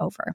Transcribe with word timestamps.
over. 0.00 0.34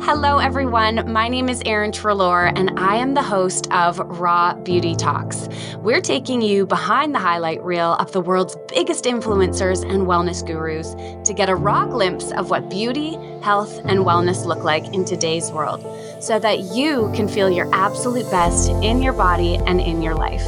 Hello, 0.00 0.38
everyone. 0.38 1.12
My 1.12 1.28
name 1.28 1.48
is 1.48 1.60
Erin 1.66 1.90
Treloar, 1.90 2.52
and 2.56 2.78
I 2.78 2.96
am 2.96 3.14
the 3.14 3.22
host 3.22 3.70
of 3.72 3.98
Raw 3.98 4.54
Beauty 4.54 4.94
Talks. 4.94 5.48
We're 5.78 6.00
taking 6.00 6.40
you 6.40 6.66
behind 6.66 7.14
the 7.14 7.18
highlight 7.18 7.62
reel 7.62 7.94
of 7.94 8.12
the 8.12 8.20
world's 8.20 8.56
biggest 8.68 9.04
influencers 9.04 9.82
and 9.82 10.06
wellness 10.06 10.46
gurus 10.46 10.94
to 11.26 11.34
get 11.34 11.50
a 11.50 11.54
raw 11.54 11.84
glimpse 11.84 12.30
of 12.32 12.48
what 12.48 12.70
beauty, 12.70 13.18
health, 13.42 13.78
and 13.80 14.00
wellness 14.00 14.46
look 14.46 14.62
like 14.64 14.86
in 14.94 15.04
today's 15.04 15.50
world 15.50 15.84
so 16.22 16.38
that 16.38 16.60
you 16.74 17.12
can 17.14 17.28
feel 17.28 17.50
your 17.50 17.68
absolute 17.74 18.30
best 18.30 18.70
in 18.70 19.02
your 19.02 19.12
body 19.12 19.56
and 19.66 19.80
in 19.80 20.00
your 20.00 20.14
life. 20.14 20.46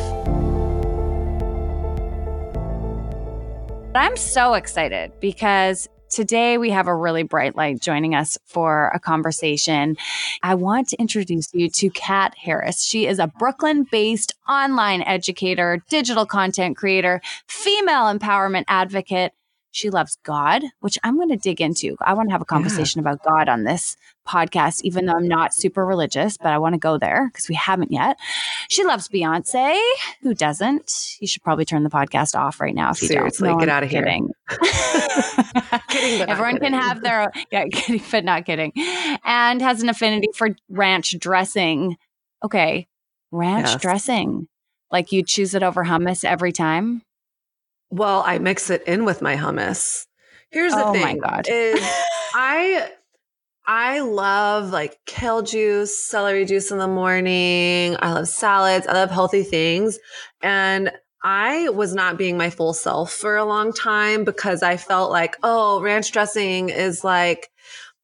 I'm 3.94 4.16
so 4.16 4.54
excited 4.54 5.12
because 5.20 5.88
today 6.10 6.58
we 6.58 6.70
have 6.70 6.86
a 6.86 6.94
really 6.94 7.22
bright 7.22 7.56
light 7.56 7.80
joining 7.80 8.14
us 8.14 8.36
for 8.44 8.88
a 8.94 9.00
conversation. 9.00 9.96
I 10.42 10.54
want 10.56 10.88
to 10.88 11.00
introduce 11.00 11.54
you 11.54 11.68
to 11.70 11.90
Kat 11.90 12.34
Harris. 12.36 12.82
She 12.82 13.06
is 13.06 13.18
a 13.18 13.26
Brooklyn 13.26 13.86
based 13.90 14.34
online 14.48 15.02
educator, 15.02 15.82
digital 15.88 16.26
content 16.26 16.76
creator, 16.76 17.20
female 17.46 18.12
empowerment 18.12 18.64
advocate. 18.68 19.32
She 19.72 19.90
loves 19.90 20.18
God, 20.24 20.62
which 20.80 20.98
I'm 21.04 21.16
going 21.16 21.28
to 21.28 21.36
dig 21.36 21.60
into. 21.60 21.96
I 22.00 22.14
want 22.14 22.28
to 22.28 22.32
have 22.32 22.42
a 22.42 22.46
conversation 22.46 23.00
yeah. 23.00 23.08
about 23.08 23.22
God 23.22 23.48
on 23.48 23.64
this 23.64 23.96
podcast, 24.26 24.82
even 24.82 25.06
though 25.06 25.14
I'm 25.14 25.28
not 25.28 25.54
super 25.54 25.86
religious, 25.86 26.36
but 26.36 26.48
I 26.48 26.58
want 26.58 26.74
to 26.74 26.78
go 26.78 26.98
there 26.98 27.28
because 27.28 27.48
we 27.48 27.54
haven't 27.54 27.92
yet. 27.92 28.16
She 28.68 28.84
loves 28.84 29.08
Beyonce. 29.08 29.80
Who 30.22 30.34
doesn't? 30.34 31.16
You 31.20 31.26
should 31.28 31.42
probably 31.42 31.64
turn 31.64 31.84
the 31.84 31.90
podcast 31.90 32.34
off 32.34 32.60
right 32.60 32.74
now 32.74 32.90
if 32.90 33.02
you 33.02 33.08
Seriously, 33.08 33.48
don't. 33.48 33.58
No, 33.58 33.64
get 33.64 33.68
out 33.68 33.82
of 33.82 33.90
kidding. 33.90 34.30
here. 34.48 34.58
kidding. 35.88 36.20
Everyone 36.28 36.54
kidding. 36.54 36.72
can 36.72 36.80
have 36.80 37.02
their, 37.02 37.30
yeah, 37.52 37.66
kidding, 37.66 38.02
but 38.10 38.24
not 38.24 38.46
kidding. 38.46 38.72
And 39.24 39.62
has 39.62 39.82
an 39.82 39.88
affinity 39.88 40.28
for 40.34 40.48
ranch 40.68 41.16
dressing. 41.18 41.96
Okay. 42.44 42.88
Ranch 43.30 43.68
yes. 43.68 43.80
dressing. 43.80 44.48
Like 44.90 45.12
you 45.12 45.22
choose 45.22 45.54
it 45.54 45.62
over 45.62 45.84
hummus 45.84 46.24
every 46.24 46.52
time? 46.52 47.02
Well, 47.90 48.22
I 48.24 48.38
mix 48.38 48.70
it 48.70 48.82
in 48.86 49.04
with 49.04 49.20
my 49.20 49.36
hummus. 49.36 50.06
Here's 50.50 50.72
the 50.72 50.84
oh 50.84 50.92
thing. 50.92 51.02
my 51.02 51.14
God. 51.16 51.46
Is 51.48 51.80
I 52.34 52.90
I 53.66 54.00
love 54.00 54.70
like 54.70 54.98
kale 55.06 55.42
juice, 55.42 55.96
celery 55.96 56.44
juice 56.44 56.70
in 56.70 56.78
the 56.78 56.88
morning. 56.88 57.96
I 58.00 58.12
love 58.12 58.28
salads. 58.28 58.86
I 58.86 58.94
love 58.94 59.10
healthy 59.10 59.42
things. 59.42 59.98
And 60.42 60.90
I 61.22 61.68
was 61.68 61.94
not 61.94 62.16
being 62.16 62.38
my 62.38 62.50
full 62.50 62.72
self 62.72 63.12
for 63.12 63.36
a 63.36 63.44
long 63.44 63.72
time 63.72 64.24
because 64.24 64.62
I 64.62 64.76
felt 64.76 65.10
like, 65.10 65.36
oh, 65.42 65.80
ranch 65.82 66.12
dressing 66.12 66.70
is 66.70 67.04
like 67.04 67.50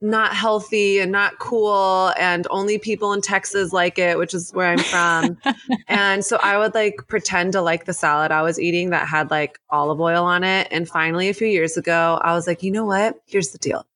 not 0.01 0.35
healthy 0.35 0.99
and 0.99 1.11
not 1.11 1.39
cool 1.39 2.13
and 2.19 2.47
only 2.51 2.79
people 2.79 3.13
in 3.13 3.21
Texas 3.21 3.73
like 3.73 3.99
it, 3.99 4.19
which 4.19 4.35
is 4.35 4.51
where 4.53 4.69
I'm 4.69 4.79
from. 4.79 5.39
and 5.89 6.25
so 6.25 6.39
I 6.43 6.59
would 6.59 6.75
like 6.75 7.07
pretend 7.09 7.53
to 7.53 7.63
like 7.63 7.87
the 7.87 7.95
salad 7.95 8.31
I 8.31 8.43
was 8.43 8.61
eating 8.61 8.91
that 8.91 9.09
had 9.09 9.31
like 9.31 9.59
olive 9.71 10.01
oil 10.01 10.25
on 10.25 10.45
it. 10.45 10.69
And 10.71 10.89
finally, 10.89 11.29
a 11.29 11.35
few 11.35 11.49
years 11.49 11.77
ago, 11.77 12.21
I 12.23 12.35
was 12.35 12.47
like, 12.47 12.63
you 12.63 12.71
know 12.71 12.85
what? 12.85 13.21
Here's 13.27 13.51
the 13.51 13.59
deal. 13.59 13.87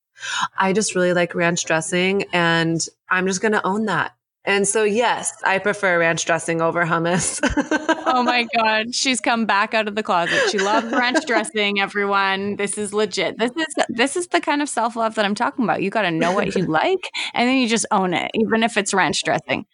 I 0.57 0.73
just 0.73 0.95
really 0.95 1.13
like 1.13 1.35
ranch 1.35 1.65
dressing 1.65 2.25
and 2.33 2.85
I'm 3.09 3.27
just 3.27 3.41
going 3.41 3.53
to 3.53 3.65
own 3.65 3.85
that. 3.85 4.13
And 4.43 4.67
so, 4.67 4.83
yes, 4.83 5.31
I 5.43 5.59
prefer 5.59 5.99
ranch 5.99 6.25
dressing 6.25 6.61
over 6.61 6.83
hummus. 6.83 7.39
oh 8.07 8.23
my 8.23 8.47
God. 8.55 8.95
She's 8.95 9.19
come 9.19 9.45
back 9.45 9.75
out 9.75 9.87
of 9.87 9.95
the 9.95 10.01
closet. 10.01 10.49
She 10.49 10.57
loves 10.57 10.91
ranch 10.91 11.25
dressing, 11.27 11.79
everyone. 11.79 12.55
This 12.55 12.77
is 12.77 12.91
legit. 12.91 13.37
This 13.37 13.51
is 13.55 13.75
this 13.89 14.15
is 14.15 14.27
the 14.27 14.41
kind 14.41 14.63
of 14.63 14.69
self-love 14.69 15.13
that 15.15 15.25
I'm 15.25 15.35
talking 15.35 15.63
about. 15.63 15.83
You 15.83 15.91
gotta 15.91 16.09
know 16.09 16.31
what 16.31 16.55
you 16.55 16.65
like 16.67 17.07
and 17.35 17.47
then 17.47 17.57
you 17.57 17.67
just 17.67 17.85
own 17.91 18.15
it, 18.15 18.31
even 18.33 18.63
if 18.63 18.77
it's 18.77 18.95
ranch 18.95 19.23
dressing. 19.23 19.65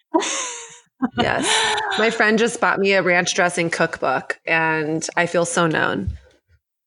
yes. 1.17 1.47
My 1.97 2.09
friend 2.09 2.37
just 2.37 2.59
bought 2.59 2.79
me 2.79 2.91
a 2.91 3.01
ranch 3.01 3.35
dressing 3.35 3.69
cookbook 3.69 4.37
and 4.45 5.07
I 5.15 5.27
feel 5.27 5.45
so 5.45 5.67
known. 5.67 6.11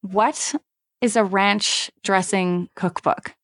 What 0.02 0.54
is 1.00 1.16
a 1.16 1.24
ranch 1.24 1.90
dressing 2.02 2.68
cookbook? 2.76 3.34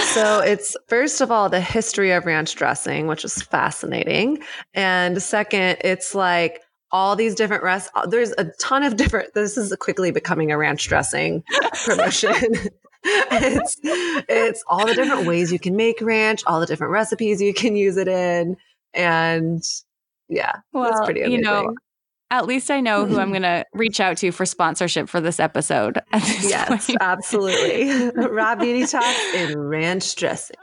So 0.00 0.40
it's 0.40 0.76
first 0.88 1.20
of 1.20 1.30
all 1.30 1.48
the 1.48 1.60
history 1.60 2.12
of 2.12 2.26
ranch 2.26 2.54
dressing, 2.54 3.06
which 3.06 3.24
is 3.24 3.42
fascinating. 3.42 4.42
And 4.74 5.22
second, 5.22 5.78
it's 5.82 6.14
like 6.14 6.62
all 6.90 7.16
these 7.16 7.34
different 7.34 7.62
rest 7.62 7.90
uh, 7.94 8.06
there's 8.06 8.32
a 8.36 8.44
ton 8.60 8.82
of 8.82 8.96
different 8.96 9.32
this 9.32 9.56
is 9.56 9.74
quickly 9.76 10.10
becoming 10.10 10.52
a 10.52 10.58
ranch 10.58 10.86
dressing 10.88 11.42
promotion. 11.84 12.34
it's 13.04 13.78
it's 13.82 14.62
all 14.66 14.86
the 14.86 14.94
different 14.94 15.26
ways 15.26 15.52
you 15.52 15.58
can 15.58 15.74
make 15.74 16.00
ranch, 16.00 16.42
all 16.46 16.60
the 16.60 16.66
different 16.66 16.92
recipes 16.92 17.40
you 17.40 17.54
can 17.54 17.76
use 17.76 17.96
it 17.96 18.08
in. 18.08 18.56
And 18.94 19.62
yeah, 20.28 20.56
well, 20.72 20.84
that's 20.84 21.04
pretty 21.04 21.22
amazing. 21.22 21.38
You 21.38 21.44
know, 21.44 21.74
at 22.32 22.46
least 22.46 22.70
I 22.70 22.80
know 22.80 23.04
who 23.04 23.18
I'm 23.18 23.28
going 23.28 23.42
to 23.42 23.66
reach 23.74 24.00
out 24.00 24.16
to 24.16 24.32
for 24.32 24.46
sponsorship 24.46 25.10
for 25.10 25.20
this 25.20 25.38
episode. 25.38 26.00
This 26.14 26.48
yes, 26.48 26.86
point. 26.86 26.98
absolutely. 27.02 28.10
Raw 28.16 28.54
Beauty 28.54 28.86
Talk 28.86 29.04
in 29.34 29.58
ranch 29.58 30.16
dressing. 30.16 30.56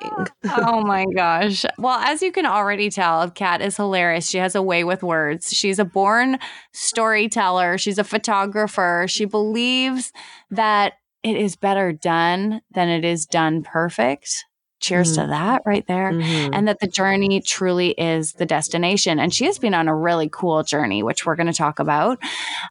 oh 0.57 0.81
my 0.81 1.05
gosh. 1.15 1.65
Well, 1.77 1.99
as 1.99 2.23
you 2.23 2.31
can 2.31 2.47
already 2.47 2.89
tell, 2.89 3.29
Kat 3.29 3.61
is 3.61 3.77
hilarious. 3.77 4.27
She 4.27 4.39
has 4.39 4.55
a 4.55 4.63
way 4.63 4.83
with 4.83 5.03
words. 5.03 5.49
She's 5.49 5.77
a 5.77 5.85
born 5.85 6.39
storyteller, 6.73 7.77
she's 7.77 7.99
a 7.99 8.03
photographer. 8.03 9.05
She 9.07 9.25
believes 9.25 10.11
that 10.49 10.93
it 11.21 11.37
is 11.37 11.55
better 11.55 11.91
done 11.93 12.61
than 12.71 12.89
it 12.89 13.05
is 13.05 13.27
done 13.27 13.61
perfect 13.61 14.45
cheers 14.79 15.13
mm-hmm. 15.13 15.23
to 15.23 15.27
that 15.27 15.61
right 15.65 15.85
there. 15.87 16.11
Mm-hmm. 16.11 16.53
and 16.53 16.67
that 16.67 16.79
the 16.79 16.87
journey 16.87 17.41
truly 17.41 17.91
is 17.91 18.33
the 18.33 18.45
destination. 18.45 19.19
And 19.19 19.33
she 19.33 19.45
has 19.45 19.59
been 19.59 19.73
on 19.73 19.87
a 19.87 19.95
really 19.95 20.29
cool 20.31 20.63
journey 20.63 21.03
which 21.03 21.25
we're 21.25 21.35
going 21.35 21.47
to 21.47 21.53
talk 21.53 21.79
about. 21.79 22.19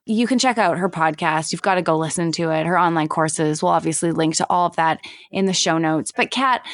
You 0.06 0.26
can 0.26 0.38
check 0.38 0.58
out 0.58 0.78
her 0.78 0.88
podcast. 0.88 1.52
You've 1.52 1.62
got 1.62 1.76
to 1.76 1.82
go 1.82 1.96
listen 1.96 2.32
to 2.32 2.50
it. 2.50 2.66
Her 2.66 2.78
online 2.78 3.08
courses 3.08 3.62
we'll 3.62 3.72
obviously 3.72 4.12
link 4.12 4.36
to 4.36 4.46
all 4.48 4.66
of 4.66 4.76
that 4.76 5.00
in 5.30 5.46
the 5.46 5.52
show 5.52 5.78
notes. 5.78 6.12
But 6.12 6.30
kat 6.30 6.64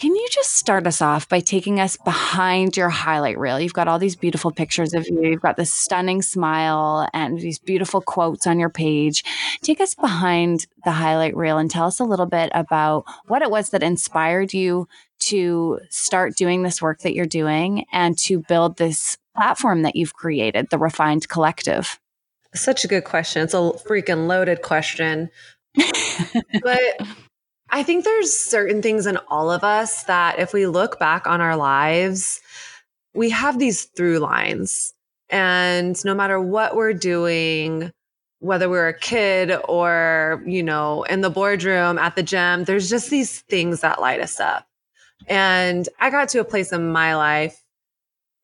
can 0.00 0.16
you 0.16 0.26
just 0.30 0.54
start 0.54 0.86
us 0.86 1.02
off 1.02 1.28
by 1.28 1.40
taking 1.40 1.78
us 1.78 1.98
behind 1.98 2.74
your 2.74 2.88
highlight 2.88 3.38
reel? 3.38 3.60
You've 3.60 3.74
got 3.74 3.86
all 3.86 3.98
these 3.98 4.16
beautiful 4.16 4.50
pictures 4.50 4.94
of 4.94 5.06
you. 5.06 5.22
You've 5.22 5.42
got 5.42 5.58
this 5.58 5.70
stunning 5.70 6.22
smile 6.22 7.06
and 7.12 7.38
these 7.38 7.58
beautiful 7.58 8.00
quotes 8.00 8.46
on 8.46 8.58
your 8.58 8.70
page. 8.70 9.22
Take 9.62 9.78
us 9.78 9.94
behind 9.94 10.66
the 10.84 10.92
highlight 10.92 11.36
reel 11.36 11.58
and 11.58 11.70
tell 11.70 11.84
us 11.84 12.00
a 12.00 12.04
little 12.04 12.24
bit 12.24 12.50
about 12.54 13.04
what 13.26 13.42
it 13.42 13.50
was 13.50 13.70
that 13.70 13.82
inspired 13.82 14.54
you 14.54 14.88
to 15.24 15.80
start 15.90 16.34
doing 16.34 16.62
this 16.62 16.80
work 16.80 17.00
that 17.00 17.12
you're 17.12 17.26
doing 17.26 17.84
and 17.92 18.16
to 18.20 18.42
build 18.48 18.78
this 18.78 19.18
platform 19.36 19.82
that 19.82 19.96
you've 19.96 20.14
created, 20.14 20.68
the 20.70 20.78
Refined 20.78 21.28
Collective. 21.28 22.00
Such 22.54 22.86
a 22.86 22.88
good 22.88 23.04
question. 23.04 23.42
It's 23.42 23.52
a 23.52 23.58
freaking 23.58 24.28
loaded 24.28 24.62
question. 24.62 25.28
but 26.62 27.06
I 27.72 27.82
think 27.82 28.04
there's 28.04 28.36
certain 28.36 28.82
things 28.82 29.06
in 29.06 29.16
all 29.28 29.50
of 29.50 29.62
us 29.62 30.04
that 30.04 30.38
if 30.38 30.52
we 30.52 30.66
look 30.66 30.98
back 30.98 31.26
on 31.26 31.40
our 31.40 31.56
lives, 31.56 32.40
we 33.14 33.30
have 33.30 33.58
these 33.58 33.84
through 33.84 34.18
lines. 34.18 34.92
And 35.28 36.02
no 36.04 36.14
matter 36.14 36.40
what 36.40 36.74
we're 36.74 36.92
doing, 36.92 37.92
whether 38.40 38.68
we're 38.68 38.88
a 38.88 38.98
kid 38.98 39.52
or, 39.68 40.42
you 40.46 40.62
know, 40.62 41.04
in 41.04 41.20
the 41.20 41.30
boardroom, 41.30 41.98
at 41.98 42.16
the 42.16 42.22
gym, 42.22 42.64
there's 42.64 42.90
just 42.90 43.10
these 43.10 43.40
things 43.42 43.82
that 43.82 44.00
light 44.00 44.20
us 44.20 44.40
up. 44.40 44.66
And 45.28 45.88
I 46.00 46.10
got 46.10 46.30
to 46.30 46.40
a 46.40 46.44
place 46.44 46.72
in 46.72 46.90
my 46.90 47.14
life 47.14 47.62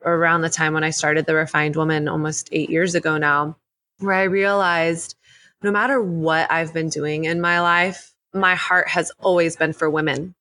around 0.05 0.43
the 0.43 0.51
time 0.51 0.75
when 0.75 0.85
I 0.85 0.91
started 0.91 1.27
The 1.27 1.35
Refined 1.35 1.75
Woman 1.75 2.07
almost 2.07 2.49
eight 2.53 2.71
years 2.71 2.95
ago 2.95 3.19
now, 3.19 3.57
where 3.99 4.15
I 4.15 4.25
realized 4.25 5.17
no 5.63 5.73
matter 5.73 6.01
what 6.01 6.53
I've 6.53 6.75
been 6.75 6.91
doing 6.91 7.25
in 7.25 7.41
my 7.41 7.61
life, 7.61 8.13
my 8.37 8.55
heart 8.55 8.89
has 8.89 9.11
always 9.21 9.57
been 9.57 9.73
for 9.73 9.91
women. 9.91 10.35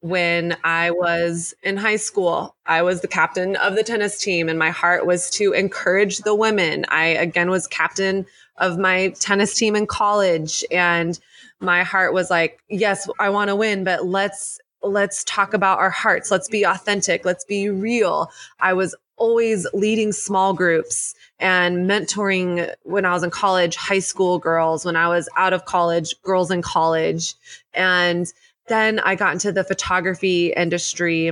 When 0.00 0.56
I 0.64 0.90
was 0.90 1.54
in 1.62 1.76
high 1.76 1.96
school, 1.96 2.56
I 2.66 2.82
was 2.82 3.00
the 3.00 3.08
captain 3.08 3.54
of 3.56 3.76
the 3.76 3.84
tennis 3.84 4.18
team, 4.18 4.48
and 4.48 4.58
my 4.58 4.70
heart 4.70 5.06
was 5.06 5.30
to 5.30 5.52
encourage 5.52 6.18
the 6.18 6.34
women. 6.34 6.84
I 6.88 7.06
again 7.06 7.50
was 7.50 7.68
captain 7.68 8.26
of 8.56 8.78
my 8.78 9.14
tennis 9.20 9.54
team 9.54 9.76
in 9.76 9.86
college, 9.86 10.64
and 10.72 11.18
my 11.60 11.84
heart 11.84 12.12
was 12.12 12.30
like, 12.30 12.60
yes, 12.68 13.08
I 13.20 13.30
want 13.30 13.48
to 13.48 13.56
win, 13.56 13.84
but 13.84 14.04
let's 14.04 14.58
let's 14.82 15.22
talk 15.24 15.54
about 15.54 15.78
our 15.78 15.90
hearts. 15.90 16.30
Let's 16.30 16.48
be 16.48 16.64
authentic. 16.64 17.24
Let's 17.24 17.44
be 17.44 17.70
real. 17.70 18.30
I 18.58 18.72
was 18.72 18.96
always 19.22 19.68
leading 19.72 20.10
small 20.10 20.52
groups 20.52 21.14
and 21.38 21.88
mentoring 21.88 22.68
when 22.82 23.04
I 23.04 23.12
was 23.12 23.22
in 23.22 23.30
college, 23.30 23.76
high 23.76 24.00
school 24.00 24.40
girls, 24.40 24.84
when 24.84 24.96
I 24.96 25.06
was 25.06 25.28
out 25.36 25.52
of 25.52 25.64
college, 25.64 26.20
girls 26.22 26.50
in 26.50 26.60
college. 26.60 27.36
And 27.72 28.26
then 28.66 28.98
I 28.98 29.14
got 29.14 29.32
into 29.32 29.52
the 29.52 29.62
photography 29.62 30.52
industry. 30.52 31.30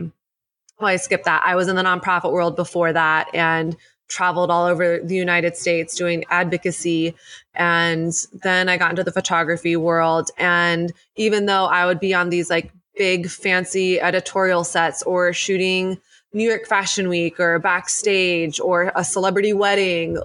Well, 0.79 0.89
I 0.89 0.97
skipped 0.97 1.25
that. 1.25 1.43
I 1.45 1.57
was 1.57 1.67
in 1.67 1.75
the 1.75 1.83
nonprofit 1.83 2.31
world 2.31 2.55
before 2.55 2.93
that 2.93 3.27
and 3.35 3.77
traveled 4.07 4.53
all 4.53 4.67
over 4.67 5.01
the 5.03 5.17
United 5.17 5.57
States 5.57 5.97
doing 5.97 6.25
advocacy. 6.31 7.17
And 7.55 8.13
then 8.45 8.69
I 8.69 8.77
got 8.77 8.91
into 8.91 9.03
the 9.03 9.11
photography 9.11 9.75
world. 9.75 10.31
And 10.39 10.93
even 11.17 11.47
though 11.47 11.65
I 11.65 11.87
would 11.87 11.99
be 11.99 12.15
on 12.15 12.31
these 12.31 12.51
like 12.51 12.71
big 12.97 13.29
fancy 13.29 14.01
editorial 14.01 14.63
sets 14.63 15.03
or 15.03 15.33
shooting 15.33 16.01
New 16.33 16.49
York 16.49 16.67
Fashion 16.67 17.09
Week 17.09 17.41
or 17.41 17.59
backstage 17.59 18.61
or 18.61 18.93
a 18.95 19.05
celebrity 19.05 19.53
wedding, 19.53 20.19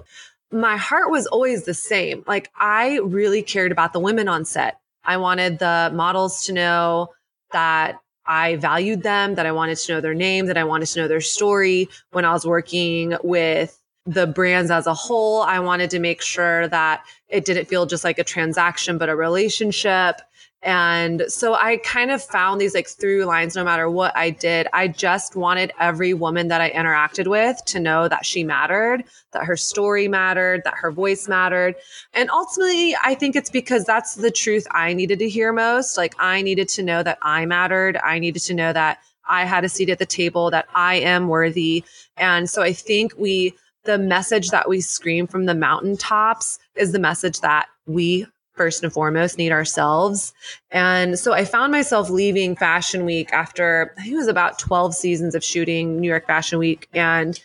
my 0.52 0.76
heart 0.76 1.10
was 1.10 1.26
always 1.26 1.64
the 1.64 1.74
same. 1.74 2.24
Like 2.26 2.50
I 2.56 2.98
really 2.98 3.42
cared 3.42 3.72
about 3.72 3.92
the 3.92 4.00
women 4.00 4.28
on 4.28 4.44
set. 4.44 4.78
I 5.04 5.16
wanted 5.16 5.58
the 5.58 5.90
models 5.92 6.44
to 6.46 6.52
know 6.52 7.08
that 7.52 8.00
I 8.26 8.56
valued 8.56 9.02
them, 9.02 9.36
that 9.36 9.46
I 9.46 9.52
wanted 9.52 9.78
to 9.78 9.92
know 9.92 10.00
their 10.00 10.14
name, 10.14 10.46
that 10.46 10.56
I 10.56 10.64
wanted 10.64 10.86
to 10.86 11.00
know 11.00 11.08
their 11.08 11.20
story. 11.20 11.88
When 12.10 12.24
I 12.24 12.32
was 12.32 12.44
working 12.44 13.16
with 13.22 13.80
the 14.04 14.26
brands 14.26 14.70
as 14.70 14.86
a 14.86 14.94
whole, 14.94 15.42
I 15.42 15.58
wanted 15.60 15.90
to 15.90 15.98
make 15.98 16.22
sure 16.22 16.68
that 16.68 17.04
it 17.28 17.44
didn't 17.44 17.66
feel 17.66 17.86
just 17.86 18.04
like 18.04 18.18
a 18.18 18.24
transaction, 18.24 18.98
but 18.98 19.08
a 19.08 19.16
relationship. 19.16 20.20
And 20.62 21.24
so 21.28 21.54
I 21.54 21.76
kind 21.78 22.10
of 22.10 22.22
found 22.22 22.60
these 22.60 22.74
like 22.74 22.88
through 22.88 23.24
lines 23.24 23.54
no 23.54 23.62
matter 23.62 23.88
what 23.88 24.16
I 24.16 24.30
did. 24.30 24.66
I 24.72 24.88
just 24.88 25.36
wanted 25.36 25.72
every 25.78 26.12
woman 26.12 26.48
that 26.48 26.60
I 26.60 26.70
interacted 26.70 27.28
with 27.28 27.64
to 27.66 27.78
know 27.78 28.08
that 28.08 28.26
she 28.26 28.42
mattered, 28.42 29.04
that 29.32 29.44
her 29.44 29.56
story 29.56 30.08
mattered, 30.08 30.62
that 30.64 30.74
her 30.74 30.90
voice 30.90 31.28
mattered. 31.28 31.76
And 32.14 32.30
ultimately, 32.30 32.96
I 33.02 33.14
think 33.14 33.36
it's 33.36 33.50
because 33.50 33.84
that's 33.84 34.16
the 34.16 34.30
truth 34.30 34.66
I 34.72 34.92
needed 34.92 35.18
to 35.20 35.28
hear 35.28 35.52
most. 35.52 35.96
Like 35.96 36.14
I 36.18 36.42
needed 36.42 36.68
to 36.70 36.82
know 36.82 37.02
that 37.02 37.18
I 37.22 37.46
mattered. 37.46 37.96
I 37.98 38.18
needed 38.18 38.42
to 38.44 38.54
know 38.54 38.72
that 38.72 38.98
I 39.28 39.44
had 39.44 39.64
a 39.64 39.68
seat 39.68 39.90
at 39.90 39.98
the 39.98 40.06
table, 40.06 40.50
that 40.50 40.66
I 40.74 40.96
am 40.96 41.28
worthy. 41.28 41.84
And 42.16 42.48
so 42.48 42.62
I 42.62 42.72
think 42.72 43.12
we, 43.18 43.54
the 43.84 43.98
message 43.98 44.50
that 44.50 44.68
we 44.68 44.80
scream 44.80 45.26
from 45.26 45.44
the 45.44 45.54
mountaintops 45.54 46.58
is 46.74 46.92
the 46.92 46.98
message 46.98 47.40
that 47.40 47.68
we 47.86 48.26
first 48.56 48.82
and 48.82 48.92
foremost 48.92 49.38
need 49.38 49.52
ourselves. 49.52 50.34
And 50.70 51.18
so 51.18 51.32
I 51.32 51.44
found 51.44 51.72
myself 51.72 52.10
leaving 52.10 52.56
Fashion 52.56 53.04
Week 53.04 53.32
after 53.32 53.92
I 53.96 54.02
think 54.02 54.14
it 54.14 54.16
was 54.16 54.28
about 54.28 54.58
12 54.58 54.94
seasons 54.94 55.34
of 55.34 55.44
shooting 55.44 56.00
New 56.00 56.08
York 56.08 56.26
Fashion 56.26 56.58
Week. 56.58 56.88
And 56.94 57.40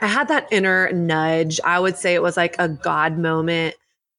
I 0.00 0.06
had 0.06 0.28
that 0.28 0.48
inner 0.50 0.92
nudge. 0.92 1.60
I 1.64 1.80
would 1.80 1.96
say 1.96 2.14
it 2.14 2.22
was 2.22 2.36
like 2.36 2.56
a 2.58 2.68
God 2.68 3.18
moment. 3.18 3.74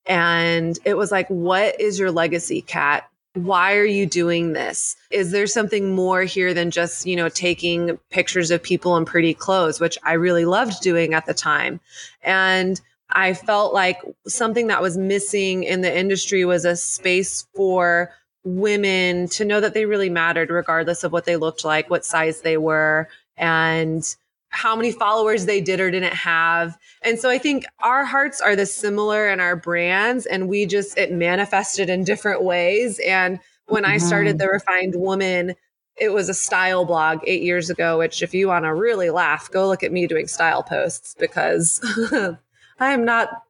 And 0.06 0.78
it 0.84 0.94
was 0.94 1.12
like, 1.12 1.28
what 1.28 1.80
is 1.80 1.98
your 1.98 2.10
legacy, 2.10 2.62
Kat? 2.62 3.08
Why 3.34 3.76
are 3.76 3.84
you 3.84 4.06
doing 4.06 4.54
this? 4.54 4.96
Is 5.10 5.30
there 5.30 5.46
something 5.46 5.94
more 5.94 6.22
here 6.22 6.54
than 6.54 6.70
just, 6.70 7.06
you 7.06 7.14
know, 7.14 7.28
taking 7.28 7.98
pictures 8.10 8.50
of 8.50 8.62
people 8.62 8.96
in 8.96 9.04
pretty 9.04 9.34
clothes, 9.34 9.80
which 9.80 9.98
I 10.02 10.14
really 10.14 10.44
loved 10.44 10.80
doing 10.80 11.14
at 11.14 11.26
the 11.26 11.34
time? 11.34 11.78
And 12.22 12.80
I 13.10 13.34
felt 13.34 13.72
like 13.72 14.00
something 14.26 14.66
that 14.66 14.82
was 14.82 14.98
missing 14.98 15.64
in 15.64 15.80
the 15.80 15.96
industry 15.96 16.44
was 16.44 16.64
a 16.64 16.76
space 16.76 17.46
for 17.54 18.12
women 18.44 19.28
to 19.28 19.44
know 19.44 19.60
that 19.60 19.74
they 19.74 19.86
really 19.86 20.10
mattered, 20.10 20.50
regardless 20.50 21.04
of 21.04 21.12
what 21.12 21.24
they 21.24 21.36
looked 21.36 21.64
like, 21.64 21.90
what 21.90 22.04
size 22.04 22.42
they 22.42 22.56
were, 22.56 23.08
and 23.36 24.04
how 24.50 24.74
many 24.74 24.92
followers 24.92 25.46
they 25.46 25.60
did 25.60 25.80
or 25.80 25.90
didn't 25.90 26.14
have. 26.14 26.76
And 27.02 27.18
so 27.18 27.28
I 27.28 27.38
think 27.38 27.64
our 27.80 28.04
hearts 28.04 28.40
are 28.40 28.56
the 28.56 28.66
similar 28.66 29.28
in 29.28 29.40
our 29.40 29.56
brands, 29.56 30.26
and 30.26 30.48
we 30.48 30.66
just, 30.66 30.96
it 30.98 31.12
manifested 31.12 31.90
in 31.90 32.04
different 32.04 32.42
ways. 32.42 33.00
And 33.00 33.40
when 33.66 33.84
mm-hmm. 33.84 33.92
I 33.92 33.98
started 33.98 34.36
mm-hmm. 34.36 34.46
The 34.46 34.48
Refined 34.48 34.94
Woman, 34.96 35.54
it 35.96 36.10
was 36.10 36.28
a 36.28 36.34
style 36.34 36.84
blog 36.84 37.20
eight 37.24 37.42
years 37.42 37.70
ago, 37.70 37.98
which 37.98 38.22
if 38.22 38.32
you 38.32 38.48
want 38.48 38.64
to 38.64 38.74
really 38.74 39.10
laugh, 39.10 39.50
go 39.50 39.66
look 39.66 39.82
at 39.82 39.92
me 39.92 40.06
doing 40.06 40.28
style 40.28 40.62
posts 40.62 41.14
because 41.18 41.80
I 42.78 42.92
am 42.92 43.04
not 43.04 43.42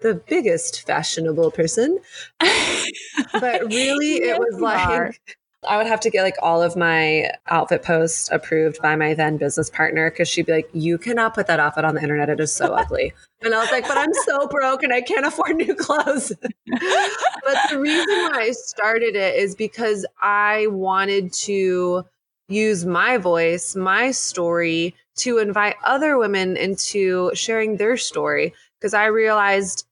the 0.00 0.14
biggest 0.14 0.86
fashionable 0.86 1.50
person. 1.50 1.98
but 2.40 3.64
really, 3.66 4.22
it 4.22 4.38
was 4.38 4.60
like 4.60 5.20
I 5.66 5.76
would 5.76 5.86
have 5.86 6.00
to 6.00 6.10
get 6.10 6.22
like 6.22 6.36
all 6.40 6.62
of 6.62 6.76
my 6.76 7.30
outfit 7.48 7.82
posts 7.82 8.30
approved 8.30 8.80
by 8.80 8.94
my 8.94 9.14
then 9.14 9.38
business 9.38 9.68
partner 9.68 10.08
because 10.08 10.28
she'd 10.28 10.46
be 10.46 10.52
like, 10.52 10.70
You 10.72 10.98
cannot 10.98 11.34
put 11.34 11.48
that 11.48 11.58
outfit 11.58 11.84
on 11.84 11.96
the 11.96 12.02
internet. 12.02 12.28
It 12.28 12.38
is 12.38 12.52
so 12.52 12.74
ugly. 12.74 13.12
And 13.42 13.52
I 13.54 13.58
was 13.58 13.70
like, 13.72 13.88
But 13.88 13.98
I'm 13.98 14.14
so 14.24 14.46
broke 14.46 14.84
and 14.84 14.92
I 14.92 15.00
can't 15.00 15.26
afford 15.26 15.56
new 15.56 15.74
clothes. 15.74 16.32
but 16.66 17.58
the 17.70 17.78
reason 17.78 18.06
why 18.06 18.38
I 18.42 18.50
started 18.52 19.16
it 19.16 19.34
is 19.34 19.56
because 19.56 20.06
I 20.22 20.68
wanted 20.68 21.32
to 21.44 22.04
use 22.48 22.86
my 22.86 23.18
voice, 23.18 23.74
my 23.74 24.12
story 24.12 24.94
to 25.16 25.38
invite 25.38 25.74
other 25.84 26.16
women 26.18 26.56
into 26.56 27.32
sharing 27.34 27.76
their 27.76 27.96
story 27.96 28.54
because 28.78 28.94
I 28.94 29.06
realized 29.06 29.84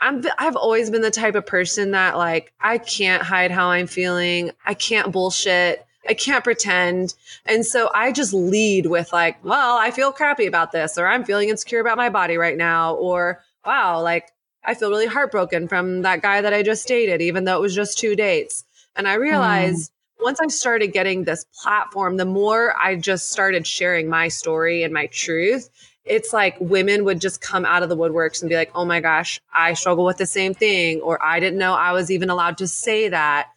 I'm 0.00 0.22
I've 0.38 0.56
always 0.56 0.90
been 0.90 1.02
the 1.02 1.10
type 1.10 1.34
of 1.34 1.46
person 1.46 1.92
that 1.92 2.16
like 2.16 2.52
I 2.60 2.78
can't 2.78 3.22
hide 3.22 3.50
how 3.50 3.68
I'm 3.68 3.86
feeling. 3.86 4.50
I 4.66 4.74
can't 4.74 5.12
bullshit. 5.12 5.86
I 6.06 6.14
can't 6.14 6.44
pretend. 6.44 7.14
And 7.46 7.64
so 7.64 7.90
I 7.94 8.12
just 8.12 8.34
lead 8.34 8.86
with 8.86 9.12
like, 9.12 9.42
well, 9.42 9.78
I 9.78 9.90
feel 9.90 10.12
crappy 10.12 10.46
about 10.46 10.72
this 10.72 10.98
or 10.98 11.06
I'm 11.06 11.24
feeling 11.24 11.48
insecure 11.48 11.80
about 11.80 11.96
my 11.96 12.10
body 12.10 12.36
right 12.36 12.56
now 12.56 12.94
or 12.96 13.40
wow, 13.64 14.02
like 14.02 14.30
I 14.64 14.74
feel 14.74 14.90
really 14.90 15.06
heartbroken 15.06 15.68
from 15.68 16.02
that 16.02 16.20
guy 16.20 16.40
that 16.42 16.52
I 16.52 16.62
just 16.62 16.86
dated 16.86 17.22
even 17.22 17.44
though 17.44 17.56
it 17.56 17.62
was 17.62 17.74
just 17.74 17.98
two 17.98 18.16
dates. 18.16 18.64
And 18.96 19.08
I 19.08 19.14
realized 19.14 19.90
mm. 19.90 20.24
once 20.24 20.40
I 20.40 20.46
started 20.48 20.88
getting 20.88 21.24
this 21.24 21.46
platform, 21.62 22.16
the 22.16 22.26
more 22.26 22.74
I 22.78 22.96
just 22.96 23.30
started 23.30 23.66
sharing 23.66 24.08
my 24.08 24.28
story 24.28 24.82
and 24.82 24.92
my 24.92 25.06
truth, 25.06 25.70
it's 26.04 26.32
like 26.32 26.56
women 26.60 27.04
would 27.04 27.20
just 27.20 27.40
come 27.40 27.64
out 27.64 27.82
of 27.82 27.88
the 27.88 27.96
woodworks 27.96 28.42
and 28.42 28.48
be 28.48 28.56
like, 28.56 28.70
oh 28.74 28.84
my 28.84 29.00
gosh, 29.00 29.40
I 29.52 29.74
struggle 29.74 30.04
with 30.04 30.18
the 30.18 30.26
same 30.26 30.54
thing, 30.54 31.00
or 31.00 31.22
I 31.22 31.40
didn't 31.40 31.58
know 31.58 31.74
I 31.74 31.92
was 31.92 32.10
even 32.10 32.30
allowed 32.30 32.58
to 32.58 32.68
say 32.68 33.08
that. 33.08 33.48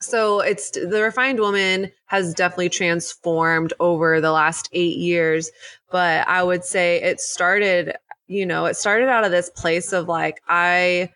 So 0.00 0.40
it's 0.40 0.70
the 0.70 1.02
refined 1.02 1.40
woman 1.40 1.90
has 2.06 2.34
definitely 2.34 2.68
transformed 2.68 3.72
over 3.80 4.20
the 4.20 4.30
last 4.30 4.68
eight 4.72 4.98
years. 4.98 5.50
But 5.90 6.28
I 6.28 6.42
would 6.42 6.64
say 6.64 7.02
it 7.02 7.20
started, 7.20 7.96
you 8.26 8.46
know, 8.46 8.66
it 8.66 8.76
started 8.76 9.08
out 9.08 9.24
of 9.24 9.30
this 9.30 9.50
place 9.50 9.92
of 9.92 10.06
like, 10.06 10.40
I 10.48 11.10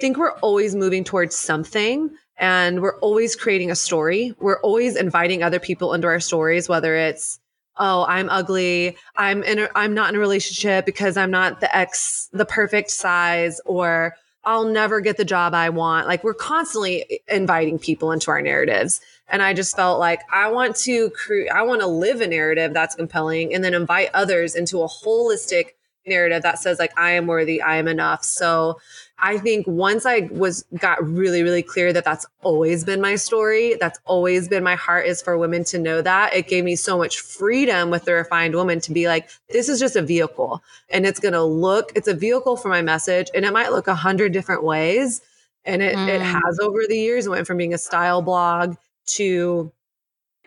think 0.00 0.16
we're 0.16 0.38
always 0.40 0.74
moving 0.74 1.04
towards 1.04 1.36
something 1.36 2.10
and 2.36 2.82
we're 2.82 2.98
always 3.00 3.34
creating 3.34 3.70
a 3.70 3.76
story. 3.76 4.34
We're 4.38 4.60
always 4.60 4.96
inviting 4.96 5.42
other 5.42 5.60
people 5.60 5.94
into 5.94 6.08
our 6.08 6.20
stories, 6.20 6.68
whether 6.68 6.96
it's 6.96 7.40
oh 7.78 8.04
i'm 8.08 8.28
ugly 8.30 8.96
i'm 9.16 9.42
in 9.42 9.58
a, 9.58 9.68
i'm 9.74 9.94
not 9.94 10.10
in 10.10 10.16
a 10.16 10.18
relationship 10.18 10.84
because 10.86 11.16
i'm 11.16 11.30
not 11.30 11.60
the 11.60 11.76
ex 11.76 12.28
the 12.32 12.44
perfect 12.44 12.90
size 12.90 13.60
or 13.64 14.14
i'll 14.44 14.64
never 14.64 15.00
get 15.00 15.16
the 15.16 15.24
job 15.24 15.54
i 15.54 15.68
want. 15.68 16.06
Like 16.06 16.24
we're 16.24 16.34
constantly 16.34 17.20
inviting 17.28 17.78
people 17.78 18.12
into 18.12 18.30
our 18.30 18.40
narratives. 18.40 19.00
And 19.28 19.42
i 19.42 19.52
just 19.52 19.76
felt 19.76 19.98
like 19.98 20.20
i 20.32 20.50
want 20.50 20.76
to 20.76 21.10
create 21.10 21.50
i 21.50 21.62
want 21.62 21.80
to 21.80 21.86
live 21.86 22.20
a 22.20 22.26
narrative 22.26 22.72
that's 22.72 22.94
compelling 22.94 23.54
and 23.54 23.62
then 23.62 23.74
invite 23.74 24.10
others 24.14 24.54
into 24.54 24.82
a 24.82 24.88
holistic 24.88 25.74
narrative 26.06 26.42
that 26.42 26.58
says 26.58 26.78
like 26.78 26.98
i 26.98 27.10
am 27.10 27.26
worthy 27.26 27.60
i 27.60 27.76
am 27.76 27.88
enough. 27.88 28.24
So 28.24 28.80
I 29.20 29.38
think 29.38 29.66
once 29.66 30.06
I 30.06 30.28
was 30.30 30.64
got 30.78 31.04
really, 31.04 31.42
really 31.42 31.62
clear 31.62 31.92
that 31.92 32.04
that's 32.04 32.24
always 32.42 32.84
been 32.84 33.00
my 33.00 33.16
story, 33.16 33.74
that's 33.80 33.98
always 34.04 34.48
been 34.48 34.62
my 34.62 34.76
heart 34.76 35.06
is 35.06 35.20
for 35.20 35.36
women 35.36 35.64
to 35.64 35.78
know 35.78 36.00
that. 36.02 36.34
It 36.34 36.46
gave 36.46 36.64
me 36.64 36.76
so 36.76 36.96
much 36.96 37.18
freedom 37.18 37.90
with 37.90 38.04
the 38.04 38.14
refined 38.14 38.54
woman 38.54 38.80
to 38.80 38.92
be 38.92 39.08
like, 39.08 39.28
this 39.50 39.68
is 39.68 39.80
just 39.80 39.96
a 39.96 40.02
vehicle 40.02 40.62
and 40.90 41.04
it's 41.04 41.18
going 41.18 41.34
to 41.34 41.42
look, 41.42 41.92
it's 41.96 42.06
a 42.06 42.14
vehicle 42.14 42.56
for 42.56 42.68
my 42.68 42.80
message 42.80 43.28
and 43.34 43.44
it 43.44 43.52
might 43.52 43.72
look 43.72 43.88
a 43.88 43.94
hundred 43.94 44.32
different 44.32 44.62
ways. 44.62 45.20
And 45.64 45.82
it, 45.82 45.96
mm. 45.96 46.08
it 46.08 46.22
has 46.22 46.60
over 46.60 46.86
the 46.88 46.96
years 46.96 47.26
it 47.26 47.30
went 47.30 47.46
from 47.46 47.56
being 47.56 47.74
a 47.74 47.78
style 47.78 48.22
blog 48.22 48.76
to 49.06 49.72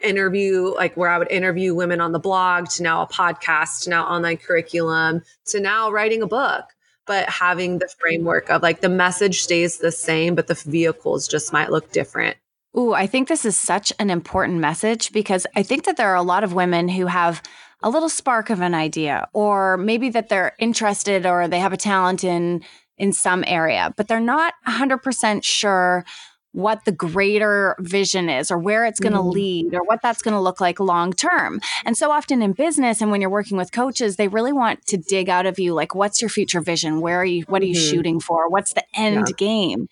interview, 0.02 0.74
like 0.76 0.96
where 0.96 1.10
I 1.10 1.18
would 1.18 1.30
interview 1.30 1.76
women 1.76 2.00
on 2.00 2.14
the 2.14 2.20
blog 2.20 2.70
to 2.70 2.84
now 2.84 3.02
a 3.02 3.08
podcast 3.08 3.84
to 3.84 3.90
now 3.90 4.06
online 4.06 4.38
curriculum 4.38 5.24
to 5.48 5.60
now 5.60 5.92
writing 5.92 6.22
a 6.22 6.28
book 6.28 6.66
but 7.12 7.28
having 7.28 7.80
the 7.80 7.90
framework 8.00 8.50
of 8.50 8.62
like 8.62 8.80
the 8.80 8.88
message 8.88 9.42
stays 9.42 9.80
the 9.80 9.92
same, 9.92 10.34
but 10.34 10.48
the 10.48 10.54
vehicles 10.54 11.28
just 11.28 11.52
might 11.52 11.70
look 11.70 11.92
different. 11.92 12.38
Ooh, 12.78 12.94
I 12.94 13.06
think 13.06 13.28
this 13.28 13.44
is 13.44 13.58
such 13.58 13.92
an 14.00 14.10
important 14.10 14.60
message 14.60 15.12
because 15.12 15.46
I 15.54 15.62
think 15.62 15.84
that 15.84 15.98
there 15.98 16.08
are 16.08 16.16
a 16.16 16.22
lot 16.22 16.46
of 16.46 16.54
women 16.54 16.88
who 16.88 17.08
have 17.08 17.44
a 17.84 17.90
little 17.90 18.08
spark 18.08 18.50
of 18.50 18.62
an 18.62 18.74
idea 18.74 19.28
or 19.34 19.76
maybe 19.76 20.08
that 20.12 20.30
they're 20.30 20.54
interested 20.58 21.26
or 21.26 21.50
they 21.50 21.60
have 21.60 21.74
a 21.74 21.78
talent 21.78 22.24
in 22.24 22.64
in 22.98 23.12
some 23.12 23.44
area, 23.46 23.94
but 23.98 24.08
they're 24.08 24.22
not 24.22 24.54
100% 24.66 25.44
sure 25.44 26.06
what 26.54 26.86
the 26.86 26.92
greater 26.92 27.76
vision 27.80 28.30
is 28.30 28.52
or 28.52 28.58
where 28.58 28.86
it's 28.86 29.00
going 29.00 29.14
to 29.14 29.20
mm. 29.20 29.32
lead 29.32 29.74
or 29.74 29.84
what 29.84 30.02
that's 30.02 30.22
going 30.22 30.34
to 30.34 30.40
look 30.40 30.60
like 30.60 30.80
long 30.80 31.14
term. 31.14 31.62
And 31.86 31.98
so 31.98 32.12
often 32.12 32.42
in 32.42 32.54
business 32.54 33.02
and 33.02 33.10
when 33.10 33.22
you're 33.22 33.30
working 33.30 33.58
with 33.58 33.72
coaches, 33.72 34.18
they 34.18 34.28
really 34.28 34.54
want 34.54 34.86
to 34.88 34.98
dig 34.98 35.30
out 35.30 35.46
of 35.46 35.60
you 35.60 35.74
like 35.74 35.96
what's 35.96 36.22
your 36.22 36.30
future 36.30 36.62
vision? 36.62 37.02
Where 37.02 37.22
are 37.22 37.26
you 37.26 37.44
what 37.44 37.62
are 37.62 37.66
you 37.66 37.76
mm-hmm. 37.76 37.96
shooting 37.96 38.20
for? 38.20 38.50
What's 38.50 38.74
the 38.74 38.84
end 38.94 39.28
yeah. 39.30 39.36
game? 39.38 39.88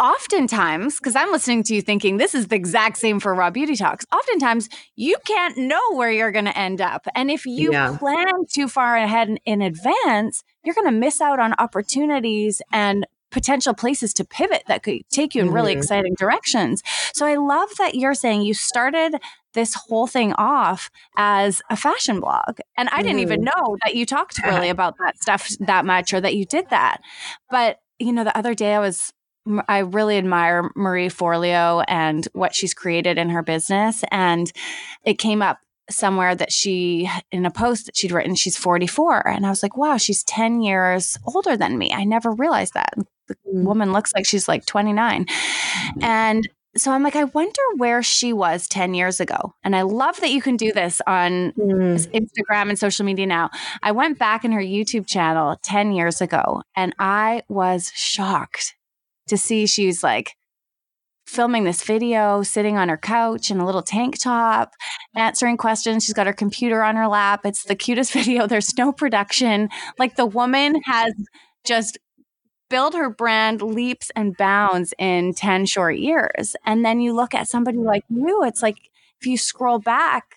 Oftentimes, 0.00 0.98
because 0.98 1.14
I'm 1.14 1.30
listening 1.30 1.62
to 1.64 1.76
you 1.76 1.80
thinking 1.80 2.16
this 2.16 2.34
is 2.34 2.48
the 2.48 2.56
exact 2.56 2.96
same 2.96 3.20
for 3.20 3.32
Raw 3.32 3.50
Beauty 3.50 3.76
Talks, 3.76 4.04
oftentimes 4.12 4.68
you 4.96 5.16
can't 5.24 5.56
know 5.56 5.92
where 5.92 6.10
you're 6.10 6.32
going 6.32 6.46
to 6.46 6.58
end 6.58 6.80
up. 6.80 7.06
And 7.14 7.30
if 7.30 7.46
you 7.46 7.70
yeah. 7.70 7.96
plan 7.98 8.46
too 8.52 8.66
far 8.66 8.96
ahead 8.96 9.28
in, 9.28 9.38
in 9.44 9.62
advance, 9.62 10.42
you're 10.64 10.74
going 10.74 10.88
to 10.88 10.98
miss 10.98 11.20
out 11.20 11.38
on 11.38 11.54
opportunities 11.56 12.60
and 12.72 13.06
potential 13.32 13.74
places 13.74 14.12
to 14.14 14.24
pivot 14.24 14.62
that 14.68 14.84
could 14.84 15.00
take 15.10 15.34
you 15.34 15.42
in 15.42 15.50
really 15.50 15.72
mm-hmm. 15.72 15.80
exciting 15.80 16.14
directions. 16.16 16.82
So 17.14 17.26
I 17.26 17.34
love 17.34 17.70
that 17.78 17.94
you're 17.96 18.14
saying 18.14 18.42
you 18.42 18.54
started 18.54 19.16
this 19.54 19.74
whole 19.74 20.06
thing 20.06 20.32
off 20.34 20.90
as 21.16 21.60
a 21.68 21.76
fashion 21.76 22.20
blog. 22.20 22.58
And 22.76 22.88
I 22.90 23.02
didn't 23.02 23.20
even 23.20 23.40
mm-hmm. 23.40 23.60
know 23.60 23.76
that 23.84 23.96
you 23.96 24.06
talked 24.06 24.38
really 24.44 24.68
about 24.76 24.96
that 24.98 25.20
stuff 25.20 25.48
that 25.60 25.84
much 25.84 26.12
or 26.14 26.20
that 26.20 26.36
you 26.36 26.44
did 26.44 26.70
that. 26.70 27.00
But, 27.50 27.78
you 27.98 28.12
know, 28.12 28.24
the 28.24 28.36
other 28.36 28.54
day 28.54 28.74
I 28.74 28.78
was 28.78 29.12
I 29.66 29.78
really 29.78 30.18
admire 30.18 30.70
Marie 30.76 31.08
Forleo 31.08 31.84
and 31.88 32.28
what 32.32 32.54
she's 32.54 32.74
created 32.74 33.18
in 33.18 33.30
her 33.30 33.42
business. 33.42 34.04
And 34.12 34.52
it 35.04 35.18
came 35.18 35.42
up 35.42 35.58
somewhere 35.90 36.34
that 36.34 36.52
she 36.52 37.10
in 37.30 37.44
a 37.44 37.50
post 37.50 37.86
that 37.86 37.96
she'd 37.96 38.12
written 38.12 38.34
she's 38.34 38.56
44 38.56 39.26
and 39.28 39.44
i 39.44 39.50
was 39.50 39.62
like 39.62 39.76
wow 39.76 39.96
she's 39.96 40.22
10 40.24 40.62
years 40.62 41.18
older 41.26 41.56
than 41.56 41.76
me 41.76 41.92
i 41.92 42.04
never 42.04 42.30
realized 42.30 42.74
that 42.74 42.94
the 43.28 43.34
mm. 43.34 43.64
woman 43.64 43.92
looks 43.92 44.12
like 44.14 44.26
she's 44.26 44.48
like 44.48 44.66
29 44.66 45.26
and 46.00 46.48
so 46.76 46.90
I'm 46.90 47.02
like, 47.02 47.16
I 47.16 47.24
wonder 47.24 47.60
where 47.76 48.02
she 48.02 48.32
was 48.32 48.66
10 48.66 48.94
years 48.94 49.20
ago. 49.20 49.54
And 49.62 49.76
I 49.76 49.82
love 49.82 50.18
that 50.20 50.30
you 50.30 50.40
can 50.40 50.56
do 50.56 50.72
this 50.72 51.02
on 51.06 51.52
mm. 51.52 52.08
Instagram 52.12 52.70
and 52.70 52.78
social 52.78 53.04
media 53.04 53.26
now. 53.26 53.50
I 53.82 53.92
went 53.92 54.18
back 54.18 54.42
in 54.44 54.52
her 54.52 54.60
YouTube 54.60 55.06
channel 55.06 55.56
10 55.62 55.92
years 55.92 56.22
ago 56.22 56.62
and 56.74 56.94
I 56.98 57.42
was 57.48 57.92
shocked 57.94 58.74
to 59.28 59.36
see 59.36 59.66
she's 59.66 60.02
like 60.02 60.34
filming 61.26 61.64
this 61.64 61.82
video, 61.82 62.42
sitting 62.42 62.78
on 62.78 62.88
her 62.88 62.96
couch 62.96 63.50
in 63.50 63.60
a 63.60 63.66
little 63.66 63.82
tank 63.82 64.18
top, 64.18 64.72
answering 65.14 65.58
questions. 65.58 66.04
She's 66.04 66.14
got 66.14 66.26
her 66.26 66.32
computer 66.32 66.82
on 66.82 66.96
her 66.96 67.06
lap. 67.06 67.44
It's 67.44 67.64
the 67.64 67.76
cutest 67.76 68.12
video. 68.14 68.46
There's 68.46 68.76
no 68.78 68.92
production. 68.92 69.68
Like 69.98 70.16
the 70.16 70.26
woman 70.26 70.80
has 70.84 71.12
just 71.64 71.98
build 72.72 72.94
her 72.94 73.10
brand 73.10 73.60
leaps 73.60 74.10
and 74.16 74.34
bounds 74.34 74.94
in 74.98 75.34
10 75.34 75.66
short 75.66 75.98
years. 75.98 76.56
And 76.64 76.82
then 76.82 77.02
you 77.02 77.12
look 77.12 77.34
at 77.34 77.46
somebody 77.46 77.76
like 77.76 78.02
you, 78.08 78.44
it's 78.44 78.62
like 78.62 78.78
if 79.20 79.26
you 79.26 79.36
scroll 79.36 79.78
back 79.78 80.36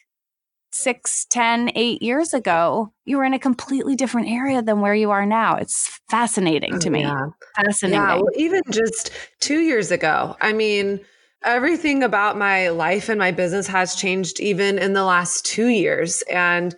six, 0.69 1.25
ten, 1.29 1.71
eight 1.75 2.01
years 2.01 2.33
ago, 2.33 2.91
you 3.05 3.15
were 3.15 3.23
in 3.23 3.33
a 3.33 3.39
completely 3.39 3.95
different 3.95 4.27
area 4.27 4.61
than 4.61 4.81
where 4.81 4.93
you 4.93 5.11
are 5.11 5.25
now. 5.25 5.55
It's 5.55 6.01
fascinating 6.09 6.77
to 6.79 6.89
oh, 6.89 6.91
me. 6.91 7.01
Yeah. 7.03 7.27
Fascinating. 7.55 8.01
Yeah, 8.01 8.15
well, 8.15 8.29
even 8.35 8.61
just 8.69 9.11
two 9.39 9.59
years 9.59 9.91
ago, 9.91 10.35
I 10.41 10.51
mean, 10.51 10.99
everything 11.45 12.03
about 12.03 12.37
my 12.37 12.67
life 12.67 13.07
and 13.07 13.17
my 13.17 13.31
business 13.31 13.67
has 13.67 13.95
changed 13.95 14.41
even 14.41 14.77
in 14.77 14.91
the 14.91 15.05
last 15.05 15.45
two 15.45 15.67
years. 15.67 16.21
And 16.23 16.75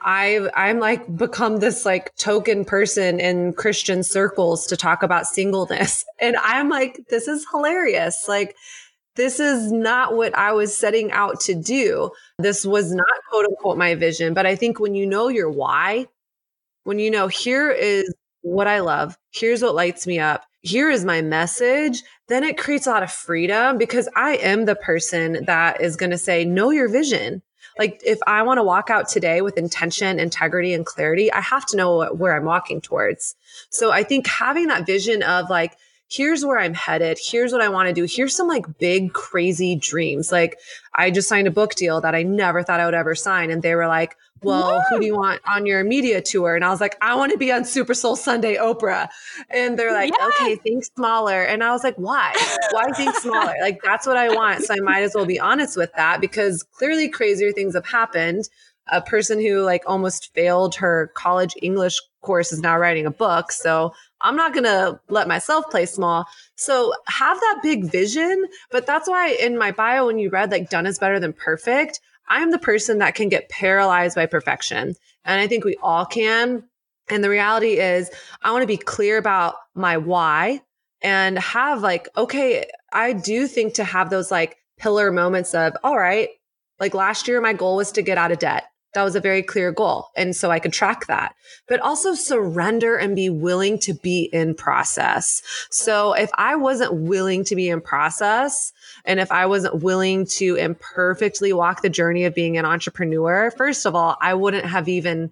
I 0.00 0.48
I'm 0.54 0.78
like 0.78 1.16
become 1.16 1.58
this 1.58 1.84
like 1.84 2.14
token 2.16 2.64
person 2.64 3.20
in 3.20 3.52
Christian 3.52 4.02
circles 4.02 4.66
to 4.68 4.76
talk 4.76 5.02
about 5.02 5.26
singleness. 5.26 6.04
And 6.18 6.36
I'm 6.42 6.70
like, 6.70 6.98
this 7.10 7.28
is 7.28 7.46
hilarious. 7.52 8.24
Like, 8.26 8.56
this 9.16 9.38
is 9.38 9.70
not 9.70 10.16
what 10.16 10.34
I 10.34 10.52
was 10.52 10.74
setting 10.74 11.12
out 11.12 11.40
to 11.40 11.54
do. 11.54 12.10
This 12.38 12.64
was 12.64 12.90
not 12.90 13.06
quote 13.28 13.44
unquote 13.44 13.76
my 13.76 13.94
vision. 13.96 14.32
But 14.32 14.46
I 14.46 14.56
think 14.56 14.80
when 14.80 14.94
you 14.94 15.06
know 15.06 15.28
your 15.28 15.50
why, 15.50 16.06
when 16.84 16.98
you 16.98 17.10
know 17.10 17.28
here 17.28 17.70
is 17.70 18.14
what 18.40 18.66
I 18.66 18.80
love, 18.80 19.18
here's 19.30 19.62
what 19.62 19.74
lights 19.74 20.06
me 20.06 20.18
up, 20.18 20.46
here 20.62 20.88
is 20.88 21.04
my 21.04 21.20
message, 21.20 22.02
then 22.28 22.42
it 22.44 22.56
creates 22.56 22.86
a 22.86 22.90
lot 22.90 23.02
of 23.02 23.12
freedom 23.12 23.76
because 23.76 24.08
I 24.16 24.36
am 24.36 24.64
the 24.64 24.74
person 24.74 25.44
that 25.44 25.82
is 25.82 25.96
going 25.96 26.10
to 26.10 26.18
say, 26.18 26.46
know 26.46 26.70
your 26.70 26.88
vision 26.88 27.42
like 27.78 28.00
if 28.04 28.18
I 28.26 28.42
want 28.42 28.58
to 28.58 28.62
walk 28.62 28.90
out 28.90 29.08
today 29.08 29.40
with 29.40 29.58
intention, 29.58 30.18
integrity, 30.18 30.72
and 30.72 30.84
clarity, 30.86 31.32
I 31.32 31.40
have 31.40 31.66
to 31.66 31.76
know 31.76 32.06
where 32.12 32.36
I'm 32.36 32.44
walking 32.44 32.80
towards. 32.80 33.36
So 33.70 33.90
I 33.90 34.02
think 34.02 34.26
having 34.26 34.68
that 34.68 34.86
vision 34.86 35.22
of 35.22 35.50
like, 35.50 35.76
here's 36.08 36.44
where 36.44 36.58
I'm 36.58 36.74
headed. 36.74 37.18
Here's 37.20 37.52
what 37.52 37.62
I 37.62 37.68
want 37.68 37.88
to 37.88 37.94
do. 37.94 38.06
Here's 38.08 38.36
some 38.36 38.48
like 38.48 38.78
big, 38.78 39.12
crazy 39.12 39.76
dreams. 39.76 40.30
Like 40.30 40.58
I 40.94 41.10
just 41.10 41.28
signed 41.28 41.48
a 41.48 41.50
book 41.50 41.74
deal 41.74 42.00
that 42.00 42.14
I 42.14 42.22
never 42.22 42.62
thought 42.62 42.80
I 42.80 42.84
would 42.84 42.94
ever 42.94 43.14
sign. 43.14 43.50
And 43.50 43.62
they 43.62 43.74
were 43.74 43.88
like, 43.88 44.16
well, 44.42 44.82
who 44.88 45.00
do 45.00 45.06
you 45.06 45.16
want 45.16 45.40
on 45.48 45.66
your 45.66 45.82
media 45.82 46.20
tour? 46.20 46.54
And 46.54 46.64
I 46.64 46.68
was 46.68 46.80
like, 46.80 46.96
I 47.00 47.14
want 47.14 47.32
to 47.32 47.38
be 47.38 47.50
on 47.50 47.64
Super 47.64 47.94
Soul 47.94 48.16
Sunday 48.16 48.56
Oprah. 48.56 49.08
And 49.50 49.78
they're 49.78 49.92
like, 49.92 50.12
yes! 50.12 50.34
okay, 50.40 50.56
think 50.56 50.84
smaller. 50.84 51.42
And 51.42 51.64
I 51.64 51.72
was 51.72 51.82
like, 51.82 51.96
why? 51.96 52.34
Why 52.70 52.92
think 52.92 53.14
smaller? 53.20 53.54
like, 53.60 53.80
that's 53.82 54.06
what 54.06 54.16
I 54.16 54.32
want. 54.34 54.62
So 54.62 54.74
I 54.74 54.80
might 54.80 55.02
as 55.02 55.14
well 55.14 55.24
be 55.24 55.40
honest 55.40 55.76
with 55.76 55.92
that 55.96 56.20
because 56.20 56.62
clearly 56.62 57.08
crazier 57.08 57.50
things 57.50 57.74
have 57.74 57.86
happened. 57.86 58.48
A 58.92 59.00
person 59.00 59.40
who 59.40 59.62
like 59.62 59.82
almost 59.86 60.32
failed 60.34 60.76
her 60.76 61.10
college 61.14 61.54
English 61.60 61.98
course 62.20 62.52
is 62.52 62.60
now 62.60 62.78
writing 62.78 63.06
a 63.06 63.10
book. 63.10 63.50
So 63.50 63.92
I'm 64.20 64.36
not 64.36 64.52
going 64.52 64.64
to 64.64 64.98
let 65.08 65.28
myself 65.28 65.70
play 65.70 65.86
small. 65.86 66.26
So 66.54 66.92
have 67.06 67.38
that 67.38 67.60
big 67.62 67.90
vision. 67.90 68.46
But 68.70 68.86
that's 68.86 69.08
why 69.08 69.30
in 69.30 69.58
my 69.58 69.72
bio, 69.72 70.06
when 70.06 70.18
you 70.18 70.30
read 70.30 70.50
like 70.50 70.70
done 70.70 70.86
is 70.86 70.98
better 70.98 71.20
than 71.20 71.32
perfect, 71.32 72.00
I'm 72.28 72.50
the 72.50 72.58
person 72.58 72.98
that 72.98 73.14
can 73.14 73.28
get 73.28 73.48
paralyzed 73.48 74.16
by 74.16 74.26
perfection. 74.26 74.94
And 75.24 75.40
I 75.40 75.46
think 75.46 75.64
we 75.64 75.76
all 75.82 76.04
can. 76.04 76.64
And 77.08 77.22
the 77.22 77.30
reality 77.30 77.78
is, 77.78 78.10
I 78.42 78.50
want 78.50 78.62
to 78.62 78.66
be 78.66 78.76
clear 78.76 79.16
about 79.16 79.56
my 79.74 79.96
why 79.96 80.62
and 81.02 81.38
have 81.38 81.82
like, 81.82 82.08
okay, 82.16 82.66
I 82.92 83.12
do 83.12 83.46
think 83.46 83.74
to 83.74 83.84
have 83.84 84.10
those 84.10 84.30
like 84.30 84.56
pillar 84.78 85.12
moments 85.12 85.54
of, 85.54 85.74
all 85.84 85.96
right, 85.96 86.30
like 86.80 86.94
last 86.94 87.28
year, 87.28 87.40
my 87.40 87.52
goal 87.52 87.76
was 87.76 87.92
to 87.92 88.02
get 88.02 88.18
out 88.18 88.32
of 88.32 88.38
debt. 88.38 88.64
That 88.96 89.04
was 89.04 89.14
a 89.14 89.20
very 89.20 89.42
clear 89.42 89.72
goal. 89.72 90.08
And 90.16 90.34
so 90.34 90.50
I 90.50 90.58
could 90.58 90.72
track 90.72 91.06
that, 91.08 91.34
but 91.68 91.80
also 91.80 92.14
surrender 92.14 92.96
and 92.96 93.14
be 93.14 93.28
willing 93.28 93.78
to 93.80 93.92
be 93.92 94.30
in 94.32 94.54
process. 94.54 95.42
So 95.70 96.14
if 96.14 96.30
I 96.38 96.56
wasn't 96.56 97.02
willing 97.02 97.44
to 97.44 97.54
be 97.54 97.68
in 97.68 97.82
process, 97.82 98.72
and 99.04 99.20
if 99.20 99.30
I 99.30 99.44
wasn't 99.44 99.82
willing 99.82 100.24
to 100.38 100.54
imperfectly 100.54 101.52
walk 101.52 101.82
the 101.82 101.90
journey 101.90 102.24
of 102.24 102.34
being 102.34 102.56
an 102.56 102.64
entrepreneur, 102.64 103.50
first 103.50 103.84
of 103.84 103.94
all, 103.94 104.16
I 104.22 104.32
wouldn't 104.32 104.64
have 104.64 104.88
even 104.88 105.30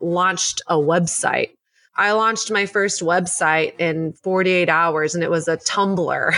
launched 0.00 0.62
a 0.66 0.74
website. 0.74 1.50
I 1.96 2.10
launched 2.10 2.50
my 2.50 2.66
first 2.66 3.00
website 3.00 3.78
in 3.78 4.14
48 4.24 4.68
hours 4.68 5.14
and 5.14 5.22
it 5.22 5.30
was 5.30 5.46
a 5.46 5.56
Tumblr. 5.56 6.34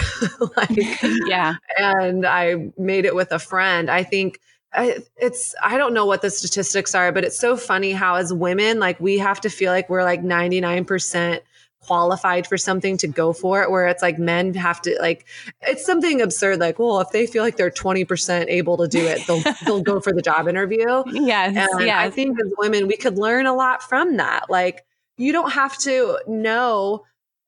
like, 0.58 1.22
yeah. 1.26 1.54
And 1.78 2.26
I 2.26 2.70
made 2.76 3.06
it 3.06 3.14
with 3.14 3.32
a 3.32 3.38
friend. 3.38 3.90
I 3.90 4.02
think 4.02 4.40
it's, 4.76 5.54
I 5.62 5.78
don't 5.78 5.94
know 5.94 6.06
what 6.06 6.22
the 6.22 6.30
statistics 6.30 6.94
are, 6.94 7.12
but 7.12 7.24
it's 7.24 7.38
so 7.38 7.56
funny 7.56 7.92
how 7.92 8.16
as 8.16 8.32
women, 8.32 8.78
like 8.78 9.00
we 9.00 9.18
have 9.18 9.40
to 9.42 9.50
feel 9.50 9.72
like 9.72 9.88
we're 9.88 10.04
like 10.04 10.22
99% 10.22 11.40
qualified 11.80 12.46
for 12.46 12.58
something 12.58 12.96
to 12.98 13.06
go 13.06 13.32
for 13.32 13.62
it 13.62 13.70
where 13.70 13.86
it's 13.86 14.02
like 14.02 14.18
men 14.18 14.52
have 14.54 14.80
to 14.82 14.96
like 15.00 15.24
it's 15.60 15.86
something 15.86 16.20
absurd 16.20 16.58
like 16.58 16.80
well 16.80 16.98
if 16.98 17.10
they 17.10 17.28
feel 17.28 17.44
like 17.44 17.56
they're 17.56 17.70
20% 17.70 18.46
able 18.48 18.76
to 18.76 18.88
do 18.88 18.98
it 18.98 19.24
they'll 19.28 19.40
they'll 19.64 19.82
go 19.82 20.00
for 20.00 20.12
the 20.12 20.20
job 20.20 20.48
interview 20.48 21.04
yes 21.12 21.54
and 21.56 21.86
yes. 21.86 21.96
i 21.96 22.10
think 22.10 22.36
as 22.40 22.52
women 22.58 22.88
we 22.88 22.96
could 22.96 23.16
learn 23.18 23.46
a 23.46 23.54
lot 23.54 23.84
from 23.84 24.16
that 24.16 24.50
like 24.50 24.84
you 25.16 25.32
don't 25.32 25.52
have 25.52 25.78
to 25.78 26.18
know 26.26 27.04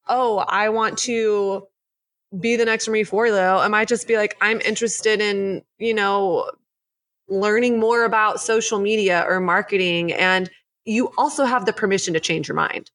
oh, 0.08 0.38
I 0.38 0.70
want 0.70 0.98
to 0.98 1.66
be 2.38 2.56
the 2.56 2.64
next 2.64 2.88
Marie 2.88 3.04
Forleo. 3.04 3.64
It 3.64 3.68
might 3.68 3.88
just 3.88 4.08
be 4.08 4.16
like, 4.16 4.36
I'm 4.40 4.60
interested 4.60 5.20
in, 5.20 5.62
you 5.78 5.94
know, 5.94 6.50
learning 7.28 7.78
more 7.78 8.04
about 8.04 8.40
social 8.40 8.78
media 8.78 9.24
or 9.28 9.40
marketing. 9.40 10.12
And 10.12 10.50
you 10.84 11.12
also 11.18 11.44
have 11.44 11.66
the 11.66 11.72
permission 11.72 12.14
to 12.14 12.20
change 12.20 12.48
your 12.48 12.54
mind. 12.54 12.90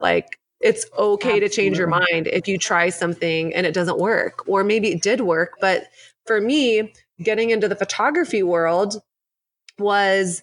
Like, 0.00 0.38
it's 0.60 0.86
okay 0.96 1.28
Absolutely. 1.28 1.48
to 1.48 1.54
change 1.54 1.78
your 1.78 1.88
mind 1.88 2.28
if 2.28 2.46
you 2.46 2.56
try 2.56 2.88
something 2.90 3.52
and 3.54 3.66
it 3.66 3.74
doesn't 3.74 3.98
work, 3.98 4.46
or 4.46 4.62
maybe 4.62 4.92
it 4.92 5.02
did 5.02 5.20
work. 5.20 5.54
But 5.60 5.88
for 6.26 6.40
me, 6.40 6.92
getting 7.20 7.50
into 7.50 7.68
the 7.68 7.76
photography 7.76 8.42
world 8.42 9.02
was 9.78 10.42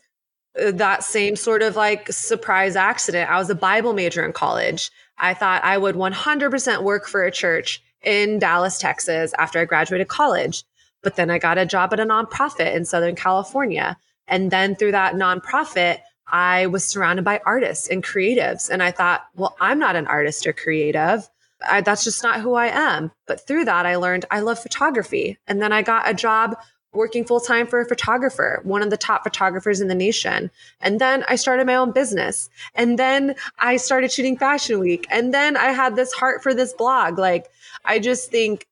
uh, 0.61 0.71
that 0.71 1.03
same 1.03 1.35
sort 1.35 1.61
of 1.61 1.75
like 1.75 2.11
surprise 2.11 2.75
accident. 2.75 3.29
I 3.29 3.37
was 3.37 3.49
a 3.49 3.55
Bible 3.55 3.93
major 3.93 4.25
in 4.25 4.33
college. 4.33 4.91
I 5.17 5.33
thought 5.33 5.63
I 5.63 5.77
would 5.77 5.95
100% 5.95 6.83
work 6.83 7.07
for 7.07 7.23
a 7.23 7.31
church 7.31 7.81
in 8.01 8.39
Dallas, 8.39 8.77
Texas 8.77 9.33
after 9.37 9.59
I 9.59 9.65
graduated 9.65 10.07
college. 10.07 10.63
But 11.01 11.15
then 11.15 11.29
I 11.29 11.39
got 11.39 11.57
a 11.57 11.65
job 11.65 11.93
at 11.93 11.99
a 11.99 12.05
nonprofit 12.05 12.75
in 12.75 12.85
Southern 12.85 13.15
California. 13.15 13.97
And 14.27 14.51
then 14.51 14.75
through 14.75 14.91
that 14.91 15.15
nonprofit, 15.15 15.99
I 16.27 16.67
was 16.67 16.85
surrounded 16.85 17.25
by 17.25 17.41
artists 17.45 17.87
and 17.87 18.03
creatives. 18.03 18.69
And 18.69 18.83
I 18.83 18.91
thought, 18.91 19.25
well, 19.35 19.55
I'm 19.59 19.79
not 19.79 19.95
an 19.95 20.07
artist 20.07 20.45
or 20.45 20.53
creative. 20.53 21.27
I, 21.67 21.81
that's 21.81 22.03
just 22.03 22.23
not 22.23 22.41
who 22.41 22.53
I 22.53 22.67
am. 22.67 23.11
But 23.27 23.45
through 23.45 23.65
that, 23.65 23.85
I 23.85 23.95
learned 23.95 24.25
I 24.31 24.41
love 24.41 24.59
photography. 24.59 25.37
And 25.47 25.61
then 25.61 25.73
I 25.73 25.81
got 25.81 26.09
a 26.09 26.13
job 26.13 26.55
working 26.93 27.23
full 27.23 27.39
time 27.39 27.67
for 27.67 27.79
a 27.79 27.85
photographer, 27.85 28.61
one 28.63 28.81
of 28.81 28.89
the 28.89 28.97
top 28.97 29.23
photographers 29.23 29.79
in 29.79 29.87
the 29.87 29.95
nation. 29.95 30.49
And 30.81 30.99
then 30.99 31.23
I 31.27 31.35
started 31.35 31.67
my 31.67 31.75
own 31.75 31.91
business. 31.91 32.49
And 32.73 32.97
then 32.97 33.35
I 33.59 33.77
started 33.77 34.11
shooting 34.11 34.37
Fashion 34.37 34.79
Week. 34.79 35.05
And 35.11 35.33
then 35.33 35.55
I 35.55 35.71
had 35.71 35.95
this 35.95 36.13
heart 36.13 36.41
for 36.41 36.53
this 36.53 36.73
blog. 36.73 37.19
Like, 37.19 37.49
I 37.85 37.99
just 37.99 38.31
think 38.31 38.65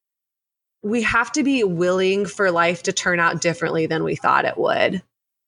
we 0.87 1.01
have 1.03 1.31
to 1.33 1.43
be 1.43 1.63
willing 1.63 2.25
for 2.25 2.51
life 2.51 2.83
to 2.83 2.93
turn 2.93 3.19
out 3.19 3.41
differently 3.41 3.85
than 3.85 4.03
we 4.03 4.15
thought 4.15 4.45
it 4.45 4.57
would. 4.57 5.03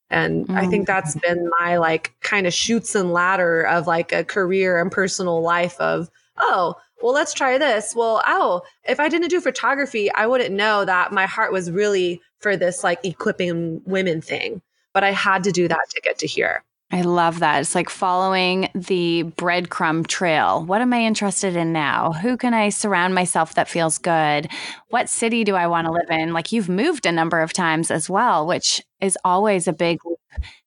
And 0.09 0.47
mm. 0.47 0.57
I 0.57 0.67
think 0.67 0.87
that's 0.87 1.15
been 1.15 1.49
my 1.59 1.77
like 1.77 2.13
kind 2.21 2.47
of 2.47 2.53
shoots 2.53 2.95
and 2.95 3.13
ladder 3.13 3.61
of 3.61 3.87
like 3.87 4.11
a 4.11 4.23
career 4.23 4.81
and 4.81 4.91
personal 4.91 5.41
life 5.41 5.79
of, 5.79 6.09
oh, 6.37 6.75
well, 7.01 7.13
let's 7.13 7.33
try 7.33 7.57
this. 7.57 7.95
Well, 7.95 8.21
oh, 8.25 8.61
if 8.83 8.99
I 8.99 9.07
didn't 9.07 9.29
do 9.29 9.39
photography, 9.39 10.11
I 10.11 10.27
wouldn't 10.27 10.53
know 10.53 10.83
that 10.83 11.13
my 11.13 11.25
heart 11.25 11.53
was 11.53 11.71
really 11.71 12.21
for 12.39 12.57
this 12.57 12.83
like 12.83 13.05
equipping 13.05 13.81
women 13.85 14.21
thing. 14.21 14.61
But 14.93 15.03
I 15.03 15.11
had 15.11 15.43
to 15.43 15.51
do 15.51 15.67
that 15.67 15.89
to 15.91 16.01
get 16.01 16.17
to 16.19 16.27
here. 16.27 16.63
I 16.91 17.01
love 17.01 17.39
that. 17.39 17.61
It's 17.61 17.75
like 17.75 17.89
following 17.89 18.69
the 18.73 19.23
breadcrumb 19.37 20.07
trail. 20.07 20.65
What 20.65 20.81
am 20.81 20.91
I 20.91 21.03
interested 21.03 21.55
in 21.55 21.71
now? 21.71 22.13
Who 22.13 22.35
can 22.35 22.55
I 22.55 22.69
surround 22.69 23.13
myself 23.13 23.53
that 23.53 23.69
feels 23.69 23.99
good? 23.99 24.49
What 24.87 25.07
city 25.07 25.43
do 25.43 25.55
I 25.55 25.67
want 25.67 25.85
to 25.85 25.91
live 25.91 26.09
in? 26.09 26.33
Like 26.33 26.51
you've 26.51 26.69
moved 26.69 27.05
a 27.05 27.11
number 27.11 27.41
of 27.41 27.53
times 27.53 27.91
as 27.91 28.09
well, 28.09 28.47
which 28.47 28.81
is 28.99 29.17
always 29.23 29.67
a 29.67 29.73
big 29.73 30.03
leap 30.03 30.17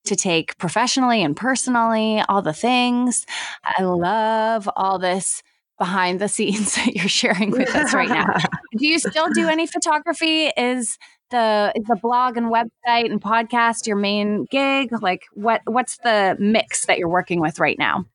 to 0.04 0.14
take 0.14 0.56
professionally 0.58 1.24
and 1.24 1.36
personally, 1.36 2.22
all 2.28 2.42
the 2.42 2.52
things. 2.52 3.26
I 3.64 3.82
love 3.82 4.68
all 4.76 5.00
this 5.00 5.42
behind 5.76 6.20
the 6.20 6.28
scenes 6.28 6.74
that 6.76 6.94
you're 6.94 7.08
sharing 7.08 7.50
with 7.50 7.74
us 7.74 7.92
right 7.92 8.08
now. 8.08 8.26
do 8.76 8.86
you 8.86 9.00
still 9.00 9.28
do 9.30 9.48
any 9.48 9.66
photography? 9.66 10.52
Is 10.56 10.98
the 11.32 11.72
is 11.74 11.84
the 11.86 11.96
blog 11.96 12.36
and 12.36 12.46
website 12.46 13.10
and 13.10 13.20
podcast 13.20 13.88
your 13.88 13.96
main 13.96 14.46
gig? 14.50 14.90
Like 15.02 15.24
what 15.32 15.62
what's 15.64 15.96
the 15.98 16.36
mix 16.38 16.86
that 16.86 16.98
you're 16.98 17.08
working 17.08 17.40
with 17.40 17.58
right 17.58 17.78
now? 17.78 18.06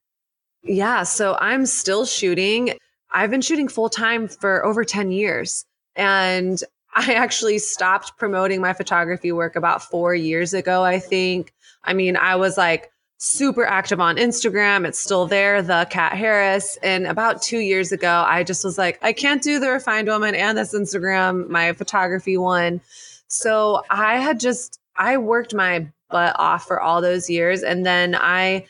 Yeah, 0.64 1.04
so 1.04 1.38
I'm 1.40 1.66
still 1.66 2.06
shooting. 2.06 2.74
I've 3.12 3.32
been 3.32 3.42
shooting 3.42 3.68
full 3.68 3.90
time 3.90 4.28
for 4.28 4.66
over 4.66 4.84
10 4.84 5.12
years. 5.12 5.66
And 5.96 6.62
I 6.96 7.14
actually 7.14 7.60
stopped 7.60 8.18
promoting 8.18 8.62
my 8.62 8.74
photography 8.74 9.32
work 9.32 9.56
about 9.56 9.84
4 9.84 10.16
years 10.16 10.54
ago, 10.54 10.84
I 10.84 11.00
think. 11.00 11.54
I 11.84 11.94
mean, 11.94 12.18
I 12.18 12.36
was 12.36 12.58
like 12.58 12.92
super 13.20 13.66
active 13.66 14.00
on 14.00 14.18
Instagram. 14.18 14.86
It's 14.86 15.00
still 15.00 15.26
there, 15.26 15.62
the 15.62 15.88
Kat 15.90 16.14
Harris. 16.14 16.78
And 16.84 17.08
about 17.08 17.42
two 17.42 17.60
years 17.60 17.92
ago, 17.92 18.24
I 18.28 18.44
just 18.44 18.64
was 18.64 18.78
like, 18.78 19.00
I 19.02 19.14
can't 19.14 19.42
do 19.42 19.60
the 19.60 19.70
refined 19.70 20.08
woman 20.08 20.36
and 20.36 20.58
this 20.58 20.74
Instagram, 20.74 21.50
my 21.50 21.74
photography 21.74 22.38
one. 22.38 22.82
So 23.28 23.84
I 23.90 24.18
had 24.18 24.40
just, 24.40 24.80
I 24.96 25.18
worked 25.18 25.54
my 25.54 25.88
butt 26.10 26.36
off 26.40 26.66
for 26.66 26.82
all 26.82 27.02
those 27.02 27.30
years. 27.30 27.64
And 27.64 27.86
then 27.86 28.16
I, 28.16 28.66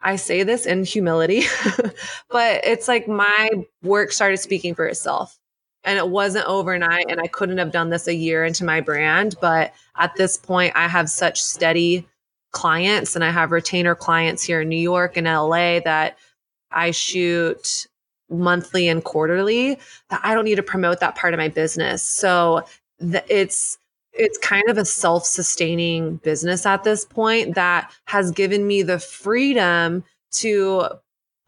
I 0.00 0.16
say 0.16 0.42
this 0.42 0.66
in 0.66 0.84
humility, 0.84 1.42
but 2.30 2.60
it's 2.64 2.88
like 2.88 3.08
my 3.08 3.50
work 3.82 4.12
started 4.12 4.38
speaking 4.38 4.74
for 4.74 4.86
itself. 4.86 5.38
And 5.84 5.96
it 5.96 6.08
wasn't 6.08 6.46
overnight, 6.46 7.06
and 7.08 7.20
I 7.20 7.28
couldn't 7.28 7.58
have 7.58 7.70
done 7.70 7.88
this 7.88 8.08
a 8.08 8.14
year 8.14 8.44
into 8.44 8.64
my 8.64 8.80
brand. 8.80 9.36
But 9.40 9.72
at 9.96 10.14
this 10.16 10.36
point, 10.36 10.72
I 10.74 10.88
have 10.88 11.08
such 11.08 11.40
steady 11.40 12.06
clients, 12.50 13.14
and 13.14 13.24
I 13.24 13.30
have 13.30 13.52
retainer 13.52 13.94
clients 13.94 14.42
here 14.42 14.60
in 14.60 14.68
New 14.68 14.76
York 14.76 15.16
and 15.16 15.26
LA 15.26 15.80
that 15.80 16.18
I 16.72 16.90
shoot 16.90 17.86
monthly 18.28 18.88
and 18.88 19.02
quarterly 19.02 19.78
that 20.10 20.20
I 20.22 20.34
don't 20.34 20.44
need 20.44 20.56
to 20.56 20.62
promote 20.62 21.00
that 21.00 21.14
part 21.14 21.32
of 21.32 21.38
my 21.38 21.48
business. 21.48 22.02
So 22.02 22.64
the, 22.98 23.24
it's 23.34 23.78
it's 24.18 24.36
kind 24.38 24.68
of 24.68 24.76
a 24.76 24.84
self-sustaining 24.84 26.16
business 26.16 26.66
at 26.66 26.84
this 26.84 27.04
point 27.04 27.54
that 27.54 27.90
has 28.06 28.30
given 28.30 28.66
me 28.66 28.82
the 28.82 28.98
freedom 28.98 30.04
to 30.32 30.88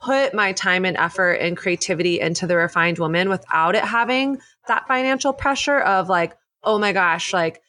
put 0.00 0.32
my 0.32 0.52
time 0.52 0.84
and 0.84 0.96
effort 0.96 1.34
and 1.34 1.56
creativity 1.56 2.20
into 2.20 2.46
the 2.46 2.56
refined 2.56 2.98
woman 2.98 3.28
without 3.28 3.74
it 3.74 3.84
having 3.84 4.40
that 4.66 4.86
financial 4.88 5.32
pressure 5.32 5.80
of 5.80 6.08
like 6.08 6.34
oh 6.64 6.78
my 6.78 6.92
gosh 6.92 7.32
like 7.34 7.60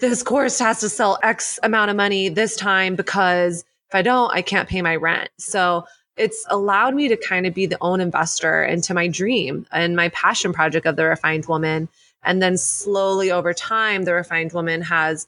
this 0.00 0.22
course 0.22 0.58
has 0.58 0.80
to 0.80 0.88
sell 0.88 1.18
x 1.22 1.58
amount 1.62 1.90
of 1.90 1.96
money 1.96 2.28
this 2.28 2.56
time 2.56 2.94
because 2.94 3.64
if 3.88 3.94
i 3.94 4.02
don't 4.02 4.34
i 4.34 4.42
can't 4.42 4.68
pay 4.68 4.82
my 4.82 4.96
rent. 4.96 5.30
So 5.38 5.84
it's 6.16 6.44
allowed 6.50 6.94
me 6.94 7.08
to 7.08 7.16
kind 7.16 7.46
of 7.46 7.54
be 7.54 7.66
the 7.66 7.78
own 7.80 8.00
investor 8.00 8.62
into 8.62 8.92
my 8.92 9.08
dream 9.08 9.66
and 9.72 9.96
my 9.96 10.10
passion 10.10 10.52
project 10.52 10.84
of 10.84 10.96
the 10.96 11.06
refined 11.06 11.46
woman 11.46 11.88
and 12.22 12.42
then 12.42 12.56
slowly 12.56 13.30
over 13.30 13.52
time, 13.52 14.04
the 14.04 14.14
refined 14.14 14.52
woman 14.52 14.82
has 14.82 15.26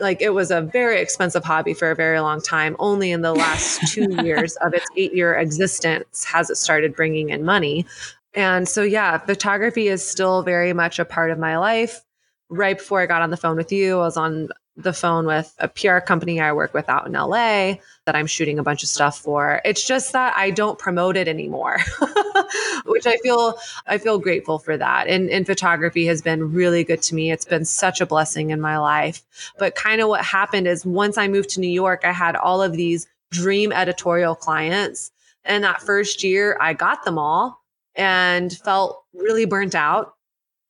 like 0.00 0.22
it 0.22 0.30
was 0.30 0.50
a 0.50 0.60
very 0.60 1.00
expensive 1.00 1.44
hobby 1.44 1.74
for 1.74 1.90
a 1.90 1.94
very 1.94 2.20
long 2.20 2.40
time. 2.40 2.76
Only 2.78 3.10
in 3.10 3.22
the 3.22 3.34
last 3.34 3.80
two 3.92 4.08
years 4.22 4.56
of 4.56 4.74
its 4.74 4.86
eight 4.96 5.14
year 5.14 5.34
existence 5.34 6.24
has 6.24 6.50
it 6.50 6.56
started 6.56 6.94
bringing 6.94 7.30
in 7.30 7.44
money. 7.44 7.86
And 8.34 8.68
so, 8.68 8.82
yeah, 8.82 9.18
photography 9.18 9.88
is 9.88 10.06
still 10.06 10.42
very 10.42 10.72
much 10.72 10.98
a 10.98 11.04
part 11.04 11.30
of 11.30 11.38
my 11.38 11.58
life. 11.58 12.04
Right 12.50 12.78
before 12.78 13.00
I 13.00 13.06
got 13.06 13.22
on 13.22 13.30
the 13.30 13.36
phone 13.36 13.56
with 13.56 13.72
you, 13.72 13.96
I 13.96 14.02
was 14.02 14.16
on 14.16 14.48
the 14.78 14.92
phone 14.92 15.26
with 15.26 15.52
a 15.58 15.66
PR 15.66 15.98
company 15.98 16.40
I 16.40 16.52
work 16.52 16.72
with 16.72 16.88
out 16.88 17.06
in 17.06 17.12
LA 17.12 17.74
that 18.06 18.14
I'm 18.14 18.28
shooting 18.28 18.60
a 18.60 18.62
bunch 18.62 18.84
of 18.84 18.88
stuff 18.88 19.18
for. 19.18 19.60
It's 19.64 19.84
just 19.84 20.12
that 20.12 20.34
I 20.36 20.50
don't 20.50 20.78
promote 20.78 21.16
it 21.16 21.26
anymore, 21.26 21.78
which 22.86 23.04
I 23.06 23.16
feel 23.16 23.58
I 23.88 23.98
feel 23.98 24.18
grateful 24.18 24.60
for 24.60 24.76
that. 24.76 25.08
And, 25.08 25.28
and 25.30 25.44
photography 25.44 26.06
has 26.06 26.22
been 26.22 26.52
really 26.52 26.84
good 26.84 27.02
to 27.02 27.14
me. 27.16 27.32
It's 27.32 27.44
been 27.44 27.64
such 27.64 28.00
a 28.00 28.06
blessing 28.06 28.50
in 28.50 28.60
my 28.60 28.78
life. 28.78 29.22
But 29.58 29.74
kind 29.74 30.00
of 30.00 30.08
what 30.08 30.24
happened 30.24 30.68
is 30.68 30.86
once 30.86 31.18
I 31.18 31.26
moved 31.26 31.50
to 31.50 31.60
New 31.60 31.66
York, 31.66 32.02
I 32.04 32.12
had 32.12 32.36
all 32.36 32.62
of 32.62 32.72
these 32.72 33.08
dream 33.32 33.72
editorial 33.72 34.36
clients. 34.36 35.10
And 35.44 35.64
that 35.64 35.82
first 35.82 36.22
year, 36.22 36.56
I 36.60 36.72
got 36.72 37.04
them 37.04 37.18
all 37.18 37.64
and 37.96 38.52
felt 38.52 39.02
really 39.12 39.44
burnt 39.44 39.74
out. 39.74 40.14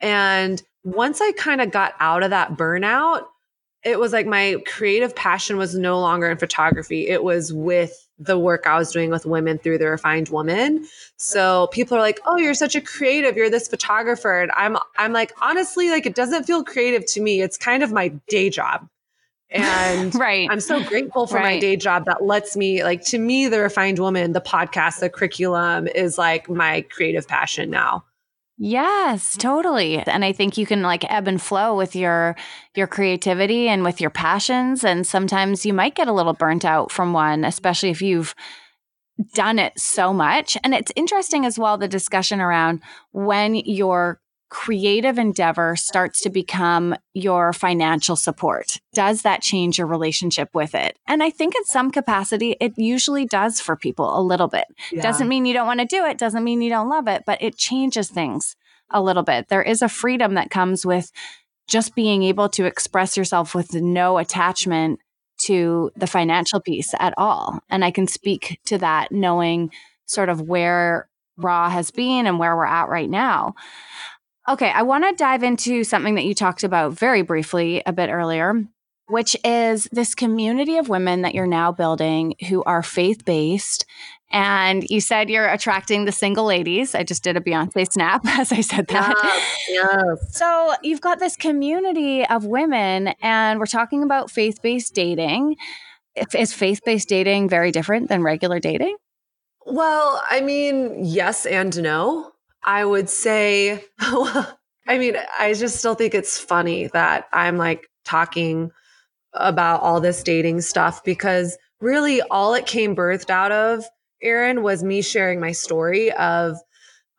And 0.01 0.63
once 0.83 1.21
I 1.21 1.33
kind 1.33 1.61
of 1.61 1.71
got 1.71 1.95
out 2.01 2.23
of 2.23 2.31
that 2.31 2.57
burnout, 2.57 3.27
it 3.89 3.99
was 3.99 4.13
like 4.13 4.27
my 4.27 4.57
creative 4.67 5.15
passion 5.17 5.57
was 5.57 5.75
no 5.75 5.99
longer 5.99 6.31
in 6.31 6.37
photography. 6.37 7.09
It 7.09 7.25
was 7.25 7.53
with 7.53 8.07
the 8.19 8.39
work 8.39 8.67
I 8.67 8.77
was 8.77 8.93
doing 8.93 9.11
with 9.11 9.25
women 9.25 9.59
through 9.59 9.79
the 9.79 9.89
refined 9.89 10.29
woman. 10.29 10.87
So 11.17 11.69
people 11.69 11.97
are 11.97 12.01
like, 12.01 12.21
"Oh, 12.27 12.37
you're 12.37 12.55
such 12.55 12.77
a 12.77 12.81
creative. 12.81 13.37
You're 13.37 13.51
this 13.51 13.69
photographer." 13.69 14.41
And 14.41 14.51
I'm 14.55 14.77
I'm 14.97 15.13
like, 15.13 15.33
honestly, 15.41 15.91
like 15.91 16.07
it 16.07 16.15
doesn't 16.15 16.45
feel 16.45 16.65
creative 16.65 17.07
to 17.13 17.21
me. 17.21 17.41
It's 17.41 17.57
kind 17.57 17.83
of 17.83 17.93
my 17.93 18.09
day 18.29 18.51
job. 18.51 18.89
And 19.51 20.15
right. 20.17 20.49
I'm 20.51 20.61
so 20.61 20.83
grateful 20.83 21.27
for 21.27 21.37
right. 21.37 21.55
my 21.55 21.59
day 21.59 21.77
job 21.77 22.05
that 22.07 22.25
lets 22.25 22.57
me 22.57 22.85
like 22.85 23.05
to 23.07 23.19
me 23.19 23.49
the 23.49 23.61
refined 23.61 23.99
woman, 23.99 24.33
the 24.33 24.41
podcast, 24.41 25.01
the 25.01 25.09
curriculum 25.09 25.87
is 25.87 26.19
like 26.19 26.51
my 26.51 26.83
creative 26.83 27.27
passion 27.27 27.71
now. 27.71 28.05
Yes, 28.61 29.37
totally. 29.37 29.99
And 29.99 30.25
I 30.25 30.33
think 30.33 30.59
you 30.59 30.67
can 30.67 30.83
like 30.83 31.05
ebb 31.11 31.29
and 31.29 31.41
flow 31.41 31.77
with 31.77 31.95
your 31.95 32.35
your 32.75 32.89
creativity 32.89 33.69
and 33.69 33.85
with 33.85 34.01
your 34.01 34.11
passions 34.11 34.83
and 34.85 35.07
sometimes 35.07 35.65
you 35.65 35.73
might 35.73 35.95
get 35.95 36.09
a 36.09 36.13
little 36.13 36.33
burnt 36.33 36.65
out 36.65 36.91
from 36.91 37.13
one, 37.13 37.45
especially 37.45 37.91
if 37.91 38.03
you've 38.03 38.35
done 39.35 39.59
it 39.59 39.73
so 39.79 40.13
much. 40.13 40.57
And 40.65 40.75
it's 40.75 40.93
interesting 40.97 41.47
as 41.47 41.59
well 41.59 41.79
the 41.79 41.89
discussion 41.89 42.41
around 42.41 42.83
when 43.13 43.55
you're 43.57 44.21
creative 44.51 45.19
endeavor 45.19 45.77
starts 45.77 46.21
to 46.23 46.31
become 46.31 46.95
your 47.15 47.53
financial 47.53 48.17
support? 48.17 48.79
Does 48.95 49.23
that 49.23 49.43
change 49.43 49.79
your 49.79 49.87
relationship 49.87 50.49
with 50.55 50.75
it? 50.75 50.99
And 51.07 51.23
I 51.23 51.31
think 51.31 51.55
in 51.55 51.65
some 51.65 51.91
capacity, 51.91 52.57
it 52.61 52.73
usually 52.77 53.27
does 53.27 53.61
for 53.61 53.77
people 53.77 54.19
a 54.19 54.23
little 54.23 54.49
bit. 54.49 54.65
Yeah. 54.91 55.03
Doesn't 55.03 55.29
mean 55.29 55.45
you 55.45 55.55
don't 55.55 55.67
want 55.67 55.81
to 55.81 55.87
do 55.87 56.05
it, 56.05 56.19
doesn't 56.19 56.45
mean 56.45 56.63
you 56.63 56.71
don't 56.71 56.89
love 56.89 57.09
it, 57.09 57.25
but 57.27 57.43
it 57.43 57.57
changes 57.57 58.09
things 58.09 58.57
a 58.91 59.03
little 59.03 59.23
bit. 59.23 59.49
There 59.49 59.63
is 59.63 59.83
a 59.83 59.89
freedom 59.89 60.35
that 60.35 60.51
comes 60.51 60.87
with 60.87 61.13
just 61.67 61.95
being 61.95 62.23
able 62.23 62.49
to 62.49 62.65
express 62.65 63.17
yourself 63.17 63.55
with 63.55 63.75
no 63.75 64.17
attachment 64.17 65.01
to 65.43 65.91
the 65.95 66.07
financial 66.07 66.61
piece 66.61 66.95
at 66.99 67.15
all. 67.17 67.61
And 67.69 67.85
I 67.85 67.91
can 67.91 68.07
speak 68.07 68.59
to 68.65 68.79
that 68.79 69.13
knowing 69.13 69.71
sort 70.07 70.31
of 70.31 70.41
where 70.41 71.09
Raw 71.37 71.71
has 71.71 71.91
been 71.91 72.27
and 72.27 72.39
where 72.39 72.57
we're 72.57 72.67
at 72.67 72.89
right 72.89 73.09
now. 73.09 73.55
Okay, 74.49 74.71
I 74.71 74.81
want 74.81 75.05
to 75.05 75.13
dive 75.13 75.43
into 75.43 75.85
something 75.85 76.15
that 76.15 76.25
you 76.25 76.35
talked 76.35 76.65
about 76.65 76.93
very 76.93 77.21
briefly 77.21 77.83
a 77.85 77.93
bit 77.93 78.09
earlier, 78.09 78.65
which 79.07 79.37
is 79.45 79.87
this 79.93 80.15
community 80.15 80.79
of 80.79 80.89
women 80.89 81.21
that 81.21 81.35
you're 81.35 81.47
now 81.47 81.71
building 81.71 82.35
who 82.49 82.63
are 82.65 82.83
faith 82.83 83.27
based 83.27 83.85
and 84.31 84.89
you 84.89 85.01
said 85.01 85.29
you're 85.29 85.49
attracting 85.49 86.07
the 86.07 86.13
single 86.13 86.45
ladies. 86.45 86.95
I 86.95 87.03
just 87.03 87.23
did 87.23 87.37
a 87.37 87.41
Beyonce 87.41 87.91
snap 87.91 88.23
as 88.27 88.51
I 88.51 88.63
said 88.63 88.87
that. 88.89 89.15
Yes, 89.23 89.59
yes. 89.69 90.37
So 90.37 90.75
you've 90.83 91.03
got 91.03 91.19
this 91.19 91.37
community 91.37 92.27
of 92.27 92.45
women, 92.45 93.09
and 93.21 93.59
we're 93.59 93.67
talking 93.67 94.03
about 94.03 94.31
faith 94.31 94.61
based 94.63 94.95
dating. 94.95 95.57
Is 96.35 96.53
faith 96.53 96.81
based 96.85 97.09
dating 97.09 97.49
very 97.49 97.71
different 97.71 98.09
than 98.09 98.23
regular 98.23 98.61
dating? 98.61 98.97
Well, 99.67 100.23
I 100.29 100.41
mean, 100.41 101.05
yes 101.05 101.45
and 101.45 101.81
no. 101.83 102.33
I 102.63 102.85
would 102.85 103.09
say, 103.09 103.85
I 104.01 104.99
mean, 104.99 105.17
I 105.39 105.55
just 105.55 105.77
still 105.77 105.95
think 105.95 106.15
it's 106.15 106.39
funny 106.39 106.89
that 106.89 107.27
I'm 107.33 107.57
like 107.57 107.89
talking 108.05 108.71
about 109.35 109.83
all 109.83 110.01
this 110.01 110.23
dating 110.23 110.63
stuff 110.63 111.05
because 111.05 111.57
really 111.81 112.23
all 112.23 112.55
it 112.55 112.67
came 112.67 112.97
birthed 112.97 113.31
out 113.31 113.53
of 113.53 113.85
Erin, 114.23 114.63
was 114.63 114.83
me 114.83 115.03
sharing 115.03 115.41
my 115.41 115.53
story 115.53 116.11
of 116.13 116.57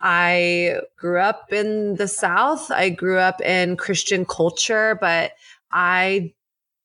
I 0.02 0.80
grew 0.98 1.20
up 1.20 1.52
in 1.52 1.96
the 1.96 2.08
South. 2.08 2.72
I 2.72 2.90
grew 2.90 3.18
up 3.18 3.42
in 3.42 3.78
Christian 3.78 4.26
culture, 4.26 4.98
but 5.00 5.34
I 5.72 6.34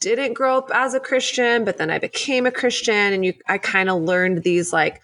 didn't 0.01 0.35
grow 0.35 0.59
up 0.59 0.71
as 0.73 0.95
a 0.95 1.01
Christian, 1.01 1.65
but 1.65 1.79
then 1.79 1.91
I 1.91 1.99
became 1.99 2.47
a 2.47 2.51
Christian 2.51 3.13
and 3.13 3.25
you 3.25 3.35
I 3.49 3.59
kind 3.59 3.89
of 3.89 4.03
learned 4.03 4.43
these 4.43 4.73
like 4.73 5.01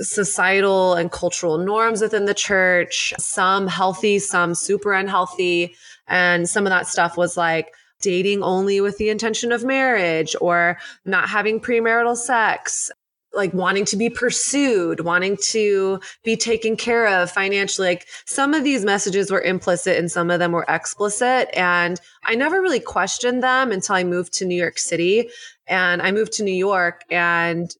societal 0.00 0.94
and 0.94 1.10
cultural 1.10 1.58
norms 1.58 2.00
within 2.00 2.26
the 2.26 2.34
church, 2.34 3.14
some 3.18 3.66
healthy, 3.66 4.18
some 4.18 4.54
super 4.54 4.92
unhealthy, 4.92 5.74
and 6.06 6.48
some 6.48 6.66
of 6.66 6.70
that 6.70 6.86
stuff 6.86 7.16
was 7.16 7.36
like 7.36 7.74
dating 8.00 8.42
only 8.42 8.80
with 8.80 8.98
the 8.98 9.08
intention 9.08 9.52
of 9.52 9.64
marriage 9.64 10.36
or 10.40 10.78
not 11.04 11.28
having 11.28 11.60
premarital 11.60 12.16
sex 12.16 12.90
like 13.36 13.52
wanting 13.52 13.84
to 13.84 13.96
be 13.96 14.08
pursued, 14.08 15.00
wanting 15.00 15.36
to 15.36 16.00
be 16.24 16.36
taken 16.36 16.74
care 16.74 17.06
of 17.06 17.30
financially. 17.30 17.86
Like 17.86 18.06
some 18.24 18.54
of 18.54 18.64
these 18.64 18.84
messages 18.84 19.30
were 19.30 19.42
implicit 19.42 19.98
and 19.98 20.10
some 20.10 20.30
of 20.30 20.38
them 20.40 20.52
were 20.52 20.64
explicit. 20.68 21.50
And 21.54 22.00
I 22.24 22.34
never 22.34 22.60
really 22.60 22.80
questioned 22.80 23.42
them 23.42 23.70
until 23.70 23.94
I 23.94 24.04
moved 24.04 24.32
to 24.34 24.46
New 24.46 24.56
York 24.56 24.78
City. 24.78 25.28
And 25.66 26.00
I 26.00 26.10
moved 26.12 26.32
to 26.34 26.42
New 26.42 26.54
York 26.54 27.02
and 27.10 27.70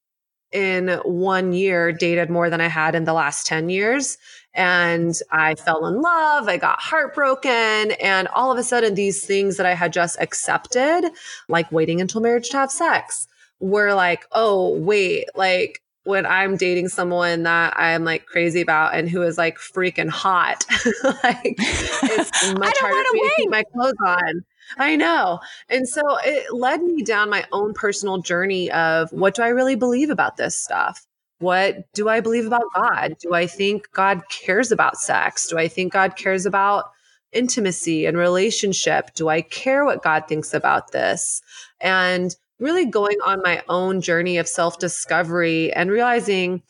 in 0.52 1.00
one 1.04 1.52
year 1.52 1.92
dated 1.92 2.30
more 2.30 2.50
than 2.50 2.60
I 2.60 2.68
had 2.68 2.94
in 2.94 3.04
the 3.04 3.12
last 3.12 3.46
10 3.46 3.68
years. 3.68 4.18
And 4.54 5.14
I 5.30 5.54
fell 5.54 5.86
in 5.86 6.00
love. 6.00 6.48
I 6.48 6.56
got 6.56 6.80
heartbroken. 6.80 7.92
And 8.00 8.28
all 8.28 8.50
of 8.50 8.58
a 8.58 8.62
sudden, 8.62 8.94
these 8.94 9.24
things 9.24 9.58
that 9.58 9.66
I 9.66 9.74
had 9.74 9.92
just 9.92 10.18
accepted, 10.20 11.10
like 11.48 11.70
waiting 11.70 12.00
until 12.00 12.22
marriage 12.22 12.48
to 12.50 12.56
have 12.58 12.70
sex, 12.70 13.26
were 13.60 13.94
like, 13.94 14.24
oh, 14.32 14.78
wait, 14.78 15.26
like 15.34 15.82
when 16.04 16.24
I'm 16.24 16.56
dating 16.56 16.88
someone 16.88 17.42
that 17.42 17.74
I'm 17.76 18.04
like 18.04 18.26
crazy 18.26 18.60
about 18.60 18.94
and 18.94 19.10
who 19.10 19.22
is 19.22 19.36
like 19.36 19.58
freaking 19.58 20.08
hot, 20.08 20.64
like 21.04 21.56
it's 21.58 22.54
much 22.58 22.78
harder 22.78 23.08
for 23.08 23.14
me 23.14 23.20
wait. 23.22 23.28
to 23.28 23.34
keep 23.36 23.50
my 23.50 23.64
clothes 23.74 23.94
on. 24.06 24.44
I 24.78 24.96
know. 24.96 25.40
And 25.68 25.88
so 25.88 26.02
it 26.24 26.52
led 26.52 26.82
me 26.82 27.02
down 27.02 27.30
my 27.30 27.44
own 27.52 27.74
personal 27.74 28.18
journey 28.18 28.70
of 28.70 29.12
what 29.12 29.34
do 29.34 29.42
I 29.42 29.48
really 29.48 29.76
believe 29.76 30.10
about 30.10 30.36
this 30.36 30.56
stuff? 30.56 31.06
What 31.38 31.92
do 31.92 32.08
I 32.08 32.20
believe 32.20 32.46
about 32.46 32.64
God? 32.74 33.16
Do 33.20 33.34
I 33.34 33.46
think 33.46 33.90
God 33.92 34.22
cares 34.30 34.72
about 34.72 34.96
sex? 34.96 35.48
Do 35.48 35.58
I 35.58 35.68
think 35.68 35.92
God 35.92 36.16
cares 36.16 36.46
about 36.46 36.90
intimacy 37.32 38.06
and 38.06 38.16
relationship? 38.16 39.12
Do 39.14 39.28
I 39.28 39.42
care 39.42 39.84
what 39.84 40.02
God 40.02 40.24
thinks 40.28 40.54
about 40.54 40.92
this? 40.92 41.42
And 41.80 42.34
really 42.58 42.86
going 42.86 43.18
on 43.24 43.42
my 43.42 43.62
own 43.68 44.00
journey 44.00 44.38
of 44.38 44.48
self 44.48 44.78
discovery 44.78 45.72
and 45.72 45.90
realizing 45.90 46.62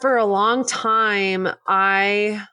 for 0.00 0.16
a 0.16 0.24
long 0.24 0.66
time, 0.66 1.48
I 1.66 2.44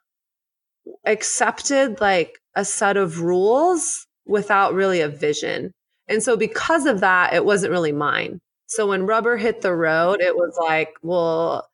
accepted 1.05 2.01
like 2.01 2.39
a 2.55 2.65
set 2.65 2.97
of 2.97 3.21
rules 3.21 4.04
without 4.25 4.73
really 4.73 5.01
a 5.01 5.09
vision. 5.09 5.71
And 6.07 6.21
so, 6.21 6.37
because 6.37 6.85
of 6.85 6.99
that, 6.99 7.33
it 7.33 7.45
wasn't 7.45 7.71
really 7.71 7.91
mine. 7.91 8.39
So, 8.67 8.87
when 8.87 9.05
rubber 9.05 9.37
hit 9.37 9.61
the 9.61 9.73
road, 9.73 10.21
it 10.21 10.35
was 10.35 10.55
like, 10.59 10.93
well, 11.01 11.67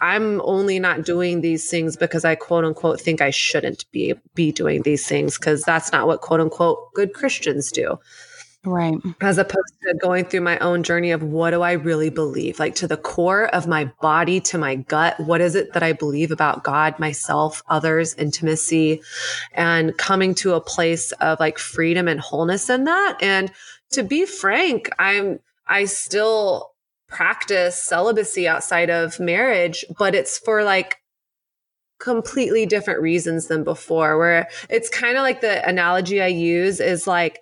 I'm 0.00 0.40
only 0.42 0.78
not 0.78 1.04
doing 1.04 1.40
these 1.40 1.68
things 1.68 1.96
because 1.96 2.24
I 2.24 2.34
quote 2.34 2.64
unquote 2.64 3.00
think 3.00 3.20
I 3.20 3.30
shouldn't 3.30 3.84
be 3.90 4.14
be 4.34 4.52
doing 4.52 4.82
these 4.82 5.06
things 5.06 5.38
because 5.38 5.62
that's 5.62 5.90
not 5.92 6.06
what 6.06 6.20
quote 6.20 6.40
unquote 6.40 6.92
good 6.94 7.14
Christians 7.14 7.72
do. 7.72 7.98
Right. 8.68 8.98
As 9.22 9.38
opposed 9.38 9.74
to 9.82 9.94
going 9.94 10.26
through 10.26 10.42
my 10.42 10.58
own 10.58 10.82
journey 10.82 11.10
of 11.10 11.22
what 11.22 11.50
do 11.50 11.62
I 11.62 11.72
really 11.72 12.10
believe? 12.10 12.58
Like 12.58 12.74
to 12.76 12.86
the 12.86 12.98
core 12.98 13.46
of 13.54 13.66
my 13.66 13.86
body, 14.02 14.40
to 14.42 14.58
my 14.58 14.74
gut, 14.76 15.18
what 15.20 15.40
is 15.40 15.54
it 15.54 15.72
that 15.72 15.82
I 15.82 15.94
believe 15.94 16.30
about 16.30 16.64
God, 16.64 16.98
myself, 16.98 17.62
others, 17.68 18.14
intimacy, 18.14 19.00
and 19.54 19.96
coming 19.96 20.34
to 20.36 20.52
a 20.52 20.60
place 20.60 21.12
of 21.12 21.40
like 21.40 21.58
freedom 21.58 22.08
and 22.08 22.20
wholeness 22.20 22.68
in 22.68 22.84
that. 22.84 23.16
And 23.22 23.50
to 23.92 24.02
be 24.02 24.26
frank, 24.26 24.90
I'm, 24.98 25.40
I 25.66 25.86
still 25.86 26.72
practice 27.08 27.82
celibacy 27.82 28.46
outside 28.46 28.90
of 28.90 29.18
marriage, 29.18 29.82
but 29.98 30.14
it's 30.14 30.38
for 30.38 30.62
like 30.62 30.98
completely 31.98 32.66
different 32.66 33.00
reasons 33.00 33.46
than 33.46 33.64
before, 33.64 34.18
where 34.18 34.48
it's 34.68 34.90
kind 34.90 35.16
of 35.16 35.22
like 35.22 35.40
the 35.40 35.66
analogy 35.66 36.20
I 36.20 36.26
use 36.26 36.80
is 36.80 37.06
like, 37.06 37.40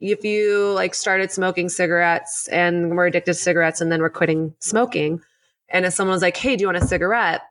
if 0.00 0.24
you 0.24 0.72
like 0.72 0.94
started 0.94 1.30
smoking 1.30 1.68
cigarettes 1.68 2.48
and 2.48 2.96
were 2.96 3.06
addicted 3.06 3.32
to 3.32 3.34
cigarettes 3.34 3.80
and 3.80 3.90
then 3.90 4.00
were 4.00 4.10
quitting 4.10 4.54
smoking, 4.60 5.20
and 5.68 5.84
if 5.84 5.94
someone 5.94 6.14
was 6.14 6.22
like, 6.22 6.36
Hey, 6.36 6.56
do 6.56 6.62
you 6.62 6.68
want 6.68 6.78
a 6.78 6.86
cigarette? 6.86 7.42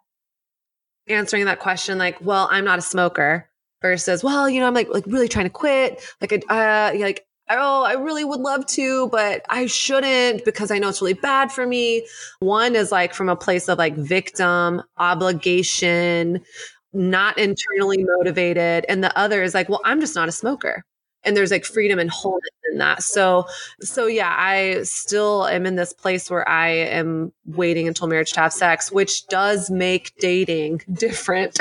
Answering 1.07 1.45
that 1.45 1.59
question, 1.59 1.97
like, 1.97 2.19
well, 2.21 2.47
I'm 2.51 2.65
not 2.65 2.79
a 2.79 2.81
smoker 2.81 3.49
versus, 3.81 4.23
well, 4.23 4.49
you 4.49 4.59
know, 4.59 4.67
I'm 4.67 4.73
like, 4.73 4.89
like 4.89 5.05
really 5.05 5.27
trying 5.27 5.45
to 5.45 5.51
quit. 5.51 6.01
Like, 6.19 6.33
uh, 6.49 6.91
like, 6.95 7.25
oh, 7.49 7.83
I 7.83 7.93
really 7.93 8.25
would 8.25 8.41
love 8.41 8.65
to, 8.67 9.07
but 9.09 9.45
I 9.49 9.67
shouldn't 9.67 10.43
because 10.43 10.71
I 10.71 10.79
know 10.79 10.89
it's 10.89 11.01
really 11.01 11.13
bad 11.13 11.51
for 11.51 11.65
me. 11.65 12.05
One 12.39 12.75
is 12.75 12.91
like 12.91 13.13
from 13.13 13.29
a 13.29 13.35
place 13.35 13.69
of 13.69 13.77
like 13.77 13.95
victim, 13.95 14.81
obligation, 14.97 16.41
not 16.93 17.37
internally 17.37 18.03
motivated. 18.03 18.85
And 18.89 19.03
the 19.03 19.17
other 19.17 19.43
is 19.43 19.53
like, 19.53 19.69
well, 19.69 19.81
I'm 19.85 20.01
just 20.01 20.15
not 20.15 20.27
a 20.27 20.33
smoker 20.33 20.83
and 21.23 21.35
there's 21.35 21.51
like 21.51 21.65
freedom 21.65 21.99
and 21.99 22.09
wholeness 22.09 22.49
in 22.71 22.77
that. 22.77 23.03
So, 23.03 23.45
so 23.81 24.07
yeah, 24.07 24.33
I 24.37 24.83
still 24.83 25.45
am 25.47 25.65
in 25.65 25.75
this 25.75 25.93
place 25.93 26.29
where 26.29 26.47
I 26.47 26.69
am 26.69 27.33
waiting 27.45 27.87
until 27.87 28.07
marriage 28.07 28.33
to 28.33 28.41
have 28.41 28.53
sex, 28.53 28.91
which 28.91 29.27
does 29.27 29.69
make 29.69 30.13
dating 30.19 30.81
different. 30.93 31.59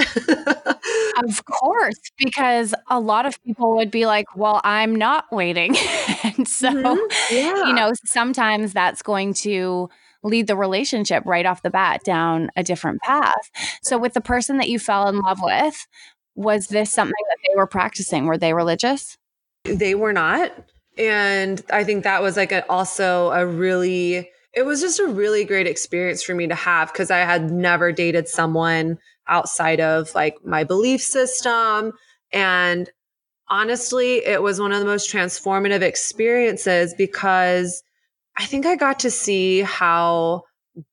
of 1.25 1.45
course, 1.45 2.01
because 2.19 2.75
a 2.89 3.01
lot 3.01 3.27
of 3.27 3.43
people 3.45 3.77
would 3.77 3.91
be 3.91 4.07
like, 4.07 4.37
well, 4.37 4.61
I'm 4.65 4.95
not 4.95 5.27
waiting. 5.33 5.77
and 6.23 6.47
so, 6.47 6.71
mm-hmm. 6.71 7.35
yeah. 7.35 7.67
you 7.67 7.73
know, 7.73 7.93
sometimes 8.05 8.73
that's 8.73 9.03
going 9.03 9.35
to 9.35 9.89
lead 10.23 10.47
the 10.47 10.57
relationship 10.57 11.23
right 11.25 11.47
off 11.47 11.63
the 11.63 11.71
bat 11.71 12.03
down 12.05 12.51
a 12.57 12.63
different 12.63 13.01
path. 13.03 13.51
So, 13.83 13.99
with 13.99 14.15
the 14.15 14.21
person 14.21 14.59
that 14.59 14.69
you 14.69 14.79
fell 14.79 15.09
in 15.09 15.21
love 15.21 15.39
with, 15.41 15.87
was 16.35 16.69
this 16.69 16.93
something 16.93 17.13
that 17.29 17.39
they 17.49 17.57
were 17.57 17.67
practicing? 17.67 18.27
Were 18.27 18.39
they 18.39 18.53
religious? 18.53 19.17
They 19.69 19.95
were 19.95 20.13
not. 20.13 20.53
And 20.99 21.63
I 21.71 21.85
think 21.85 22.05
that 22.05 22.23
was 22.23 22.37
like 22.37 22.53
a, 22.53 22.69
also 22.71 23.31
a 23.31 23.47
really, 23.47 24.31
it 24.55 24.65
was 24.65 24.81
just 24.81 24.99
a 24.99 25.07
really 25.07 25.45
great 25.45 25.67
experience 25.67 26.23
for 26.23 26.35
me 26.35 26.47
to 26.47 26.55
have 26.55 26.93
because 26.93 27.11
I 27.11 27.19
had 27.19 27.51
never 27.51 27.93
dated 27.93 28.29
someone 28.29 28.99
outside 29.29 29.81
of 29.81 30.15
like 30.15 30.37
my 30.45 30.65
belief 30.65 31.03
system. 31.03 31.93
And 32.33 32.89
honestly, 33.49 34.25
it 34.25 34.43
was 34.43 34.61
one 34.61 34.73
of 34.73 34.81
the 34.81 34.87
most 34.87 35.13
transformative 35.13 35.83
experiences 35.83 36.95
because 36.95 37.83
I 38.39 38.47
think 38.47 38.67
I 38.67 38.77
got 38.77 39.01
to 39.01 39.11
see 39.11 39.61
how 39.61 40.45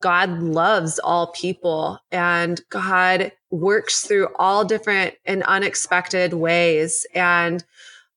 God 0.01 0.41
loves 0.41 0.99
all 0.99 1.27
people 1.33 1.99
and 2.11 2.61
God 2.69 3.31
works 3.51 4.01
through 4.05 4.29
all 4.39 4.63
different 4.63 5.15
and 5.25 5.43
unexpected 5.43 6.33
ways. 6.33 7.05
And 7.13 7.63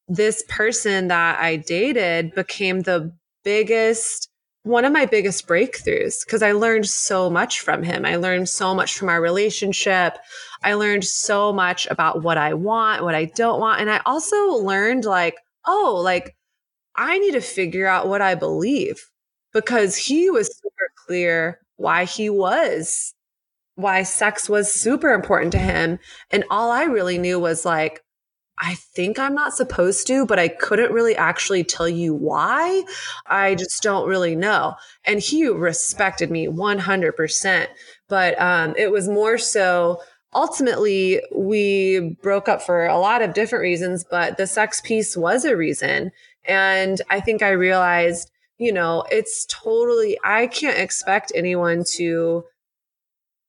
this 0.09 0.45
person 0.49 1.09
that 1.09 1.41
I 1.41 1.57
dated 1.57 2.35
became 2.35 2.81
the 2.81 3.13
biggest 3.45 4.29
one 4.67 4.85
of 4.85 4.93
my 4.93 5.07
biggest 5.07 5.47
breakthroughs 5.47 6.27
because 6.27 6.43
I 6.43 6.51
learned 6.51 6.89
so 6.89 7.31
much 7.31 7.61
from 7.61 7.85
him. 7.85 8.05
I 8.05 8.17
learned 8.17 8.49
so 8.49 8.75
much 8.75 8.99
from 8.99 9.09
our 9.09 9.21
relationship. 9.21 10.19
I 10.65 10.75
learned 10.75 11.05
so 11.05 11.53
much 11.53 11.87
about 11.87 12.25
what 12.25 12.37
I 12.37 12.55
want, 12.55 13.05
what 13.05 13.15
I 13.15 13.27
don't 13.27 13.61
want. 13.61 13.81
And 13.81 13.89
I 13.89 14.01
also 14.05 14.37
learned, 14.55 15.05
like, 15.05 15.37
oh, 15.67 16.01
like, 16.03 16.35
I 16.97 17.19
need 17.19 17.33
to 17.33 17.41
figure 17.41 17.87
out 17.87 18.09
what 18.09 18.21
I 18.21 18.35
believe 18.35 19.01
because 19.53 19.97
he 19.97 20.31
was 20.31 20.49
super 20.49 20.91
clear 21.07 21.61
why 21.77 22.05
he 22.05 22.29
was, 22.29 23.15
why 23.77 24.03
sex 24.03 24.49
was 24.49 24.73
super 24.73 25.13
important 25.13 25.53
to 25.53 25.59
him. 25.59 26.01
And 26.33 26.43
all 26.51 26.73
I 26.73 26.85
really 26.85 27.19
knew 27.19 27.39
was 27.39 27.65
like, 27.65 28.01
I 28.59 28.75
think 28.75 29.19
I'm 29.19 29.35
not 29.35 29.55
supposed 29.55 30.07
to, 30.07 30.25
but 30.25 30.39
I 30.39 30.49
couldn't 30.49 30.93
really 30.93 31.15
actually 31.15 31.63
tell 31.63 31.89
you 31.89 32.15
why. 32.15 32.85
I 33.27 33.55
just 33.55 33.83
don't 33.83 34.09
really 34.09 34.35
know. 34.35 34.77
And 35.05 35.21
he 35.21 35.47
respected 35.47 36.31
me 36.31 36.47
100%. 36.47 37.67
But 38.09 38.41
um, 38.41 38.75
it 38.79 38.91
was 38.91 39.09
more 39.09 39.37
so 39.37 40.01
ultimately 40.35 41.21
we 41.35 42.17
broke 42.23 42.49
up 42.49 42.63
for 42.63 42.87
a 42.87 42.99
lot 42.99 43.23
of 43.23 43.35
different 43.35 43.63
reasons, 43.63 44.05
but 44.09 44.37
the 44.37 44.47
sex 44.47 44.81
piece 44.81 45.17
was 45.17 45.45
a 45.45 45.57
reason. 45.57 46.13
And 46.45 47.01
I 47.11 47.21
think 47.21 47.43
I 47.43 47.51
realized, 47.51 48.31
you 48.59 48.73
know, 48.73 49.05
it's 49.11 49.47
totally, 49.47 50.19
I 50.23 50.47
can't 50.47 50.79
expect 50.79 51.33
anyone 51.35 51.85
to 51.95 52.45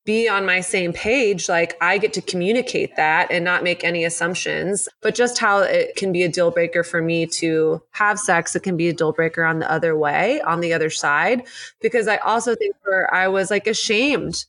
be 0.08 0.30
on 0.30 0.46
my 0.46 0.62
same 0.62 0.94
page, 0.94 1.50
like 1.50 1.78
I 1.82 1.98
get 1.98 2.14
to 2.14 2.22
communicate 2.22 2.96
that 2.96 3.30
and 3.30 3.44
not 3.44 3.62
make 3.62 3.84
any 3.84 4.06
assumptions. 4.06 4.88
But 5.02 5.16
just 5.16 5.38
how 5.38 5.60
it 5.60 5.98
can 5.98 6.14
be 6.14 6.24
a 6.24 6.30
deal 6.30 6.50
breaker 6.50 6.82
for 6.82 7.02
me 7.02 7.28
to 7.28 7.84
have 7.92 8.18
sex, 8.18 8.56
it 8.56 8.64
can 8.64 8.78
be 8.78 8.88
a 8.88 8.94
deal 8.94 9.12
breaker 9.12 9.44
on 9.44 9.60
the 9.60 9.70
other 9.70 9.98
way, 9.98 10.40
on 10.42 10.62
the 10.62 10.74
other 10.74 10.90
side. 10.90 11.44
Because 11.82 12.08
I 12.08 12.18
also 12.18 12.56
think 12.56 12.74
where 12.84 13.14
I 13.14 13.28
was 13.28 13.52
like 13.52 13.68
ashamed. 13.68 14.46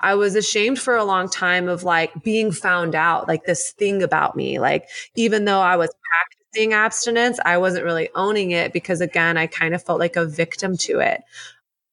I 0.00 0.14
was 0.14 0.36
ashamed 0.36 0.78
for 0.78 0.94
a 0.94 1.04
long 1.04 1.28
time 1.28 1.68
of 1.68 1.84
like 1.84 2.12
being 2.22 2.52
found 2.52 2.94
out, 2.94 3.26
like 3.26 3.44
this 3.46 3.72
thing 3.72 4.02
about 4.02 4.36
me. 4.36 4.60
Like, 4.60 4.88
even 5.16 5.46
though 5.46 5.60
I 5.60 5.76
was 5.76 5.90
practicing 6.52 6.74
abstinence, 6.74 7.40
I 7.46 7.56
wasn't 7.56 7.86
really 7.86 8.10
owning 8.14 8.50
it 8.50 8.74
because, 8.74 9.00
again, 9.00 9.38
I 9.38 9.46
kind 9.46 9.74
of 9.74 9.82
felt 9.82 9.98
like 9.98 10.16
a 10.16 10.26
victim 10.26 10.76
to 10.76 11.00
it 11.00 11.22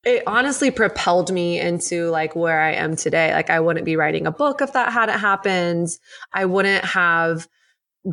it 0.05 0.23
honestly 0.27 0.69
propelled 0.69 1.33
me 1.33 1.59
into 1.59 2.09
like 2.09 2.35
where 2.35 2.61
I 2.61 2.73
am 2.73 2.95
today. 2.95 3.33
Like 3.33 3.49
I 3.49 3.59
wouldn't 3.59 3.85
be 3.85 3.95
writing 3.95 4.27
a 4.27 4.31
book 4.31 4.61
if 4.61 4.73
that 4.73 4.93
hadn't 4.93 5.19
happened. 5.19 5.89
I 6.31 6.45
wouldn't 6.45 6.85
have 6.85 7.47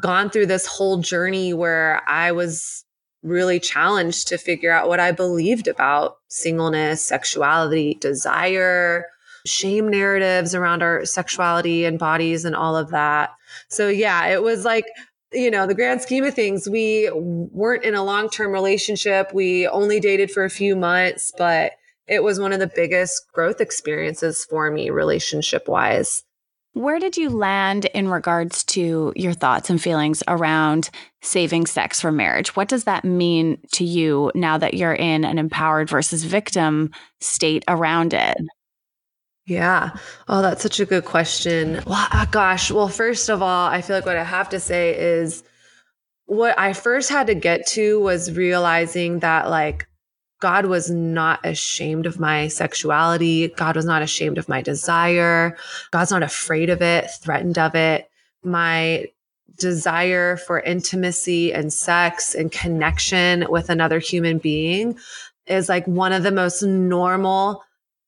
gone 0.00 0.30
through 0.30 0.46
this 0.46 0.66
whole 0.66 0.98
journey 0.98 1.52
where 1.52 2.02
I 2.08 2.32
was 2.32 2.84
really 3.22 3.60
challenged 3.60 4.28
to 4.28 4.38
figure 4.38 4.72
out 4.72 4.88
what 4.88 5.00
I 5.00 5.12
believed 5.12 5.68
about 5.68 6.16
singleness, 6.28 7.04
sexuality, 7.04 7.98
desire, 8.00 9.04
shame 9.46 9.88
narratives 9.88 10.54
around 10.54 10.82
our 10.82 11.04
sexuality 11.04 11.84
and 11.84 11.98
bodies 11.98 12.46
and 12.46 12.56
all 12.56 12.74
of 12.74 12.90
that. 12.90 13.34
So 13.68 13.88
yeah, 13.88 14.28
it 14.28 14.42
was 14.42 14.64
like 14.64 14.86
you 15.34 15.50
know, 15.50 15.66
the 15.66 15.74
grand 15.74 16.02
scheme 16.02 16.24
of 16.24 16.34
things, 16.34 16.68
we 16.68 17.10
weren't 17.14 17.84
in 17.84 17.94
a 17.94 18.04
long 18.04 18.28
term 18.28 18.52
relationship. 18.52 19.32
We 19.32 19.66
only 19.66 19.98
dated 19.98 20.30
for 20.30 20.44
a 20.44 20.50
few 20.50 20.76
months, 20.76 21.32
but 21.38 21.72
it 22.06 22.22
was 22.22 22.40
one 22.40 22.52
of 22.52 22.60
the 22.60 22.70
biggest 22.74 23.30
growth 23.32 23.60
experiences 23.60 24.44
for 24.48 24.70
me 24.70 24.90
relationship 24.90 25.68
wise. 25.68 26.22
Where 26.74 26.98
did 26.98 27.18
you 27.18 27.28
land 27.28 27.84
in 27.86 28.08
regards 28.08 28.64
to 28.64 29.12
your 29.14 29.34
thoughts 29.34 29.68
and 29.68 29.80
feelings 29.80 30.22
around 30.26 30.88
saving 31.20 31.66
sex 31.66 32.00
for 32.00 32.10
marriage? 32.10 32.56
What 32.56 32.68
does 32.68 32.84
that 32.84 33.04
mean 33.04 33.58
to 33.72 33.84
you 33.84 34.32
now 34.34 34.56
that 34.56 34.74
you're 34.74 34.94
in 34.94 35.24
an 35.24 35.38
empowered 35.38 35.90
versus 35.90 36.24
victim 36.24 36.90
state 37.20 37.62
around 37.68 38.14
it? 38.14 38.38
Yeah. 39.44 39.90
Oh, 40.28 40.40
that's 40.40 40.62
such 40.62 40.80
a 40.80 40.86
good 40.86 41.04
question. 41.04 41.82
Well, 41.86 42.06
uh, 42.10 42.26
gosh. 42.30 42.70
Well, 42.70 42.88
first 42.88 43.28
of 43.28 43.42
all, 43.42 43.66
I 43.66 43.82
feel 43.82 43.96
like 43.96 44.06
what 44.06 44.16
I 44.16 44.24
have 44.24 44.48
to 44.50 44.60
say 44.60 44.96
is 44.98 45.42
what 46.26 46.58
I 46.58 46.72
first 46.72 47.10
had 47.10 47.26
to 47.26 47.34
get 47.34 47.66
to 47.68 48.00
was 48.00 48.32
realizing 48.32 49.18
that, 49.18 49.50
like, 49.50 49.86
God 50.42 50.66
was 50.66 50.90
not 50.90 51.38
ashamed 51.46 52.04
of 52.04 52.18
my 52.18 52.48
sexuality. 52.48 53.46
God 53.46 53.76
was 53.76 53.84
not 53.84 54.02
ashamed 54.02 54.38
of 54.38 54.48
my 54.48 54.60
desire. 54.60 55.56
God's 55.92 56.10
not 56.10 56.24
afraid 56.24 56.68
of 56.68 56.82
it, 56.82 57.08
threatened 57.22 57.58
of 57.58 57.76
it. 57.76 58.10
My 58.42 59.06
desire 59.56 60.36
for 60.36 60.58
intimacy 60.58 61.54
and 61.54 61.72
sex 61.72 62.34
and 62.34 62.50
connection 62.50 63.46
with 63.50 63.70
another 63.70 64.00
human 64.00 64.38
being 64.38 64.98
is 65.46 65.68
like 65.68 65.86
one 65.86 66.12
of 66.12 66.24
the 66.24 66.32
most 66.32 66.60
normal 66.60 67.62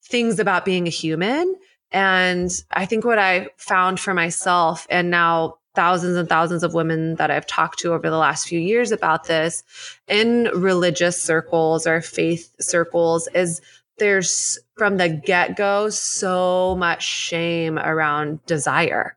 things 0.05 0.40
about 0.40 0.64
being 0.64 0.88
a 0.88 0.90
human. 0.90 1.55
And 1.92 2.51
I 2.73 2.85
think 2.85 3.05
what 3.05 3.20
I 3.20 3.51
found 3.59 4.01
for 4.01 4.12
myself 4.12 4.88
and 4.90 5.09
now 5.09 5.59
thousands 5.74 6.16
and 6.16 6.28
thousands 6.28 6.62
of 6.62 6.74
women 6.74 7.16
that 7.16 7.30
I've 7.30 7.46
talked 7.46 7.78
to 7.80 7.92
over 7.92 8.08
the 8.08 8.16
last 8.16 8.48
few 8.48 8.58
years 8.58 8.92
about 8.92 9.24
this 9.24 9.62
in 10.08 10.50
religious 10.54 11.20
circles 11.20 11.87
or 11.87 12.00
faith 12.00 12.54
circles 12.60 13.28
is 13.34 13.60
there's 13.98 14.58
from 14.76 14.96
the 14.96 15.08
get 15.08 15.56
go 15.56 15.88
so 15.90 16.74
much 16.76 17.02
shame 17.02 17.78
around 17.78 18.44
desire. 18.46 19.16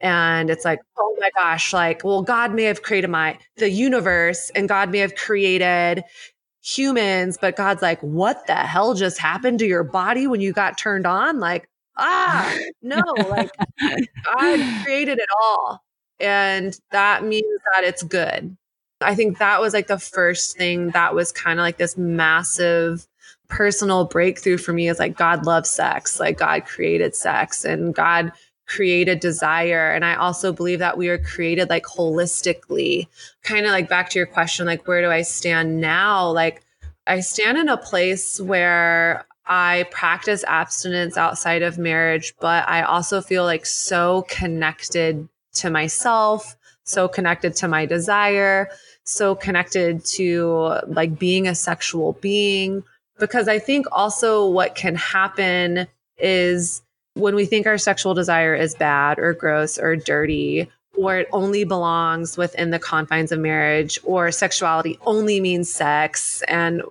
And 0.00 0.48
it's 0.48 0.64
like, 0.64 0.80
oh 0.98 1.16
my 1.20 1.30
gosh, 1.36 1.72
like, 1.72 2.02
well, 2.04 2.22
God 2.22 2.54
may 2.54 2.64
have 2.64 2.82
created 2.82 3.10
my, 3.10 3.38
the 3.56 3.70
universe 3.70 4.50
and 4.54 4.68
God 4.68 4.90
may 4.90 4.98
have 4.98 5.14
created 5.14 6.04
humans, 6.62 7.38
but 7.40 7.56
God's 7.56 7.82
like, 7.82 8.00
what 8.00 8.46
the 8.46 8.54
hell 8.54 8.94
just 8.94 9.18
happened 9.18 9.58
to 9.60 9.66
your 9.66 9.84
body 9.84 10.26
when 10.26 10.40
you 10.40 10.52
got 10.52 10.78
turned 10.78 11.06
on? 11.06 11.38
Like, 11.38 11.68
ah, 12.00 12.56
no, 12.82 13.02
like 13.28 13.50
God 14.24 14.60
created 14.84 15.18
it 15.18 15.28
all. 15.42 15.82
And 16.18 16.78
that 16.90 17.24
means 17.24 17.60
that 17.74 17.84
it's 17.84 18.02
good. 18.02 18.56
I 19.00 19.14
think 19.14 19.38
that 19.38 19.60
was 19.60 19.72
like 19.72 19.86
the 19.86 19.98
first 19.98 20.56
thing 20.56 20.90
that 20.90 21.14
was 21.14 21.32
kind 21.32 21.58
of 21.58 21.62
like 21.62 21.78
this 21.78 21.96
massive 21.96 23.06
personal 23.48 24.04
breakthrough 24.04 24.58
for 24.58 24.72
me 24.72 24.88
is 24.88 24.98
like 24.98 25.16
God 25.16 25.46
loves 25.46 25.70
sex. 25.70 26.20
Like 26.20 26.38
God 26.38 26.66
created 26.66 27.14
sex 27.14 27.64
and 27.64 27.94
God 27.94 28.32
created 28.66 29.20
desire. 29.20 29.90
And 29.90 30.04
I 30.04 30.14
also 30.14 30.52
believe 30.52 30.78
that 30.78 30.96
we 30.96 31.08
are 31.08 31.18
created 31.18 31.68
like 31.70 31.84
holistically. 31.84 33.08
Kind 33.42 33.66
of 33.66 33.72
like 33.72 33.88
back 33.88 34.10
to 34.10 34.18
your 34.18 34.26
question, 34.26 34.66
like, 34.66 34.86
where 34.86 35.02
do 35.02 35.10
I 35.10 35.22
stand 35.22 35.80
now? 35.80 36.30
Like, 36.30 36.62
I 37.06 37.20
stand 37.20 37.58
in 37.58 37.68
a 37.68 37.76
place 37.76 38.40
where 38.40 39.26
I 39.50 39.86
practice 39.90 40.44
abstinence 40.46 41.16
outside 41.16 41.62
of 41.62 41.76
marriage, 41.76 42.34
but 42.40 42.68
I 42.68 42.82
also 42.82 43.20
feel 43.20 43.42
like 43.42 43.66
so 43.66 44.24
connected 44.28 45.28
to 45.54 45.70
myself, 45.70 46.56
so 46.84 47.08
connected 47.08 47.56
to 47.56 47.66
my 47.66 47.84
desire, 47.84 48.70
so 49.02 49.34
connected 49.34 50.04
to 50.04 50.76
like 50.86 51.18
being 51.18 51.48
a 51.48 51.56
sexual 51.56 52.12
being. 52.20 52.84
Because 53.18 53.48
I 53.48 53.58
think 53.58 53.86
also 53.90 54.48
what 54.48 54.76
can 54.76 54.94
happen 54.94 55.88
is 56.16 56.80
when 57.14 57.34
we 57.34 57.44
think 57.44 57.66
our 57.66 57.76
sexual 57.76 58.14
desire 58.14 58.54
is 58.54 58.76
bad 58.76 59.18
or 59.18 59.34
gross 59.34 59.78
or 59.78 59.96
dirty, 59.96 60.70
or 60.96 61.18
it 61.18 61.28
only 61.32 61.64
belongs 61.64 62.36
within 62.36 62.70
the 62.70 62.78
confines 62.78 63.32
of 63.32 63.40
marriage, 63.40 63.98
or 64.04 64.30
sexuality 64.30 64.96
only 65.06 65.40
means 65.40 65.72
sex. 65.72 66.42
And 66.46 66.82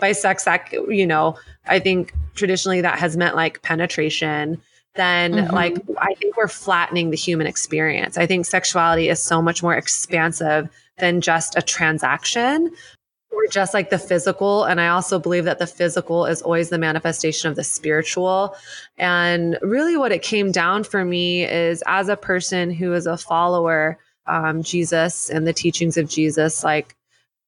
by 0.00 0.12
sex, 0.12 0.44
that, 0.44 0.72
you 0.88 1.06
know, 1.06 1.38
I 1.66 1.78
think 1.78 2.14
traditionally 2.34 2.80
that 2.80 2.98
has 2.98 3.16
meant 3.16 3.36
like 3.36 3.62
penetration 3.62 4.60
then 4.94 5.32
mm-hmm. 5.32 5.54
like 5.54 5.76
I 5.98 6.14
think 6.14 6.36
we're 6.36 6.48
flattening 6.48 7.10
the 7.10 7.16
human 7.16 7.46
experience. 7.46 8.16
I 8.16 8.26
think 8.26 8.46
sexuality 8.46 9.08
is 9.08 9.22
so 9.22 9.42
much 9.42 9.62
more 9.62 9.74
expansive 9.74 10.68
than 10.98 11.20
just 11.20 11.56
a 11.56 11.62
transaction 11.62 12.70
or 13.30 13.46
just 13.50 13.74
like 13.74 13.90
the 13.90 13.98
physical. 13.98 14.64
And 14.64 14.80
I 14.80 14.88
also 14.88 15.18
believe 15.18 15.44
that 15.44 15.58
the 15.58 15.66
physical 15.66 16.26
is 16.26 16.42
always 16.42 16.68
the 16.68 16.78
manifestation 16.78 17.50
of 17.50 17.56
the 17.56 17.64
spiritual. 17.64 18.54
And 18.96 19.58
really, 19.62 19.96
what 19.96 20.12
it 20.12 20.22
came 20.22 20.52
down 20.52 20.84
for 20.84 21.04
me 21.04 21.44
is 21.44 21.82
as 21.86 22.08
a 22.08 22.16
person 22.16 22.70
who 22.70 22.94
is 22.94 23.06
a 23.06 23.16
follower, 23.16 23.98
um, 24.26 24.62
Jesus 24.62 25.28
and 25.28 25.46
the 25.46 25.52
teachings 25.52 25.96
of 25.96 26.08
Jesus, 26.08 26.62
like 26.62 26.94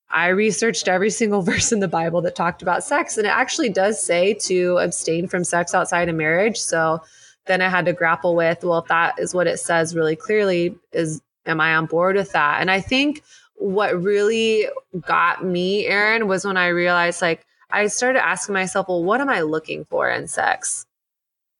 I 0.09 0.27
researched 0.27 0.87
every 0.87 1.09
single 1.09 1.41
verse 1.51 1.71
in 1.71 1.79
the 1.79 1.87
Bible 1.87 2.21
that 2.21 2.35
talked 2.35 2.61
about 2.61 2.83
sex, 2.83 3.17
and 3.17 3.25
it 3.25 3.31
actually 3.31 3.69
does 3.69 4.01
say 4.01 4.33
to 4.45 4.77
abstain 4.77 5.27
from 5.27 5.43
sex 5.43 5.73
outside 5.73 6.09
of 6.09 6.15
marriage. 6.15 6.57
So 6.57 7.01
then 7.45 7.61
I 7.61 7.69
had 7.69 7.85
to 7.85 7.93
grapple 7.93 8.35
with, 8.35 8.63
well, 8.63 8.79
if 8.79 8.87
that 8.87 9.17
is 9.19 9.33
what 9.33 9.47
it 9.47 9.59
says 9.59 9.95
really 9.95 10.15
clearly, 10.15 10.75
is 10.91 11.21
am 11.45 11.61
I 11.61 11.75
on 11.75 11.85
board 11.85 12.15
with 12.15 12.31
that? 12.33 12.59
And 12.59 12.69
I 12.69 12.81
think 12.81 13.23
what 13.55 14.01
really 14.01 14.67
got 15.05 15.45
me, 15.45 15.87
Erin, 15.87 16.27
was 16.27 16.45
when 16.45 16.57
I 16.57 16.67
realized 16.67 17.21
like 17.21 17.45
I 17.71 17.87
started 17.87 18.23
asking 18.23 18.53
myself, 18.53 18.87
well, 18.89 19.03
what 19.03 19.21
am 19.21 19.29
I 19.29 19.41
looking 19.41 19.85
for 19.85 20.09
in 20.09 20.27
sex? 20.27 20.85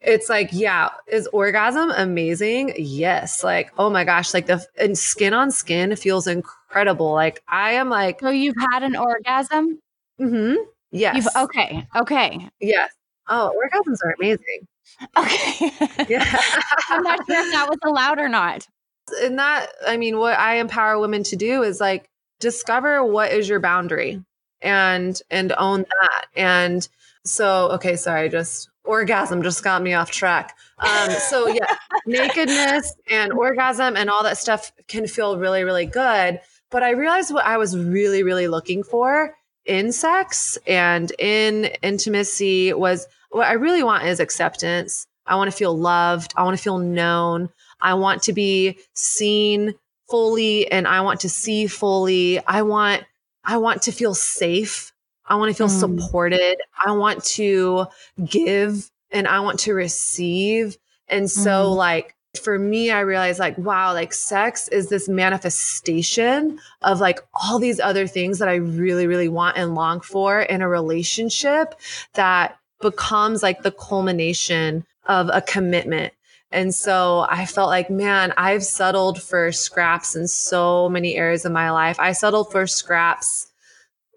it's 0.01 0.29
like, 0.29 0.49
yeah, 0.51 0.89
is 1.07 1.27
orgasm 1.27 1.91
amazing? 1.91 2.73
Yes. 2.77 3.43
Like, 3.43 3.71
oh 3.77 3.89
my 3.89 4.03
gosh, 4.03 4.33
like 4.33 4.45
the 4.45 4.65
and 4.79 4.97
skin 4.97 5.33
on 5.33 5.51
skin 5.51 5.95
feels 5.95 6.27
incredible. 6.27 6.56
Like 7.13 7.41
I 7.47 7.73
am 7.73 7.89
like, 7.89 8.19
so 8.19 8.29
you've 8.29 8.55
had 8.71 8.83
an 8.83 8.95
orgasm? 8.95 9.79
Mm-hmm. 10.19 10.55
Yes. 10.91 11.15
You've, 11.15 11.27
okay. 11.43 11.87
Okay. 11.95 12.49
Yes. 12.59 12.91
Oh, 13.29 13.53
orgasms 13.55 13.97
are 14.03 14.15
amazing. 14.19 14.67
Okay. 15.17 15.71
yeah. 16.07 16.25
I'm 16.89 17.03
not 17.03 17.25
sure 17.25 17.45
if 17.45 17.51
that 17.51 17.67
was 17.69 17.79
allowed 17.83 18.19
or 18.19 18.29
not. 18.29 18.67
And 19.21 19.37
that, 19.37 19.67
I 19.85 19.97
mean, 19.97 20.17
what 20.17 20.37
I 20.37 20.55
empower 20.55 20.99
women 20.99 21.23
to 21.23 21.35
do 21.35 21.63
is 21.63 21.79
like 21.79 22.09
discover 22.39 23.03
what 23.03 23.31
is 23.31 23.47
your 23.47 23.59
boundary 23.59 24.21
and 24.61 25.19
and 25.29 25.53
own 25.57 25.85
that. 26.01 26.25
And 26.35 26.87
so, 27.25 27.69
okay, 27.71 27.95
sorry, 27.95 28.29
just 28.29 28.69
orgasm 28.83 29.43
just 29.43 29.63
got 29.63 29.81
me 29.81 29.93
off 29.93 30.11
track. 30.11 30.55
Um, 30.79 31.09
so 31.11 31.47
yeah, 31.47 31.75
nakedness 32.05 32.93
and 33.09 33.33
orgasm 33.33 33.95
and 33.97 34.09
all 34.09 34.23
that 34.23 34.37
stuff 34.37 34.71
can 34.87 35.07
feel 35.07 35.37
really, 35.37 35.63
really 35.63 35.85
good. 35.85 36.39
But 36.69 36.83
I 36.83 36.91
realized 36.91 37.33
what 37.33 37.45
I 37.45 37.57
was 37.57 37.77
really, 37.77 38.23
really 38.23 38.47
looking 38.47 38.83
for 38.83 39.35
in 39.65 39.91
sex 39.91 40.57
and 40.65 41.11
in 41.19 41.65
intimacy 41.81 42.73
was 42.73 43.07
what 43.29 43.47
I 43.47 43.53
really 43.53 43.83
want 43.83 44.05
is 44.05 44.19
acceptance. 44.19 45.07
I 45.25 45.35
want 45.35 45.51
to 45.51 45.57
feel 45.57 45.77
loved. 45.77 46.33
I 46.35 46.43
want 46.43 46.57
to 46.57 46.63
feel 46.63 46.79
known. 46.79 47.49
I 47.81 47.93
want 47.93 48.23
to 48.23 48.33
be 48.33 48.79
seen 48.93 49.75
fully 50.09 50.71
and 50.71 50.87
I 50.87 51.01
want 51.01 51.21
to 51.21 51.29
see 51.29 51.67
fully. 51.67 52.39
I 52.45 52.61
want 52.61 53.03
I 53.43 53.57
want 53.57 53.83
to 53.83 53.91
feel 53.91 54.13
safe. 54.13 54.91
I 55.25 55.35
want 55.35 55.51
to 55.51 55.57
feel 55.57 55.67
mm. 55.67 55.79
supported. 55.79 56.57
I 56.85 56.91
want 56.91 57.23
to 57.25 57.87
give 58.25 58.89
and 59.11 59.27
I 59.27 59.39
want 59.41 59.59
to 59.61 59.73
receive. 59.73 60.77
And 61.07 61.29
so, 61.31 61.71
mm. 61.71 61.75
like, 61.75 62.15
for 62.39 62.57
me, 62.59 62.91
I 62.91 63.01
realized, 63.01 63.39
like, 63.39 63.57
wow, 63.57 63.93
like, 63.93 64.13
sex 64.13 64.67
is 64.67 64.89
this 64.89 65.07
manifestation 65.09 66.59
of 66.81 66.99
like 66.99 67.19
all 67.33 67.59
these 67.59 67.79
other 67.79 68.07
things 68.07 68.39
that 68.39 68.49
I 68.49 68.55
really, 68.55 69.07
really 69.07 69.29
want 69.29 69.57
and 69.57 69.75
long 69.75 70.01
for 70.01 70.41
in 70.41 70.61
a 70.61 70.69
relationship 70.69 71.75
that 72.13 72.57
becomes 72.81 73.43
like 73.43 73.63
the 73.63 73.71
culmination 73.71 74.85
of 75.05 75.29
a 75.33 75.41
commitment. 75.41 76.13
And 76.51 76.73
so 76.73 77.25
I 77.29 77.45
felt 77.45 77.69
like, 77.69 77.89
man, 77.89 78.33
I've 78.37 78.63
settled 78.63 79.21
for 79.21 79.51
scraps 79.51 80.15
in 80.15 80.27
so 80.27 80.87
many 80.87 81.15
areas 81.15 81.43
of 81.43 81.51
my 81.51 81.71
life. 81.71 81.99
I 81.99 82.13
settled 82.13 82.51
for 82.51 82.67
scraps 82.67 83.47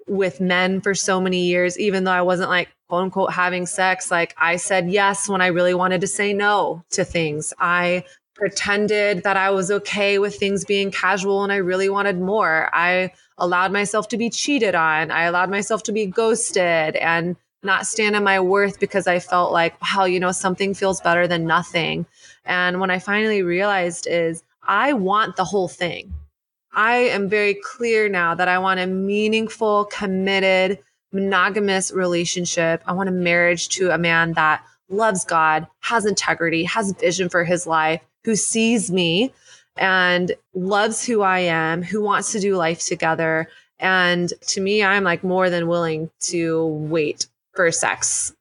with 0.06 0.40
men 0.40 0.80
for 0.80 0.94
so 0.94 1.20
many 1.20 1.44
years, 1.46 1.78
even 1.78 2.04
though 2.04 2.12
I 2.12 2.22
wasn't 2.22 2.50
like 2.50 2.68
quote 2.90 3.05
unquote 3.05 3.33
having 3.33 3.66
sex. 3.66 4.11
Like 4.11 4.35
I 4.37 4.57
said 4.57 4.90
yes 4.90 5.29
when 5.29 5.40
I 5.40 5.46
really 5.46 5.74
wanted 5.74 6.00
to 6.00 6.09
say 6.09 6.33
no 6.33 6.85
to 6.90 7.05
things. 7.05 7.55
I 7.61 8.03
pretended 8.35 9.22
that 9.22 9.37
I 9.37 9.50
was 9.50 9.70
okay 9.70 10.18
with 10.18 10.35
things 10.35 10.64
being 10.64 10.90
casual 10.90 11.44
and 11.44 11.53
I 11.53 11.57
really 11.57 11.88
wanted 11.88 12.18
more. 12.18 12.68
I 12.72 13.12
allowed 13.38 13.70
myself 13.70 14.09
to 14.09 14.16
be 14.16 14.29
cheated 14.29 14.74
on. 14.74 15.12
I 15.12 15.22
allowed 15.22 15.50
myself 15.50 15.85
to 15.85 15.92
be 15.92 16.07
ghosted 16.07 16.96
and 16.96 17.37
not 17.62 17.87
stand 17.87 18.16
in 18.16 18.24
my 18.24 18.40
worth 18.40 18.81
because 18.81 19.07
I 19.07 19.20
felt 19.20 19.53
like, 19.53 19.81
wow, 19.81 20.05
you 20.05 20.18
know, 20.18 20.33
something 20.33 20.74
feels 20.74 21.00
better 21.00 21.29
than 21.29 21.46
nothing. 21.46 22.07
And 22.44 22.81
when 22.81 22.90
I 22.90 22.98
finally 22.98 23.44
realized 23.44 24.09
is 24.09 24.42
I 24.66 24.94
want 24.94 25.37
the 25.37 25.44
whole 25.44 25.68
thing. 25.68 26.12
I 26.72 26.96
am 26.96 27.29
very 27.29 27.55
clear 27.55 28.09
now 28.09 28.35
that 28.35 28.48
I 28.48 28.59
want 28.59 28.81
a 28.81 28.87
meaningful, 28.88 29.85
committed, 29.85 30.81
monogamous 31.12 31.90
relationship. 31.90 32.82
I 32.86 32.92
want 32.92 33.08
a 33.08 33.12
marriage 33.12 33.68
to 33.70 33.90
a 33.90 33.98
man 33.98 34.32
that 34.34 34.64
loves 34.88 35.24
God, 35.24 35.66
has 35.80 36.06
integrity, 36.06 36.64
has 36.64 36.90
a 36.90 36.94
vision 36.94 37.28
for 37.28 37.44
his 37.44 37.66
life, 37.66 38.00
who 38.24 38.36
sees 38.36 38.90
me 38.90 39.32
and 39.76 40.32
loves 40.54 41.04
who 41.04 41.22
I 41.22 41.40
am, 41.40 41.82
who 41.82 42.02
wants 42.02 42.32
to 42.32 42.40
do 42.40 42.56
life 42.56 42.84
together. 42.86 43.48
And 43.78 44.32
to 44.48 44.60
me, 44.60 44.82
I'm 44.82 45.04
like 45.04 45.24
more 45.24 45.48
than 45.48 45.68
willing 45.68 46.10
to 46.28 46.66
wait 46.66 47.26
for 47.54 47.70
sex 47.72 48.34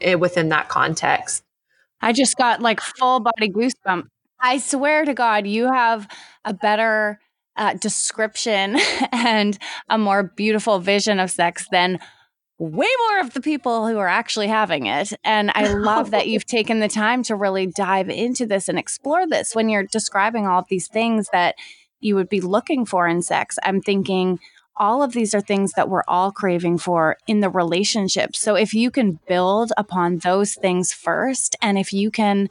eh, 0.00 0.14
within 0.14 0.48
that 0.50 0.68
context. 0.68 1.44
I 2.00 2.12
just 2.12 2.36
got 2.36 2.62
like 2.62 2.80
full 2.80 3.20
body 3.20 3.48
goosebump. 3.50 4.08
I 4.40 4.58
swear 4.58 5.04
to 5.04 5.14
God, 5.14 5.46
you 5.46 5.70
have 5.70 6.08
a 6.44 6.54
better 6.54 7.18
uh, 7.56 7.74
description 7.74 8.78
and 9.12 9.58
a 9.88 9.98
more 9.98 10.22
beautiful 10.22 10.78
vision 10.78 11.18
of 11.18 11.30
sex 11.30 11.66
than 11.70 11.98
way 12.58 12.88
more 13.08 13.20
of 13.20 13.34
the 13.34 13.40
people 13.40 13.86
who 13.86 13.98
are 13.98 14.08
actually 14.08 14.48
having 14.48 14.86
it. 14.86 15.12
And 15.24 15.50
I 15.54 15.72
love 15.72 16.10
that 16.12 16.28
you've 16.28 16.46
taken 16.46 16.80
the 16.80 16.88
time 16.88 17.22
to 17.24 17.36
really 17.36 17.66
dive 17.66 18.08
into 18.08 18.46
this 18.46 18.68
and 18.68 18.78
explore 18.78 19.26
this 19.26 19.54
when 19.54 19.68
you're 19.68 19.82
describing 19.84 20.46
all 20.46 20.60
of 20.60 20.68
these 20.68 20.88
things 20.88 21.28
that 21.32 21.56
you 22.00 22.14
would 22.14 22.28
be 22.28 22.40
looking 22.40 22.86
for 22.86 23.06
in 23.06 23.22
sex. 23.22 23.58
I'm 23.62 23.80
thinking 23.80 24.38
all 24.76 25.02
of 25.02 25.12
these 25.12 25.34
are 25.34 25.40
things 25.40 25.72
that 25.72 25.88
we're 25.88 26.02
all 26.06 26.30
craving 26.30 26.78
for 26.78 27.16
in 27.26 27.40
the 27.40 27.48
relationship. 27.48 28.36
So 28.36 28.54
if 28.54 28.74
you 28.74 28.90
can 28.90 29.18
build 29.26 29.72
upon 29.76 30.18
those 30.18 30.54
things 30.54 30.92
first, 30.92 31.56
and 31.62 31.78
if 31.78 31.92
you 31.92 32.10
can 32.10 32.48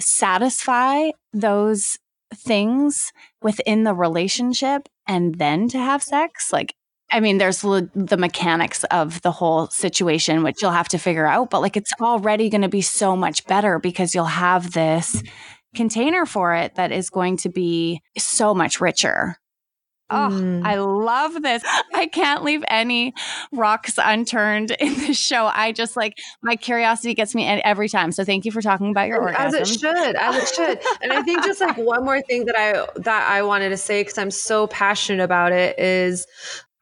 satisfy 0.00 1.10
those 1.32 1.98
things 2.34 3.12
within 3.42 3.84
the 3.84 3.94
relationship 3.94 4.88
and 5.06 5.36
then 5.36 5.68
to 5.68 5.78
have 5.78 6.02
sex, 6.02 6.52
like 6.52 6.74
I 7.10 7.20
mean, 7.20 7.38
there's 7.38 7.62
the 7.62 8.16
mechanics 8.18 8.84
of 8.84 9.22
the 9.22 9.30
whole 9.30 9.68
situation, 9.68 10.42
which 10.42 10.60
you'll 10.60 10.72
have 10.72 10.88
to 10.88 10.98
figure 10.98 11.26
out, 11.26 11.50
but 11.50 11.62
like 11.62 11.76
it's 11.76 11.92
already 12.00 12.50
going 12.50 12.62
to 12.62 12.68
be 12.68 12.82
so 12.82 13.16
much 13.16 13.46
better 13.46 13.78
because 13.78 14.14
you'll 14.14 14.24
have 14.24 14.72
this 14.72 15.22
container 15.74 16.26
for 16.26 16.54
it 16.54 16.74
that 16.74 16.92
is 16.92 17.08
going 17.08 17.38
to 17.38 17.48
be 17.48 18.02
so 18.18 18.54
much 18.54 18.80
richer. 18.80 19.36
Oh, 20.10 20.30
mm. 20.32 20.64
I 20.64 20.76
love 20.76 21.42
this. 21.42 21.62
I 21.94 22.06
can't 22.06 22.42
leave 22.42 22.64
any 22.68 23.12
rocks 23.52 23.98
unturned 24.02 24.70
in 24.80 24.94
this 24.94 25.18
show. 25.18 25.50
I 25.52 25.72
just 25.72 25.96
like 25.96 26.14
my 26.42 26.56
curiosity 26.56 27.14
gets 27.14 27.34
me 27.34 27.46
every 27.46 27.88
time. 27.88 28.12
So 28.12 28.24
thank 28.24 28.44
you 28.44 28.52
for 28.52 28.62
talking 28.62 28.90
about 28.90 29.08
your 29.08 29.20
orgasm. 29.20 29.60
As 29.60 29.70
it 29.70 29.78
should, 29.78 30.16
as 30.16 30.36
it 30.36 30.54
should. 30.54 30.80
and 31.02 31.12
I 31.12 31.22
think 31.22 31.44
just 31.44 31.60
like 31.60 31.76
one 31.76 32.04
more 32.04 32.22
thing 32.22 32.46
that 32.46 32.56
I 32.56 32.86
that 33.00 33.30
I 33.30 33.42
wanted 33.42 33.68
to 33.70 33.76
say 33.76 34.00
because 34.00 34.16
I'm 34.16 34.30
so 34.30 34.66
passionate 34.66 35.22
about 35.22 35.52
it 35.52 35.78
is 35.78 36.26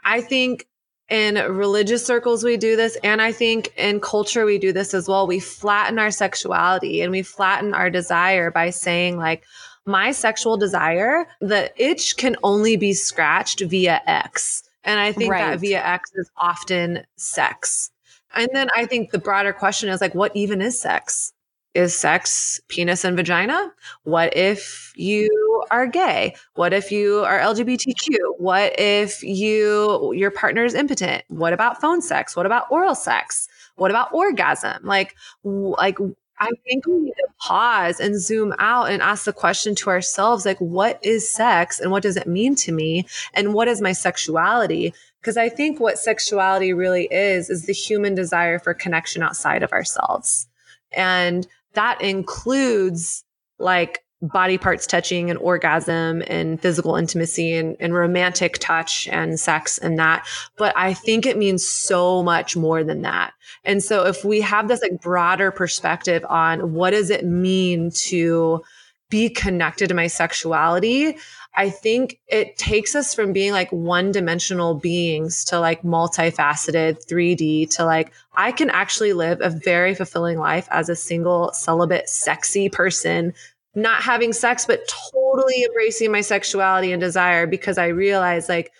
I 0.07 0.23
think 0.23 0.66
in 1.09 1.35
religious 1.35 2.05
circles 2.05 2.42
we 2.42 2.57
do 2.57 2.75
this 2.75 2.97
and 3.05 3.23
i 3.23 3.31
think 3.31 3.73
in 3.77 4.01
culture 4.01 4.45
we 4.45 4.59
do 4.59 4.73
this 4.73 4.92
as 4.92 5.09
well. 5.09 5.27
We 5.27 5.38
flatten 5.38 6.01
our 6.01 6.11
sexuality 6.11 7.01
and 7.01 7.12
we 7.12 7.23
flatten 7.23 7.75
our 7.75 7.90
desire 7.90 8.51
by 8.51 8.71
saying 8.71 9.16
like 9.16 9.45
my 9.85 10.11
sexual 10.11 10.57
desire 10.57 11.27
the 11.40 11.71
itch 11.77 12.16
can 12.16 12.37
only 12.42 12.77
be 12.77 12.92
scratched 12.92 13.61
via 13.61 14.01
x. 14.07 14.64
And 14.83 14.99
i 14.99 15.12
think 15.12 15.33
right. 15.33 15.51
that 15.53 15.61
via 15.61 15.85
x 15.85 16.11
is 16.14 16.31
often 16.38 17.05
sex. 17.16 17.90
And 18.35 18.49
then 18.53 18.69
i 18.77 18.85
think 18.85 19.11
the 19.11 19.19
broader 19.19 19.53
question 19.53 19.88
is 19.88 20.01
like 20.01 20.14
what 20.14 20.35
even 20.35 20.61
is 20.61 20.81
sex 20.81 21.33
is 21.77 21.97
sex 21.97 22.61
penis 22.69 23.05
and 23.05 23.17
vagina? 23.17 23.73
What 24.05 24.37
if 24.37 24.93
you 24.97 25.65
are 25.71 25.87
gay? 25.87 26.35
What 26.55 26.73
if 26.73 26.91
you 26.91 27.19
are 27.25 27.39
LGBTQ? 27.39 28.17
What 28.39 28.79
if 28.81 29.23
you 29.23 30.12
your 30.15 30.31
partner 30.31 30.65
is 30.65 30.75
impotent? 30.75 31.25
What 31.29 31.53
about 31.53 31.81
phone 31.81 32.01
sex? 32.01 32.35
What 32.35 32.47
about 32.47 32.71
oral 32.71 32.95
sex? 32.95 33.49
What 33.77 33.91
about 33.91 34.12
orgasm? 34.12 34.83
Like 34.85 35.15
like 35.45 35.99
I 36.39 36.51
think 36.67 36.87
we 36.87 36.99
need 36.99 37.15
to 37.17 37.29
pause 37.41 37.99
and 37.99 38.21
zoom 38.21 38.55
out 38.59 38.91
and 38.91 39.01
ask 39.01 39.25
the 39.25 39.33
question 39.33 39.75
to 39.77 39.91
ourselves 39.91 40.45
like 40.45 40.59
what 40.59 40.99
is 41.03 41.31
sex 41.31 41.81
and 41.81 41.91
what 41.91 42.03
does 42.03 42.17
it 42.17 42.27
mean 42.27 42.55
to 42.57 42.73
me 42.73 43.07
and 43.33 43.55
what 43.55 43.69
is 43.69 43.81
my 43.81 43.93
sexuality? 43.93 44.93
Because 45.21 45.37
I 45.37 45.49
think 45.49 45.81
what 45.81 45.99
sexuality 45.99 46.73
really 46.73 47.09
is 47.11 47.49
is 47.49 47.67
the 47.67 47.73
human 47.73 48.15
desire 48.15 48.59
for 48.59 48.75
connection 48.75 49.23
outside 49.23 49.62
of 49.62 49.73
ourselves. 49.73 50.47
And 50.93 51.47
that 51.77 52.01
includes 52.03 53.25
like 53.59 54.03
body 54.23 54.57
parts 54.57 54.87
touching 54.87 55.31
and 55.31 55.39
orgasm 55.39 56.23
and 56.27 56.61
physical 56.61 56.97
intimacy 56.97 57.55
and, 57.55 57.77
and 57.79 57.95
romantic 57.95 58.59
touch 58.59 59.07
and 59.09 59.39
sex 59.39 59.79
and 59.79 59.99
that. 59.99 60.27
But 60.57 60.77
I 60.77 60.95
think 60.95 61.27
it 61.27 61.37
means 61.37 61.67
so 61.67 62.23
much 62.23 62.57
more 62.57 62.83
than 62.83 63.03
that. 63.03 63.35
And 63.62 63.83
so 63.83 64.07
if 64.07 64.25
we 64.25 64.41
have 64.41 64.69
this 64.69 64.83
like 64.83 65.01
broader 65.01 65.51
perspective 65.51 66.25
on 66.29 66.73
what 66.73 66.91
does 66.91 67.11
it 67.11 67.25
mean 67.25 67.91
to 68.07 68.62
be 69.11 69.29
connected 69.29 69.89
to 69.89 69.95
my 69.95 70.07
sexuality, 70.07 71.17
I 71.57 71.71
think 71.71 72.21
it 72.29 72.59
takes 72.59 72.95
us 72.95 73.14
from 73.14 73.33
being 73.33 73.53
like 73.53 73.71
one 73.73 74.12
dimensional 74.12 74.75
beings 74.75 75.45
to 75.47 75.59
like 75.59 75.83
multifaceted 75.83 77.07
3D 77.07 77.75
to 77.77 77.85
like, 77.85 78.12
I 78.35 78.53
can 78.53 78.68
actually 78.68 79.14
live 79.14 79.41
a 79.41 79.49
very 79.49 79.95
fulfilling 79.95 80.39
life 80.39 80.68
as 80.70 80.91
a 80.91 80.97
single 80.97 81.53
celibate, 81.55 82.11
sexy 82.11 82.68
person, 82.68 83.33
not 83.74 84.03
having 84.03 84.35
sex, 84.35 84.66
but 84.66 84.87
totally 85.12 85.64
embracing 85.64 86.12
my 86.12 86.20
sexuality 86.20 86.93
and 86.93 87.01
desire 87.01 87.47
because 87.47 87.78
I 87.78 87.87
realize 87.87 88.51
like 88.51 88.70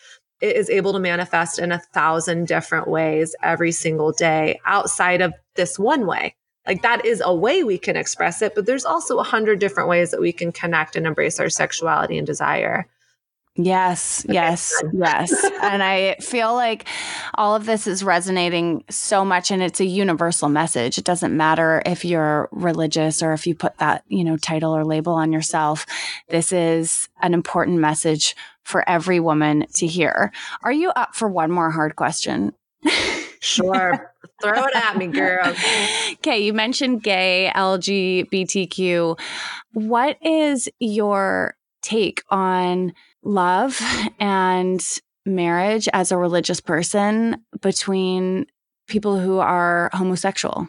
it 0.43 0.57
is 0.57 0.69
able 0.69 0.93
to 0.93 0.99
manifest 0.99 1.59
in 1.59 1.73
a 1.73 1.81
thousand 1.95 2.47
different 2.47 2.89
ways 2.89 3.35
every 3.43 3.73
single 3.73 4.13
day 4.13 4.61
outside 4.67 5.23
of 5.23 5.33
this 5.55 5.79
one 5.79 6.07
way 6.07 6.35
Like 6.67 6.83
that 6.83 7.05
is 7.05 7.23
a 7.25 7.35
way 7.35 7.65
we 7.65 7.79
can 7.79 7.97
express 7.97 8.43
it, 8.43 8.55
but 8.55 8.67
there's 8.67 8.85
also 8.85 9.19
a 9.19 9.23
hundred 9.23 9.59
different 9.59 9.89
ways 9.89 10.11
that 10.11 10.21
we 10.21 10.33
can 10.33 10.53
connect 10.53 10.97
and 10.97 11.07
embrace 11.07 11.39
our 11.39 11.49
sexuality 11.49 12.19
and 12.19 12.27
desire. 12.27 12.87
Yes, 13.59 14.25
okay. 14.27 14.35
yes, 14.35 14.83
yes. 14.93 15.45
and 15.63 15.83
I 15.83 16.17
feel 16.21 16.53
like 16.55 16.87
all 17.35 17.57
of 17.57 17.65
this 17.65 17.87
is 17.87 18.05
resonating 18.05 18.85
so 18.91 19.25
much 19.25 19.51
and 19.51 19.63
it's 19.63 19.81
a 19.81 19.87
universal 19.87 20.51
message. 20.51 20.99
It 20.99 21.05
doesn't 21.05 21.35
matter 21.35 21.83
if 21.87 22.05
you're 22.05 22.51
religious 22.53 23.23
or 23.23 23.33
if 23.33 23.47
you 23.47 23.55
put 23.55 23.79
that, 23.79 24.05
you 24.09 24.25
know, 24.25 24.37
title 24.37 24.77
or 24.77 24.85
label 24.85 25.15
on 25.15 25.33
yourself. 25.33 25.87
This 26.29 26.53
is 26.53 27.09
an 27.23 27.33
important 27.33 27.79
message 27.79 28.37
for 28.63 28.87
every 28.89 29.21
woman 29.21 29.67
to 29.75 29.87
hear. 29.87 30.33
Are 30.63 30.73
you 30.73 30.91
up 30.91 31.15
for 31.15 31.29
one 31.29 31.51
more 31.51 31.71
hard 31.71 31.97
question? 31.97 32.53
Sure. 33.41 34.13
Throw 34.43 34.65
it 34.65 34.77
at 34.77 34.97
me, 34.97 35.09
girl. 35.09 35.55
Okay, 36.19 36.41
you 36.41 36.53
mentioned 36.53 37.03
gay, 37.03 37.53
LGBTQ. 37.55 39.19
What 39.75 40.17
is 40.23 40.69
your 40.81 41.55
take 41.83 42.23
on 42.31 42.93
love 43.23 43.81
and 44.19 44.81
marriage 45.25 45.89
as 45.93 46.11
a 46.11 46.17
religious 46.17 46.61
person 46.61 47.45
between 47.61 48.47
people 48.89 49.19
who 49.19 49.39
are 49.39 49.91
homosexual? 49.93 50.69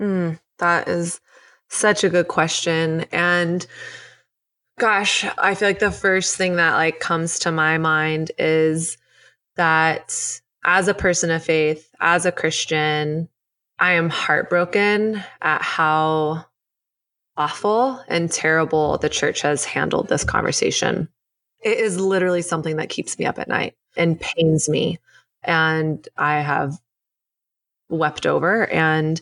Mm, 0.00 0.38
that 0.58 0.88
is 0.88 1.20
such 1.68 2.04
a 2.04 2.08
good 2.08 2.28
question. 2.28 3.06
And 3.12 3.66
gosh, 4.78 5.24
I 5.38 5.54
feel 5.54 5.68
like 5.68 5.78
the 5.78 5.90
first 5.90 6.36
thing 6.36 6.56
that 6.56 6.74
like 6.74 7.00
comes 7.00 7.38
to 7.40 7.52
my 7.52 7.78
mind 7.78 8.32
is 8.38 8.98
that 9.56 10.40
as 10.64 10.88
a 10.88 10.94
person 10.94 11.30
of 11.30 11.42
faith, 11.44 11.85
as 12.00 12.26
a 12.26 12.32
Christian, 12.32 13.28
I 13.78 13.92
am 13.92 14.08
heartbroken 14.08 15.22
at 15.42 15.62
how 15.62 16.46
awful 17.36 18.02
and 18.08 18.30
terrible 18.30 18.98
the 18.98 19.08
church 19.08 19.42
has 19.42 19.64
handled 19.64 20.08
this 20.08 20.24
conversation. 20.24 21.08
It 21.62 21.78
is 21.78 22.00
literally 22.00 22.42
something 22.42 22.76
that 22.76 22.88
keeps 22.88 23.18
me 23.18 23.26
up 23.26 23.38
at 23.38 23.48
night 23.48 23.74
and 23.96 24.20
pains 24.20 24.68
me. 24.68 24.98
And 25.42 26.06
I 26.16 26.40
have 26.40 26.78
wept 27.88 28.26
over 28.26 28.66
and 28.66 29.20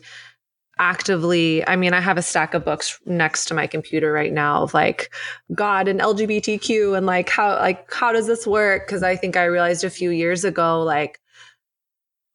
actively 0.77 1.65
i 1.67 1.75
mean 1.77 1.93
i 1.93 2.01
have 2.01 2.17
a 2.17 2.21
stack 2.21 2.53
of 2.53 2.65
books 2.65 2.99
next 3.05 3.45
to 3.45 3.53
my 3.53 3.65
computer 3.65 4.11
right 4.11 4.33
now 4.33 4.63
of 4.63 4.73
like 4.73 5.13
god 5.53 5.87
and 5.87 6.01
lgbtq 6.01 6.97
and 6.97 7.05
like 7.05 7.29
how 7.29 7.55
like 7.59 7.91
how 7.93 8.11
does 8.11 8.27
this 8.27 8.45
work 8.45 8.85
because 8.85 9.01
i 9.01 9.15
think 9.15 9.37
i 9.37 9.45
realized 9.45 9.85
a 9.85 9.89
few 9.89 10.09
years 10.09 10.43
ago 10.43 10.83
like 10.83 11.21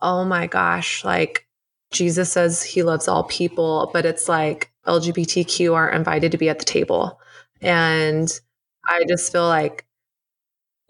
oh 0.03 0.25
my 0.25 0.47
gosh 0.47 1.05
like 1.05 1.47
jesus 1.93 2.33
says 2.33 2.63
he 2.63 2.83
loves 2.83 3.09
all 3.09 3.25
people 3.25 3.91
but 3.93 4.07
it's 4.07 4.29
like 4.29 4.71
lgbtq 4.87 5.75
aren't 5.75 5.97
invited 5.97 6.33
to 6.33 6.39
be 6.39 6.49
at 6.49 6.59
the 6.59 6.65
table 6.65 7.21
and 7.61 8.41
i 8.89 9.05
just 9.09 9.31
feel 9.33 9.47
like 9.47 9.87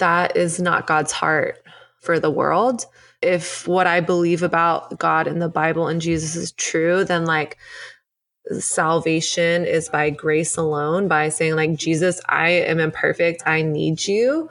that 0.01 0.37
is 0.37 0.59
not 0.61 0.87
God's 0.89 1.13
heart 1.13 1.63
for 2.01 2.19
the 2.19 2.31
world. 2.31 2.87
If 3.23 3.69
what 3.69 3.87
I 3.87 4.01
believe 4.01 4.43
about 4.43 4.99
God 4.99 5.29
and 5.29 5.41
the 5.41 5.49
Bible 5.49 5.87
and 5.87 6.01
Jesus 6.01 6.35
is 6.35 6.53
true, 6.53 7.05
then 7.05 7.27
like 7.27 7.59
salvation 8.59 9.65
is 9.65 9.89
by 9.89 10.11
grace 10.11 10.57
alone, 10.57 11.07
by 11.07 11.29
saying, 11.29 11.55
like, 11.55 11.75
Jesus, 11.77 12.21
I 12.29 12.49
am 12.49 12.81
imperfect. 12.81 13.43
I 13.47 13.63
need 13.63 14.07
you. 14.09 14.51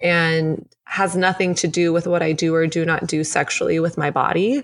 And 0.00 0.68
has 0.84 1.16
nothing 1.16 1.54
to 1.56 1.68
do 1.68 1.92
with 1.92 2.06
what 2.06 2.22
I 2.22 2.32
do 2.32 2.54
or 2.54 2.66
do 2.66 2.84
not 2.84 3.06
do 3.06 3.24
sexually 3.24 3.80
with 3.80 3.98
my 3.98 4.10
body. 4.10 4.62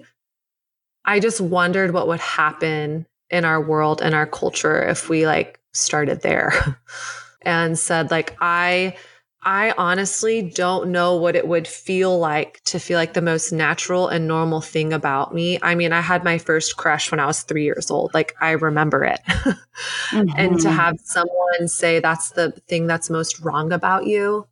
I 1.05 1.20
just 1.20 1.41
wondered 1.41 1.93
what 1.93 2.07
would 2.07 2.20
happen 2.20 3.07
in 3.30 3.45
our 3.45 3.61
world 3.61 4.01
and 4.03 4.14
our 4.14 4.26
culture 4.26 4.83
if 4.85 5.09
we 5.09 5.26
like 5.26 5.59
started 5.72 6.20
there 6.20 6.78
and 7.43 7.78
said, 7.78 8.11
like, 8.11 8.37
I 8.41 8.97
I 9.45 9.74
honestly 9.76 10.41
don't 10.41 10.91
know 10.91 11.16
what 11.16 11.35
it 11.35 11.49
would 11.49 11.66
feel 11.66 12.16
like 12.16 12.62
to 12.64 12.78
feel 12.78 12.97
like 12.97 13.14
the 13.14 13.20
most 13.20 13.51
natural 13.51 14.07
and 14.07 14.28
normal 14.28 14.61
thing 14.61 14.93
about 14.93 15.35
me. 15.35 15.59
I 15.62 15.74
mean, 15.74 15.93
I 15.93 16.01
had 16.01 16.22
my 16.22 16.39
first 16.39 16.76
crush 16.76 17.11
when 17.11 17.18
I 17.18 17.26
was 17.26 17.43
three 17.43 17.64
years 17.64 17.91
old. 17.91 18.14
Like, 18.14 18.37
I 18.41 18.53
remember 18.53 19.05
it. 19.05 19.20
mm-hmm. 19.26 20.28
And 20.37 20.61
to 20.61 20.68
mm-hmm. 20.68 20.76
have 20.76 21.01
someone 21.03 21.66
say 21.66 21.99
that's 21.99 22.30
the 22.30 22.53
thing 22.68 22.87
that's 22.87 23.11
most 23.11 23.41
wrong 23.41 23.72
about 23.72 24.07
you, 24.07 24.47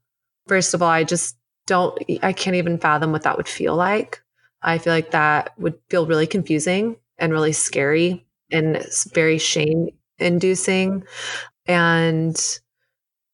first 0.50 0.74
of 0.74 0.82
all, 0.82 0.90
I 0.90 1.04
just 1.04 1.36
don't, 1.68 1.96
I 2.24 2.32
can't 2.32 2.56
even 2.56 2.76
fathom 2.76 3.12
what 3.12 3.22
that 3.22 3.36
would 3.36 3.46
feel 3.46 3.76
like. 3.76 4.20
I 4.62 4.78
feel 4.78 4.92
like 4.92 5.12
that 5.12 5.56
would 5.60 5.78
feel 5.88 6.06
really 6.06 6.26
confusing 6.26 6.96
and 7.18 7.32
really 7.32 7.52
scary 7.52 8.26
and 8.50 8.84
very 9.14 9.38
shame 9.38 9.90
inducing. 10.18 11.04
And 11.66 12.36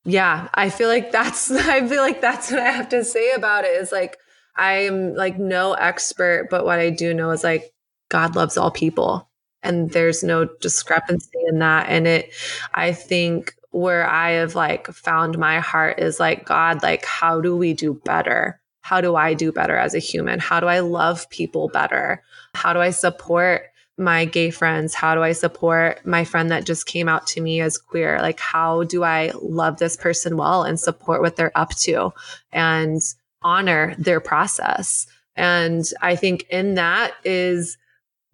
yeah, 0.04 0.50
I 0.52 0.68
feel 0.68 0.90
like 0.90 1.10
that's 1.10 1.50
I 1.50 1.88
feel 1.88 2.02
like 2.02 2.20
that's 2.20 2.50
what 2.50 2.60
I 2.60 2.70
have 2.70 2.90
to 2.90 3.02
say 3.02 3.32
about 3.32 3.64
it 3.64 3.80
is 3.80 3.92
like 3.92 4.18
I'm 4.54 5.14
like 5.14 5.38
no 5.38 5.72
expert, 5.72 6.48
but 6.50 6.66
what 6.66 6.78
I 6.78 6.90
do 6.90 7.14
know 7.14 7.30
is 7.30 7.42
like 7.42 7.72
God 8.10 8.36
loves 8.36 8.58
all 8.58 8.70
people 8.70 9.30
and 9.62 9.90
there's 9.90 10.22
no 10.22 10.44
discrepancy 10.60 11.38
in 11.48 11.60
that 11.60 11.88
and 11.88 12.06
it 12.06 12.30
I 12.74 12.92
think 12.92 13.55
where 13.76 14.08
I 14.08 14.30
have 14.30 14.54
like 14.54 14.86
found 14.88 15.36
my 15.36 15.60
heart 15.60 15.98
is 15.98 16.18
like 16.18 16.46
God 16.46 16.82
like 16.82 17.04
how 17.04 17.42
do 17.42 17.54
we 17.54 17.74
do 17.74 17.92
better? 17.92 18.58
How 18.80 19.02
do 19.02 19.16
I 19.16 19.34
do 19.34 19.52
better 19.52 19.76
as 19.76 19.94
a 19.94 19.98
human? 19.98 20.38
How 20.38 20.60
do 20.60 20.66
I 20.66 20.80
love 20.80 21.28
people 21.28 21.68
better? 21.68 22.22
How 22.54 22.72
do 22.72 22.80
I 22.80 22.88
support 22.88 23.64
my 23.98 24.24
gay 24.24 24.48
friends? 24.50 24.94
How 24.94 25.14
do 25.14 25.22
I 25.22 25.32
support 25.32 26.06
my 26.06 26.24
friend 26.24 26.50
that 26.50 26.64
just 26.64 26.86
came 26.86 27.06
out 27.06 27.26
to 27.28 27.42
me 27.42 27.60
as 27.60 27.76
queer? 27.76 28.18
Like, 28.22 28.40
how 28.40 28.84
do 28.84 29.04
I 29.04 29.32
love 29.42 29.78
this 29.78 29.96
person 29.96 30.38
well 30.38 30.62
and 30.62 30.80
support 30.80 31.20
what 31.20 31.36
they're 31.36 31.56
up 31.56 31.74
to 31.80 32.12
and 32.52 33.02
honor 33.42 33.94
their 33.98 34.20
process? 34.20 35.06
And 35.34 35.84
I 36.00 36.16
think 36.16 36.46
in 36.48 36.74
that 36.74 37.12
is 37.24 37.76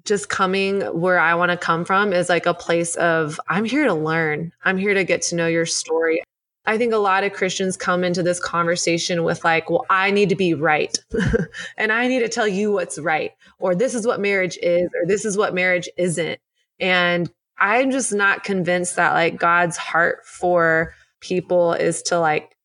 just 0.05 0.28
coming 0.28 0.80
where 0.80 1.18
I 1.18 1.34
want 1.34 1.50
to 1.50 1.57
come 1.57 1.84
from 1.84 2.12
is 2.12 2.28
like 2.28 2.46
a 2.46 2.55
place 2.55 2.96
of 2.96 3.40
I'm 3.48 3.64
here 3.64 3.84
to 3.84 3.94
learn. 3.94 4.53
I'm 4.64 4.78
here 4.78 4.94
to 4.94 5.05
get 5.05 5.22
to 5.22 5.36
know 5.36 5.46
your 5.46 5.66
story. 5.66 6.22
I 6.64 6.78
think 6.78 6.92
a 6.92 6.98
lot 6.98 7.24
of 7.24 7.32
Christians 7.32 7.76
come 7.76 8.05
into 8.05 8.22
this 8.22 8.38
conversation 8.38 9.24
with, 9.24 9.44
like, 9.44 9.68
well, 9.68 9.84
I 9.90 10.12
need 10.12 10.28
to 10.28 10.36
be 10.36 10.55
right. 10.55 10.96
and 11.76 11.90
I 11.90 12.07
need 12.07 12.20
to 12.20 12.28
tell 12.28 12.46
you 12.46 12.70
what's 12.70 12.98
right, 12.98 13.32
or 13.59 13.74
this 13.74 13.94
is 13.94 14.07
what 14.07 14.20
marriage 14.20 14.59
is, 14.62 14.88
or 14.94 15.07
this 15.07 15.24
is 15.24 15.36
what 15.36 15.55
marriage 15.55 15.88
isn't. 15.96 16.40
And 16.78 17.30
I'm 17.59 17.90
just 17.90 18.12
not 18.12 18.44
convinced 18.44 18.94
that, 18.96 19.12
like, 19.12 19.38
God's 19.38 19.76
heart 19.76 20.24
for 20.24 20.94
people 21.20 21.72
is 21.72 22.03
to, 22.03 22.20
like, 22.20 22.57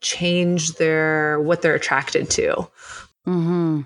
change 0.00 0.74
their 0.74 1.40
what 1.40 1.62
they're 1.62 1.74
attracted 1.74 2.30
to. 2.30 2.68
hmm 3.24 3.82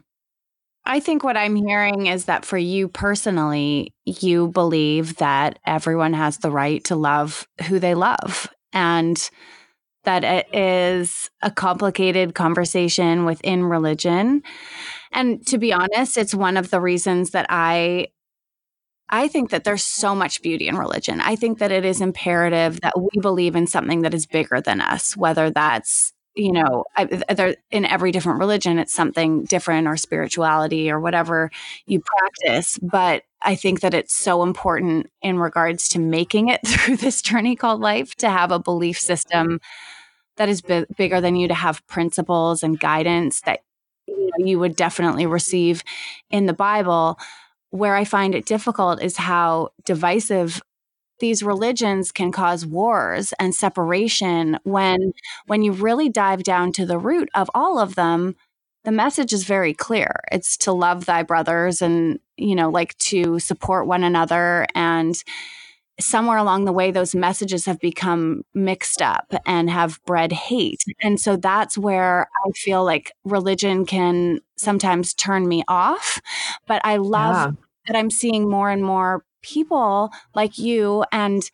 I 0.87 1.01
think 1.01 1.25
what 1.25 1.37
I'm 1.37 1.57
hearing 1.57 2.07
is 2.07 2.27
that 2.27 2.45
for 2.45 2.57
you 2.57 2.89
personally, 2.89 3.93
you 4.05 4.49
believe 4.49 5.17
that 5.17 5.59
everyone 5.67 6.13
has 6.13 6.39
the 6.39 6.51
right 6.51 6.83
to 6.85 6.95
love 6.95 7.47
who 7.67 7.81
they 7.81 7.95
love 7.95 8.49
and 8.73 9.29
that 10.05 10.23
it 10.23 10.55
is 10.55 11.29
a 11.43 11.51
complicated 11.51 12.37
conversation 12.37 13.25
within 13.25 13.65
religion. 13.65 14.43
And 15.13 15.45
to 15.49 15.59
be 15.59 15.73
honest, 15.73 16.17
it's 16.17 16.35
one 16.35 16.57
of 16.57 16.71
the 16.71 16.81
reasons 16.81 17.31
that 17.31 17.47
I 17.49 18.09
I 19.09 19.29
think 19.29 19.51
that 19.51 19.65
there's 19.65 19.85
so 19.85 20.17
much 20.17 20.43
beauty 20.43 20.67
in 20.67 20.77
religion. 20.77 21.21
I 21.21 21.37
think 21.37 21.59
that 21.59 21.71
it 21.71 21.85
is 21.85 22.01
imperative 22.01 22.81
that 22.81 23.01
we 23.01 23.21
believe 23.21 23.55
in 23.55 23.69
something 23.69 24.03
that 24.03 24.15
is 24.15 24.27
bigger 24.27 24.61
than 24.61 24.81
us, 24.81 25.17
whether 25.17 25.49
that's 25.51 26.13
you 26.37 26.53
know, 26.53 26.85
I, 26.97 27.57
in 27.71 27.87
every 27.87 28.13
different 28.13 28.41
religion, 28.41 28.79
it's 28.79 28.93
something 28.93 29.45
different 29.45 29.89
or 29.89 29.97
spirituality 29.97 30.91
or 30.91 31.01
whatever 31.01 31.51
you 31.87 32.01
practice. 32.01 32.79
But 32.83 33.23
I 33.43 33.55
think 33.55 33.81
that 33.81 33.95
it's 33.95 34.15
so 34.15 34.43
important 34.43 35.11
in 35.23 35.39
regards 35.39 35.89
to 35.91 35.99
making 35.99 36.49
it 36.49 36.61
through 36.67 36.99
this 36.99 37.23
journey 37.23 37.57
called 37.57 37.81
life 37.81 38.15
to 38.17 38.29
have 38.29 38.53
a 38.53 38.59
belief 38.59 38.99
system 38.99 39.61
that 40.37 40.49
is 40.49 40.61
b- 40.61 40.85
bigger 40.97 41.21
than 41.21 41.37
you, 41.37 41.49
to 41.49 41.55
have 41.55 41.87
principles 41.87 42.63
and 42.63 42.79
guidance 42.79 43.41
that 43.43 43.61
you, 44.07 44.31
know, 44.39 44.47
you 44.47 44.59
would 44.59 44.77
definitely 44.77 45.27
receive 45.27 45.83
in 46.31 46.47
the 46.47 46.53
Bible. 46.53 47.19
Where 47.71 47.97
I 47.97 48.05
find 48.05 48.35
it 48.35 48.47
difficult 48.47 49.03
is 49.03 49.17
how 49.17 49.71
divisive 49.85 50.63
these 51.19 51.43
religions 51.43 52.13
can 52.13 52.33
cause 52.33 52.67
wars 52.67 53.33
and 53.39 53.55
separation 53.55 54.59
when 54.65 55.13
when 55.47 55.63
you 55.63 55.73
really 55.73 56.09
dive 56.09 56.43
down 56.43 56.73
to 56.73 56.87
the 56.87 56.99
root 56.99 57.29
of 57.35 57.51
all 57.55 57.79
of 57.79 57.95
them 57.95 58.35
the 58.87 58.93
message 58.93 59.33
is 59.33 59.43
very 59.43 59.75
clear. 59.75 60.21
It's 60.31 60.57
to 60.59 60.73
love 60.73 61.07
thy 61.07 61.25
brothers 61.25 61.83
and 61.83 62.21
you 62.37 62.55
know 62.55 62.71
like 62.71 62.97
to 62.99 63.41
support 63.41 63.89
one 63.89 64.05
another. 64.05 64.67
And 64.77 65.23
somewhere 65.99 66.39
along 66.39 66.67
the 66.67 66.73
way 66.73 66.91
those 66.93 67.15
messages 67.15 67.65
have 67.65 67.81
become 67.81 68.43
mixed 68.55 69.03
up 69.03 69.35
and 69.45 69.69
have 69.69 69.99
bred 70.07 70.31
hate. 70.31 70.85
And 71.03 71.21
so 71.21 71.37
that's 71.37 71.77
where 71.77 72.29
i 72.47 72.51
feel 72.55 72.85
like 72.85 73.13
religion 73.25 73.87
can 73.87 74.41
sometimes 74.57 75.15
turn 75.15 75.49
me 75.49 75.65
off. 75.67 76.21
But 76.69 76.81
i 76.85 76.97
love 76.97 77.35
yeah. 77.35 77.63
that 77.89 77.99
i'm 77.99 78.11
seeing 78.11 78.49
more 78.49 78.71
and 78.71 78.85
more 78.85 79.25
people 79.47 80.11
like 80.35 80.59
you 80.59 81.05
and 81.13 81.51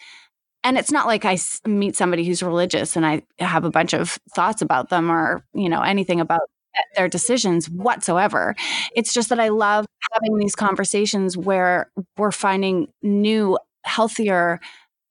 and 0.65 0.79
it's 0.79 0.93
not 0.93 1.07
like 1.07 1.25
I 1.25 1.39
meet 1.67 1.97
somebody 1.97 2.25
who's 2.25 2.43
religious 2.43 2.97
and 2.97 3.05
I 3.05 3.23
have 3.41 3.65
a 3.65 3.71
bunch 3.71 3.95
of 3.95 4.19
thoughts 4.35 4.63
about 4.63 4.91
them 4.91 5.11
or, 5.11 5.45
you 5.55 5.69
know, 5.69 5.83
anything 5.83 6.21
about 6.21 6.49
their 6.95 7.09
decisions 7.09 7.69
whatsoever. 7.69 8.55
It's 8.95 9.13
just 9.13 9.29
that 9.31 9.41
I 9.41 9.49
love 9.49 9.87
having 10.13 10.37
these 10.37 10.55
conversations 10.55 11.37
where 11.37 11.91
we're 12.17 12.31
finding 12.31 12.89
new, 13.03 13.59
healthier 13.85 14.61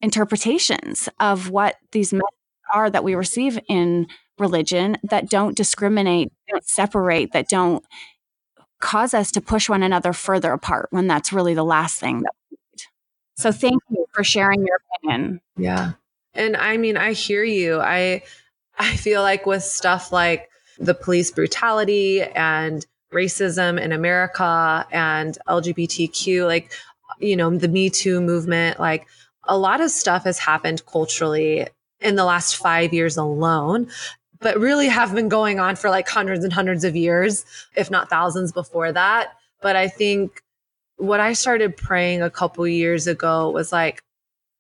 interpretations 0.02 1.10
of 1.20 1.50
what 1.50 1.76
these 1.92 2.14
are 2.74 2.90
that 2.90 3.04
we 3.04 3.14
receive 3.14 3.60
in 3.68 4.08
religion 4.40 4.98
that 5.04 5.30
don't 5.30 5.58
discriminate, 5.58 6.32
don't 6.50 6.66
separate, 6.66 7.34
that 7.34 7.50
don't 7.50 7.84
cause 8.80 9.14
us 9.14 9.32
to 9.34 9.42
push 9.42 9.70
one 9.70 9.84
another 9.84 10.14
further 10.14 10.54
apart 10.54 10.88
when 10.92 11.08
that's 11.08 11.34
really 11.34 11.54
the 11.54 11.64
last 11.64 12.00
thing 12.00 12.22
that. 12.22 12.32
So 13.36 13.52
thank 13.52 13.82
you 13.90 14.06
for 14.14 14.24
sharing 14.24 14.66
your 14.66 14.80
opinion. 14.98 15.42
Yeah. 15.58 15.94
And 16.34 16.56
I 16.56 16.78
mean, 16.78 16.98
I 16.98 17.14
hear 17.14 17.44
you. 17.44 17.80
I 17.80 18.24
I 18.78 18.96
feel 18.96 19.22
like 19.22 19.46
with 19.46 19.64
stuff 19.64 20.12
like 20.12 20.50
the 20.80 20.94
police 20.94 21.32
brutality 21.32 22.24
and 22.24 22.86
racism 23.14 23.80
in 23.80 23.92
America 23.92 24.86
and 24.92 25.38
LGBTQ, 25.48 26.48
like, 26.48 26.72
you 27.20 27.36
know, 27.36 27.56
the 27.56 27.68
Me 27.68 27.90
Too 27.90 28.22
movement, 28.22 28.80
like 28.80 29.06
a 29.46 29.58
lot 29.58 29.82
of 29.82 29.92
stuff 29.92 30.24
has 30.24 30.40
happened 30.40 30.86
culturally 30.86 31.68
in 32.00 32.16
the 32.16 32.26
last 32.26 32.56
five 32.56 32.94
years 32.94 33.18
alone, 33.18 33.88
but 34.40 34.58
really 34.60 34.88
have 34.88 35.14
been 35.14 35.30
going 35.30 35.60
on 35.60 35.76
for 35.76 35.90
like 35.90 36.08
hundreds 36.08 36.44
and 36.44 36.54
hundreds 36.54 36.84
of 36.84 36.96
years, 36.96 37.46
if 37.76 37.92
not 37.92 38.10
thousands 38.10 38.52
before 38.52 38.92
that. 38.92 39.34
But 39.62 39.76
I 39.76 39.88
think 39.88 40.42
what 41.02 41.20
I 41.20 41.34
started 41.34 41.76
praying 41.76 42.22
a 42.22 42.30
couple 42.30 42.68
years 42.68 43.08
ago 43.08 43.50
was 43.50 43.72
like, 43.72 44.04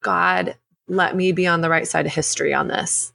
God, 0.01 0.55
let 0.87 1.15
me 1.15 1.31
be 1.31 1.45
on 1.45 1.61
the 1.61 1.69
right 1.69 1.87
side 1.87 2.07
of 2.07 2.13
history 2.13 2.51
on 2.51 2.67
this. 2.67 3.13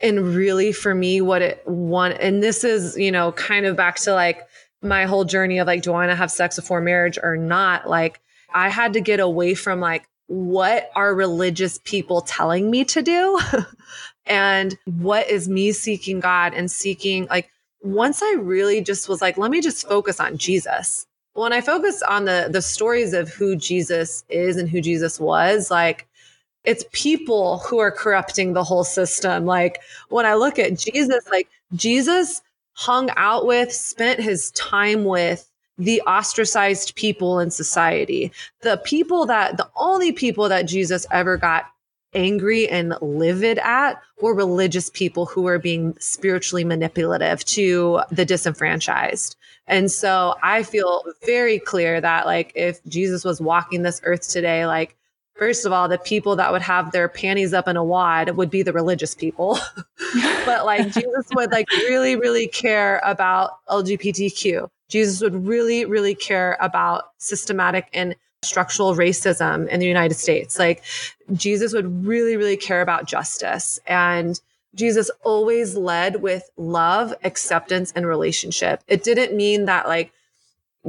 And 0.00 0.34
really 0.34 0.72
for 0.72 0.92
me, 0.92 1.20
what 1.20 1.42
it 1.42 1.62
want, 1.64 2.18
and 2.20 2.42
this 2.42 2.64
is, 2.64 2.98
you 2.98 3.12
know, 3.12 3.30
kind 3.32 3.66
of 3.66 3.76
back 3.76 3.96
to 4.00 4.12
like 4.12 4.48
my 4.82 5.04
whole 5.04 5.24
journey 5.24 5.58
of 5.58 5.68
like, 5.68 5.82
do 5.82 5.90
I 5.90 5.94
want 5.94 6.10
to 6.10 6.16
have 6.16 6.30
sex 6.30 6.56
before 6.56 6.80
marriage 6.80 7.18
or 7.22 7.36
not? 7.36 7.88
Like, 7.88 8.20
I 8.52 8.68
had 8.68 8.94
to 8.94 9.00
get 9.00 9.20
away 9.20 9.54
from 9.54 9.78
like, 9.78 10.08
what 10.26 10.90
are 10.96 11.14
religious 11.14 11.78
people 11.84 12.20
telling 12.20 12.68
me 12.68 12.84
to 12.86 13.00
do? 13.00 13.40
and 14.26 14.76
what 14.86 15.30
is 15.30 15.48
me 15.48 15.70
seeking 15.70 16.18
God 16.18 16.52
and 16.52 16.68
seeking 16.68 17.26
like, 17.26 17.48
once 17.80 18.22
I 18.22 18.34
really 18.40 18.80
just 18.80 19.08
was 19.08 19.22
like, 19.22 19.38
let 19.38 19.52
me 19.52 19.60
just 19.60 19.86
focus 19.86 20.18
on 20.18 20.36
Jesus. 20.36 21.06
When 21.36 21.52
I 21.52 21.60
focus 21.60 22.02
on 22.02 22.24
the 22.24 22.48
the 22.50 22.62
stories 22.62 23.12
of 23.12 23.28
who 23.28 23.56
Jesus 23.56 24.24
is 24.28 24.56
and 24.56 24.68
who 24.68 24.80
Jesus 24.80 25.20
was, 25.20 25.70
like 25.70 26.06
it's 26.64 26.84
people 26.92 27.58
who 27.58 27.78
are 27.78 27.90
corrupting 27.90 28.52
the 28.52 28.64
whole 28.64 28.84
system. 28.84 29.46
Like 29.46 29.80
when 30.08 30.26
I 30.26 30.34
look 30.34 30.58
at 30.58 30.78
Jesus, 30.78 31.28
like 31.30 31.48
Jesus 31.74 32.42
hung 32.72 33.10
out 33.16 33.46
with, 33.46 33.72
spent 33.72 34.20
his 34.20 34.50
time 34.52 35.04
with 35.04 35.48
the 35.78 36.00
ostracized 36.02 36.94
people 36.94 37.38
in 37.38 37.50
society. 37.50 38.32
The 38.62 38.78
people 38.78 39.26
that, 39.26 39.56
the 39.56 39.68
only 39.76 40.12
people 40.12 40.48
that 40.48 40.62
Jesus 40.62 41.06
ever 41.10 41.36
got 41.36 41.66
angry 42.16 42.68
and 42.68 42.94
livid 43.00 43.58
at 43.58 44.02
were 44.20 44.34
religious 44.34 44.90
people 44.90 45.26
who 45.26 45.42
were 45.42 45.58
being 45.58 45.96
spiritually 46.00 46.64
manipulative 46.64 47.44
to 47.44 48.00
the 48.10 48.24
disenfranchised. 48.24 49.36
And 49.68 49.90
so 49.90 50.34
I 50.42 50.62
feel 50.62 51.04
very 51.24 51.58
clear 51.58 52.00
that 52.00 52.26
like 52.26 52.52
if 52.56 52.82
Jesus 52.84 53.24
was 53.24 53.40
walking 53.40 53.82
this 53.82 54.00
earth 54.04 54.28
today, 54.28 54.66
like 54.66 54.96
First 55.36 55.66
of 55.66 55.72
all, 55.72 55.86
the 55.86 55.98
people 55.98 56.36
that 56.36 56.50
would 56.50 56.62
have 56.62 56.92
their 56.92 57.10
panties 57.10 57.52
up 57.52 57.68
in 57.68 57.76
a 57.76 57.84
wad 57.84 58.36
would 58.36 58.48
be 58.48 58.62
the 58.62 58.72
religious 58.72 59.14
people. 59.14 59.58
but 60.46 60.64
like 60.64 60.90
Jesus 60.92 61.26
would 61.34 61.52
like 61.52 61.70
really, 61.70 62.16
really 62.16 62.48
care 62.48 63.02
about 63.04 63.58
LGBTQ. 63.68 64.68
Jesus 64.88 65.20
would 65.20 65.46
really, 65.46 65.84
really 65.84 66.14
care 66.14 66.56
about 66.58 67.10
systematic 67.18 67.88
and 67.92 68.16
structural 68.46 68.94
racism 68.94 69.68
in 69.68 69.80
the 69.80 69.86
United 69.86 70.14
States. 70.14 70.58
Like 70.58 70.82
Jesus 71.32 71.72
would 71.72 72.06
really, 72.06 72.36
really 72.36 72.56
care 72.56 72.82
about 72.82 73.06
justice. 73.06 73.78
And 73.86 74.40
Jesus 74.74 75.10
always 75.24 75.74
led 75.74 76.22
with 76.22 76.50
love, 76.56 77.14
acceptance, 77.24 77.92
and 77.96 78.06
relationship. 78.06 78.82
It 78.88 79.02
didn't 79.02 79.36
mean 79.36 79.64
that 79.64 79.88
like 79.88 80.12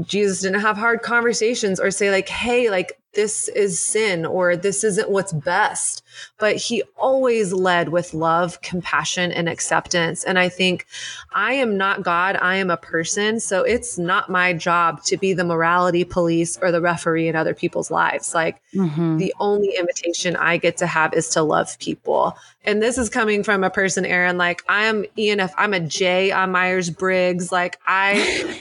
Jesus 0.02 0.42
didn't 0.42 0.62
have 0.62 0.78
hard 0.78 1.02
conversations 1.02 1.80
or 1.80 1.90
say 1.90 2.12
like, 2.12 2.30
Hey, 2.30 2.70
like 2.70 3.00
this 3.14 3.48
is 3.48 3.80
sin 3.80 4.26
or 4.26 4.56
this 4.56 4.84
isn't 4.84 5.10
what's 5.10 5.34
best. 5.34 6.04
But 6.38 6.56
he 6.56 6.84
always 6.98 7.54
led 7.54 7.90
with 7.90 8.14
love, 8.14 8.62
compassion, 8.62 9.32
and 9.32 9.48
acceptance. 9.50 10.24
And 10.24 10.38
I 10.38 10.50
think 10.50 10.86
I 11.34 11.54
am 11.54 11.78
not 11.78 12.04
God. 12.04 12.38
I 12.38 12.56
am 12.56 12.70
a 12.70 12.78
person. 12.78 13.40
So 13.40 13.64
it's 13.64 13.98
not 13.98 14.30
my 14.30 14.54
job 14.54 15.04
to 15.04 15.18
be 15.18 15.34
the 15.34 15.44
morality 15.44 16.04
police 16.04 16.58
or 16.62 16.72
the 16.72 16.82
referee 16.82 17.28
in 17.28 17.36
other 17.36 17.54
people's 17.54 17.92
lives. 17.92 18.34
Like 18.34 18.62
mm-hmm. 18.74 19.18
the 19.18 19.34
only 19.40 19.76
invitation 19.78 20.36
I 20.36 20.58
get 20.58 20.78
to 20.78 20.88
have 20.88 21.14
is 21.14 21.30
to 21.30 21.42
love 21.42 21.78
people. 21.80 22.38
And 22.68 22.82
this 22.84 22.98
is 22.98 23.10
coming 23.10 23.44
from 23.44 23.64
a 23.64 23.70
person, 23.70 24.06
Erin, 24.06 24.38
like 24.38 24.62
I 24.68 24.84
am 24.86 25.06
ENF, 25.18 25.52
I'm 25.58 25.74
a 25.74 25.80
J 25.80 26.32
on 26.32 26.52
Myers 26.52 26.90
Briggs. 26.90 27.50
Like 27.50 27.80
I 27.88 28.12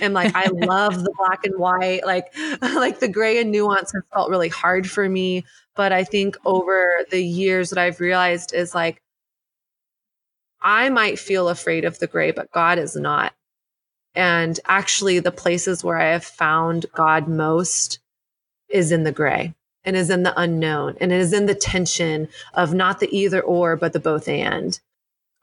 am 0.00 0.12
like, 0.12 0.32
I 0.36 0.46
love 0.52 1.02
the 1.02 1.12
black 1.18 1.44
and 1.44 1.58
white, 1.58 2.06
like, 2.06 2.32
like 2.62 3.00
the 3.00 3.08
gray 3.08 3.40
and 3.40 3.50
nuance 3.50 3.92
has 3.92 4.02
felt 4.12 4.30
really 4.30 4.48
hard 4.48 4.88
for 4.88 5.08
me. 5.08 5.44
But 5.76 5.92
I 5.92 6.04
think 6.04 6.36
over 6.44 7.04
the 7.10 7.22
years, 7.22 7.70
what 7.70 7.78
I've 7.78 8.00
realized 8.00 8.54
is 8.54 8.74
like, 8.74 9.02
I 10.62 10.88
might 10.88 11.18
feel 11.18 11.48
afraid 11.48 11.84
of 11.84 11.98
the 11.98 12.06
gray, 12.06 12.32
but 12.32 12.50
God 12.50 12.78
is 12.78 12.96
not. 12.96 13.34
And 14.14 14.58
actually, 14.66 15.18
the 15.18 15.30
places 15.30 15.84
where 15.84 15.98
I 15.98 16.12
have 16.12 16.24
found 16.24 16.86
God 16.94 17.28
most 17.28 18.00
is 18.68 18.90
in 18.90 19.04
the 19.04 19.12
gray 19.12 19.54
and 19.84 19.94
is 19.96 20.10
in 20.10 20.22
the 20.22 20.38
unknown 20.40 20.96
and 21.00 21.12
is 21.12 21.32
in 21.32 21.46
the 21.46 21.54
tension 21.54 22.28
of 22.54 22.74
not 22.74 22.98
the 22.98 23.14
either 23.16 23.40
or, 23.42 23.76
but 23.76 23.92
the 23.92 24.00
both 24.00 24.28
and. 24.28 24.80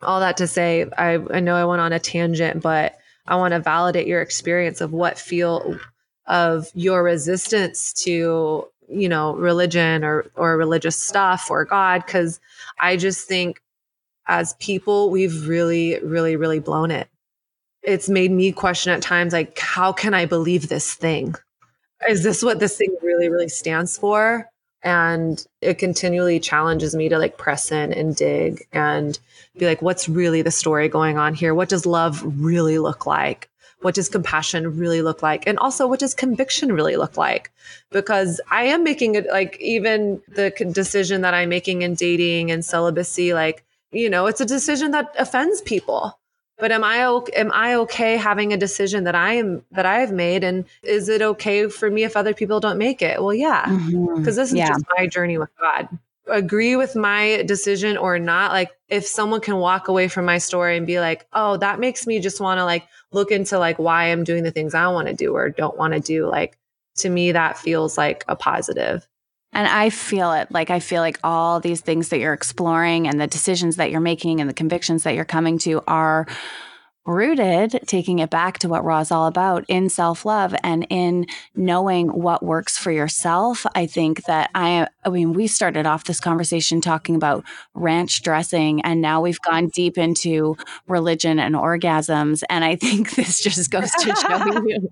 All 0.02 0.20
that 0.20 0.36
to 0.38 0.46
say, 0.46 0.86
I, 0.98 1.14
I 1.30 1.40
know 1.40 1.54
I 1.54 1.64
went 1.64 1.80
on 1.80 1.92
a 1.92 2.00
tangent, 2.00 2.62
but 2.62 2.98
I 3.26 3.36
want 3.36 3.52
to 3.52 3.60
validate 3.60 4.06
your 4.06 4.20
experience 4.20 4.80
of 4.80 4.92
what 4.92 5.18
feel 5.18 5.78
of 6.26 6.68
your 6.74 7.02
resistance 7.02 7.92
to 8.04 8.68
you 8.88 9.08
know 9.08 9.34
religion 9.34 10.04
or 10.04 10.26
or 10.36 10.56
religious 10.56 10.96
stuff 10.96 11.50
or 11.50 11.64
god 11.64 12.06
cuz 12.06 12.40
i 12.78 12.96
just 12.96 13.26
think 13.26 13.60
as 14.26 14.54
people 14.54 15.10
we've 15.10 15.46
really 15.46 15.98
really 16.02 16.36
really 16.36 16.58
blown 16.58 16.90
it. 16.90 17.08
It's 17.82 18.08
made 18.08 18.30
me 18.30 18.52
question 18.52 18.92
at 18.92 19.02
times 19.02 19.32
like 19.32 19.58
how 19.58 19.92
can 19.92 20.14
i 20.14 20.24
believe 20.24 20.68
this 20.68 20.94
thing? 20.94 21.34
Is 22.08 22.22
this 22.22 22.42
what 22.42 22.60
this 22.60 22.76
thing 22.76 22.96
really 23.02 23.28
really 23.28 23.48
stands 23.48 23.98
for? 23.98 24.46
And 24.82 25.44
it 25.62 25.78
continually 25.78 26.40
challenges 26.40 26.94
me 26.94 27.08
to 27.08 27.18
like 27.18 27.38
press 27.38 27.72
in 27.72 27.92
and 27.92 28.14
dig 28.14 28.66
and 28.72 29.18
be 29.58 29.66
like 29.66 29.82
what's 29.82 30.08
really 30.08 30.42
the 30.42 30.50
story 30.50 30.88
going 30.88 31.18
on 31.18 31.34
here? 31.34 31.54
What 31.54 31.68
does 31.68 31.86
love 31.86 32.22
really 32.24 32.78
look 32.78 33.06
like 33.06 33.48
what 33.84 33.94
does 33.94 34.08
compassion 34.08 34.78
really 34.78 35.02
look 35.02 35.22
like? 35.22 35.46
And 35.46 35.58
also, 35.58 35.86
what 35.86 36.00
does 36.00 36.14
conviction 36.14 36.72
really 36.72 36.96
look 36.96 37.18
like? 37.18 37.52
Because 37.90 38.40
I 38.50 38.64
am 38.64 38.82
making 38.82 39.14
it 39.14 39.26
like 39.30 39.58
even 39.60 40.22
the 40.28 40.50
decision 40.72 41.20
that 41.20 41.34
I'm 41.34 41.50
making 41.50 41.82
in 41.82 41.94
dating 41.94 42.50
and 42.50 42.64
celibacy, 42.64 43.34
like, 43.34 43.62
you 43.92 44.08
know, 44.08 44.26
it's 44.26 44.40
a 44.40 44.46
decision 44.46 44.92
that 44.92 45.14
offends 45.18 45.60
people. 45.60 46.18
But 46.56 46.72
am 46.72 46.82
I 46.82 46.98
am 47.36 47.52
I 47.52 47.74
okay 47.74 48.16
having 48.16 48.54
a 48.54 48.56
decision 48.56 49.04
that 49.04 49.14
I 49.14 49.34
am 49.34 49.62
that 49.72 49.84
I 49.84 49.98
have 49.98 50.12
made, 50.12 50.44
and 50.44 50.64
is 50.82 51.10
it 51.10 51.20
okay 51.20 51.68
for 51.68 51.90
me 51.90 52.04
if 52.04 52.16
other 52.16 52.32
people 52.32 52.60
don't 52.60 52.78
make 52.78 53.02
it? 53.02 53.22
Well, 53.22 53.34
yeah, 53.34 53.66
because 53.66 53.92
mm-hmm. 53.92 54.24
this 54.24 54.38
is 54.38 54.54
yeah. 54.54 54.68
just 54.68 54.84
my 54.96 55.06
journey 55.06 55.36
with 55.36 55.50
God 55.60 55.88
agree 56.26 56.76
with 56.76 56.96
my 56.96 57.42
decision 57.46 57.96
or 57.96 58.18
not 58.18 58.50
like 58.50 58.70
if 58.88 59.06
someone 59.06 59.40
can 59.40 59.56
walk 59.56 59.88
away 59.88 60.08
from 60.08 60.24
my 60.24 60.38
story 60.38 60.76
and 60.76 60.86
be 60.86 60.98
like 60.98 61.26
oh 61.34 61.56
that 61.58 61.78
makes 61.78 62.06
me 62.06 62.18
just 62.18 62.40
want 62.40 62.58
to 62.58 62.64
like 62.64 62.86
look 63.12 63.30
into 63.30 63.58
like 63.58 63.78
why 63.78 64.04
i'm 64.06 64.24
doing 64.24 64.42
the 64.42 64.50
things 64.50 64.74
i 64.74 64.86
want 64.88 65.06
to 65.06 65.14
do 65.14 65.34
or 65.34 65.50
don't 65.50 65.76
want 65.76 65.92
to 65.92 66.00
do 66.00 66.26
like 66.26 66.56
to 66.96 67.10
me 67.10 67.32
that 67.32 67.58
feels 67.58 67.98
like 67.98 68.24
a 68.28 68.36
positive 68.36 69.06
and 69.54 69.68
I 69.68 69.88
feel 69.90 70.32
it. 70.32 70.50
Like, 70.50 70.70
I 70.70 70.80
feel 70.80 71.00
like 71.00 71.20
all 71.22 71.60
these 71.60 71.80
things 71.80 72.08
that 72.08 72.18
you're 72.18 72.32
exploring 72.32 73.06
and 73.06 73.20
the 73.20 73.28
decisions 73.28 73.76
that 73.76 73.92
you're 73.92 74.00
making 74.00 74.40
and 74.40 74.50
the 74.50 74.54
convictions 74.54 75.04
that 75.04 75.14
you're 75.14 75.24
coming 75.24 75.58
to 75.58 75.80
are 75.86 76.26
rooted, 77.06 77.80
taking 77.86 78.18
it 78.18 78.30
back 78.30 78.58
to 78.58 78.68
what 78.68 78.84
Raw's 78.84 79.10
all 79.10 79.26
about 79.26 79.64
in 79.68 79.88
self 79.88 80.24
love 80.24 80.54
and 80.62 80.86
in 80.90 81.26
knowing 81.54 82.08
what 82.08 82.42
works 82.42 82.78
for 82.78 82.90
yourself. 82.90 83.66
I 83.74 83.86
think 83.86 84.24
that 84.24 84.50
I, 84.54 84.88
I 85.04 85.10
mean, 85.10 85.32
we 85.32 85.46
started 85.46 85.86
off 85.86 86.04
this 86.04 86.20
conversation 86.20 86.80
talking 86.80 87.14
about 87.14 87.44
ranch 87.74 88.22
dressing, 88.22 88.80
and 88.82 89.00
now 89.00 89.20
we've 89.20 89.40
gone 89.42 89.68
deep 89.68 89.98
into 89.98 90.56
religion 90.88 91.38
and 91.38 91.54
orgasms. 91.54 92.42
And 92.48 92.64
I 92.64 92.76
think 92.84 93.14
this 93.14 93.42
just 93.42 93.70
goes 93.70 93.90
to 93.90 94.14
show 94.16 94.62
you 94.66 94.88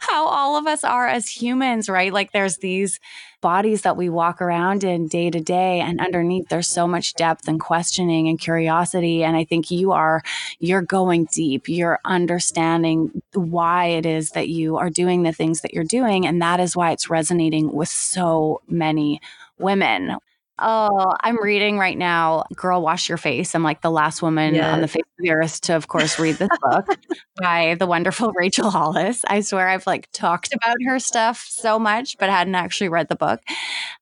how 0.00 0.26
all 0.26 0.56
of 0.56 0.66
us 0.66 0.84
are 0.84 1.08
as 1.08 1.28
humans, 1.28 1.88
right? 1.88 2.12
Like 2.12 2.32
there's 2.32 2.58
these 2.58 3.00
bodies 3.40 3.82
that 3.82 3.96
we 3.96 4.08
walk 4.08 4.40
around 4.40 4.84
in 4.84 5.06
day 5.08 5.30
to 5.30 5.40
day 5.40 5.80
and 5.80 6.00
underneath 6.00 6.48
there's 6.48 6.68
so 6.68 6.86
much 6.86 7.14
depth 7.14 7.48
and 7.48 7.60
questioning 7.60 8.28
and 8.28 8.38
curiosity 8.40 9.22
and 9.22 9.36
i 9.36 9.44
think 9.44 9.70
you 9.70 9.92
are 9.92 10.22
you're 10.58 10.82
going 10.82 11.26
deep. 11.32 11.68
You're 11.68 12.00
understanding 12.04 13.22
why 13.34 13.86
it 13.86 14.06
is 14.06 14.30
that 14.30 14.48
you 14.48 14.76
are 14.76 14.90
doing 14.90 15.22
the 15.22 15.32
things 15.32 15.60
that 15.60 15.72
you're 15.72 15.84
doing 15.84 16.26
and 16.26 16.42
that 16.42 16.60
is 16.60 16.76
why 16.76 16.90
it's 16.92 17.10
resonating 17.10 17.72
with 17.72 17.88
so 17.88 18.60
many 18.68 19.20
women 19.58 20.16
Oh, 20.60 21.14
I'm 21.20 21.40
reading 21.42 21.78
right 21.78 21.96
now 21.96 22.44
Girl 22.54 22.82
Wash 22.82 23.08
Your 23.08 23.18
Face. 23.18 23.54
I'm 23.54 23.62
like 23.62 23.80
the 23.80 23.90
last 23.90 24.22
woman 24.22 24.56
yes. 24.56 24.74
on 24.74 24.80
the 24.80 24.88
face 24.88 25.02
of 25.02 25.22
the 25.24 25.30
earth 25.30 25.60
to, 25.62 25.76
of 25.76 25.88
course, 25.88 26.18
read 26.18 26.36
this 26.36 26.48
book 26.60 26.86
by 27.40 27.76
the 27.78 27.86
wonderful 27.86 28.32
Rachel 28.36 28.70
Hollis. 28.70 29.24
I 29.28 29.40
swear 29.40 29.68
I've 29.68 29.86
like 29.86 30.08
talked 30.12 30.52
about 30.52 30.76
her 30.84 30.98
stuff 30.98 31.46
so 31.48 31.78
much, 31.78 32.18
but 32.18 32.28
hadn't 32.28 32.56
actually 32.56 32.88
read 32.88 33.08
the 33.08 33.16
book. 33.16 33.40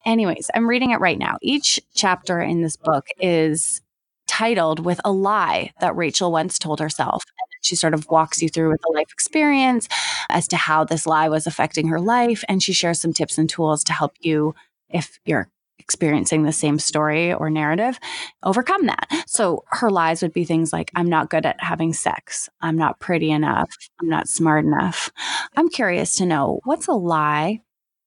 Anyways, 0.06 0.50
I'm 0.54 0.68
reading 0.68 0.92
it 0.92 1.00
right 1.00 1.18
now. 1.18 1.36
Each 1.42 1.78
chapter 1.94 2.40
in 2.40 2.62
this 2.62 2.76
book 2.76 3.06
is 3.20 3.82
titled 4.26 4.84
with 4.84 5.00
a 5.04 5.12
lie 5.12 5.72
that 5.80 5.96
Rachel 5.96 6.32
once 6.32 6.58
told 6.58 6.80
herself. 6.80 7.24
And 7.26 7.64
she 7.64 7.76
sort 7.76 7.94
of 7.94 8.08
walks 8.08 8.40
you 8.40 8.48
through 8.48 8.70
with 8.70 8.80
a 8.88 8.92
life 8.92 9.10
experience 9.12 9.88
as 10.30 10.48
to 10.48 10.56
how 10.56 10.84
this 10.84 11.06
lie 11.06 11.28
was 11.28 11.46
affecting 11.46 11.88
her 11.88 12.00
life. 12.00 12.44
And 12.48 12.62
she 12.62 12.72
shares 12.72 13.00
some 13.00 13.12
tips 13.12 13.36
and 13.36 13.48
tools 13.48 13.84
to 13.84 13.92
help 13.92 14.14
you 14.20 14.54
if 14.88 15.18
you're 15.24 15.48
experiencing 15.78 16.42
the 16.42 16.52
same 16.52 16.78
story 16.78 17.32
or 17.32 17.50
narrative, 17.50 17.98
overcome 18.42 18.86
that. 18.86 19.08
So 19.26 19.64
her 19.68 19.90
lies 19.90 20.22
would 20.22 20.32
be 20.32 20.44
things 20.44 20.72
like, 20.72 20.90
I'm 20.94 21.08
not 21.08 21.30
good 21.30 21.46
at 21.46 21.62
having 21.62 21.92
sex. 21.92 22.48
I'm 22.60 22.76
not 22.76 22.98
pretty 22.98 23.30
enough. 23.30 23.70
I'm 24.00 24.08
not 24.08 24.28
smart 24.28 24.64
enough. 24.64 25.10
I'm 25.56 25.68
curious 25.68 26.16
to 26.16 26.26
know 26.26 26.60
what's 26.64 26.88
a 26.88 26.92
lie 26.92 27.60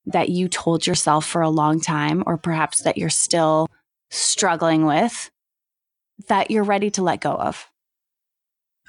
that 0.06 0.30
you 0.30 0.48
told 0.48 0.88
yourself 0.88 1.26
for 1.26 1.42
a 1.42 1.50
long 1.50 1.80
time, 1.80 2.24
or 2.26 2.38
perhaps 2.38 2.84
that 2.84 2.98
you're 2.98 3.10
still 3.10 3.68
struggling 4.10 4.86
with 4.86 5.30
that 6.28 6.52
you're 6.52 6.64
ready 6.64 6.90
to 6.92 7.04
let 7.04 7.22
go 7.22 7.32
of? 7.32 7.70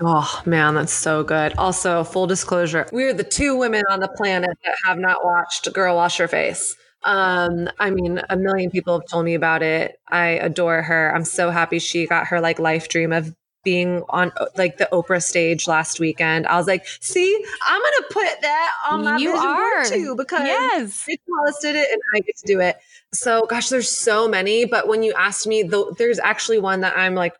Oh 0.01 0.43
man, 0.47 0.75
that's 0.75 0.93
so 0.93 1.23
good. 1.23 1.53
Also, 1.59 2.05
full 2.05 2.27
disclosure, 2.27 2.89
we're 2.91 3.13
the 3.13 3.23
two 3.23 3.57
women 3.57 3.83
on 3.91 4.01
the 4.01 4.09
planet 4.09 4.57
that 4.65 4.77
have 4.85 4.99
not 4.99 5.25
watched 5.25 5.71
Girl 5.75 5.97
Wash 5.97 6.19
Your 6.19 6.29
Face. 6.29 6.75
Um, 7.03 7.69
I 7.79 7.91
mean, 7.91 8.21
a 8.29 8.37
million 8.37 8.71
people 8.71 8.99
have 8.99 9.09
told 9.09 9.25
me 9.25 9.35
about 9.35 9.63
it. 9.63 9.99
I 10.09 10.29
adore 10.29 10.83
her. 10.83 11.15
I'm 11.15 11.25
so 11.25 11.51
happy 11.51 11.79
she 11.79 12.07
got 12.07 12.27
her 12.27 12.41
like 12.41 12.59
life 12.59 12.89
dream 12.89 13.13
of 13.13 13.35
being 13.63 14.03
on 14.09 14.33
like 14.57 14.79
the 14.79 14.89
Oprah 14.93 15.23
stage 15.23 15.69
last 15.69 16.01
weekend. 16.01 16.47
I 16.47 16.57
was 16.57 16.67
like, 16.67 16.87
see, 17.01 17.45
I'm 17.67 17.81
gonna 17.81 18.07
put 18.11 18.41
that 18.43 18.71
on 18.89 19.05
my 19.05 19.17
you 19.19 19.33
vision 19.33 19.47
are. 19.47 19.83
board 19.83 19.87
too 19.87 20.15
because 20.17 20.45
yes. 20.45 21.05
Rachel 21.07 21.25
Hollis 21.37 21.59
did 21.61 21.77
it 21.77 21.89
and 21.91 22.01
I 22.15 22.21
get 22.21 22.37
to 22.39 22.47
do 22.47 22.61
it. 22.61 22.77
So 23.13 23.47
gosh, 23.47 23.69
there's 23.69 23.91
so 23.91 24.29
many. 24.29 24.65
But 24.65 24.89
when 24.89 25.03
you 25.03 25.13
asked 25.15 25.47
me, 25.47 25.63
the, 25.63 25.95
there's 25.99 26.19
actually 26.19 26.59
one 26.59 26.81
that 26.81 26.97
I'm 26.97 27.15
like 27.15 27.35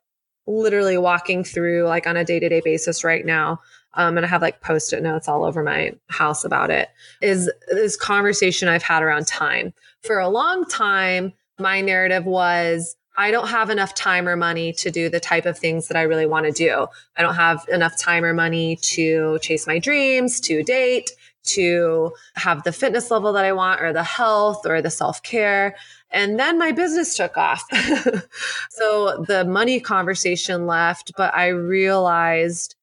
literally 0.47 0.99
walking 0.99 1.45
through 1.45 1.85
like 1.85 2.07
on 2.07 2.17
a 2.17 2.25
day-to-day 2.25 2.63
basis 2.65 3.05
right 3.05 3.25
now 3.25 3.61
um, 3.95 4.17
and 4.17 4.25
I 4.25 4.29
have 4.29 4.43
like 4.43 4.61
post-it 4.61 5.03
notes 5.03 5.29
all 5.29 5.45
over 5.45 5.63
my 5.63 5.93
house 6.09 6.45
about 6.45 6.71
it, 6.71 6.89
is 7.21 7.51
this 7.69 7.97
conversation 7.97 8.69
I've 8.69 8.83
had 8.83 9.03
around 9.03 9.27
time. 9.27 9.73
For 10.03 10.19
a 10.19 10.29
long 10.29 10.65
time, 10.67 11.33
my 11.59 11.81
narrative 11.81 12.25
was 12.25 12.97
I 13.17 13.31
don't 13.31 13.49
have 13.49 13.69
enough 13.69 13.95
time 13.95 14.27
or 14.29 14.37
money 14.37 14.73
to 14.75 14.91
do 14.91 15.11
the 15.11 15.21
type 15.21 15.45
of 15.45 15.59
things 15.59 15.89
that 15.89 15.97
I 15.97 16.03
really 16.03 16.27
want 16.27 16.47
to 16.47 16.53
do. 16.53 16.87
I 17.17 17.23
don't 17.23 17.35
have 17.35 17.67
enough 17.69 17.99
time 17.99 18.25
or 18.25 18.33
money 18.33 18.77
to 18.77 19.39
chase 19.43 19.67
my 19.67 19.79
dreams, 19.79 20.41
to 20.41 20.63
date, 20.63 21.11
to 21.43 22.13
have 22.37 22.63
the 22.63 22.73
fitness 22.73 23.11
level 23.11 23.33
that 23.33 23.45
I 23.45 23.53
want, 23.53 23.83
or 23.83 23.93
the 23.93 24.03
health, 24.03 24.65
or 24.65 24.81
the 24.81 24.91
self 24.91 25.23
care. 25.23 25.75
And 26.11 26.39
then 26.39 26.59
my 26.59 26.73
business 26.73 27.17
took 27.17 27.37
off. 27.37 27.65
so 28.71 29.25
the 29.29 29.45
money 29.47 29.81
conversation 29.81 30.67
left, 30.67 31.13
but 31.17 31.35
I 31.35 31.49
realized 31.49 32.75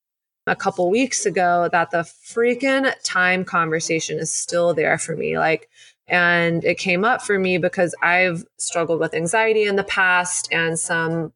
a 0.48 0.56
couple 0.56 0.90
weeks 0.90 1.26
ago 1.26 1.70
that 1.72 1.92
the 1.92 2.00
freaking 2.00 2.92
time 3.04 3.44
conversation 3.44 4.18
is 4.18 4.32
still 4.32 4.74
there 4.74 4.98
for 4.98 5.16
me. 5.16 5.38
Like, 5.38 5.70
and 6.08 6.64
it 6.64 6.78
came 6.78 7.04
up 7.04 7.22
for 7.22 7.38
me 7.38 7.58
because 7.58 7.94
I've 8.02 8.46
struggled 8.58 9.00
with 9.00 9.14
anxiety 9.14 9.64
in 9.64 9.76
the 9.76 9.84
past 9.84 10.48
and 10.52 10.80
some 10.80 11.34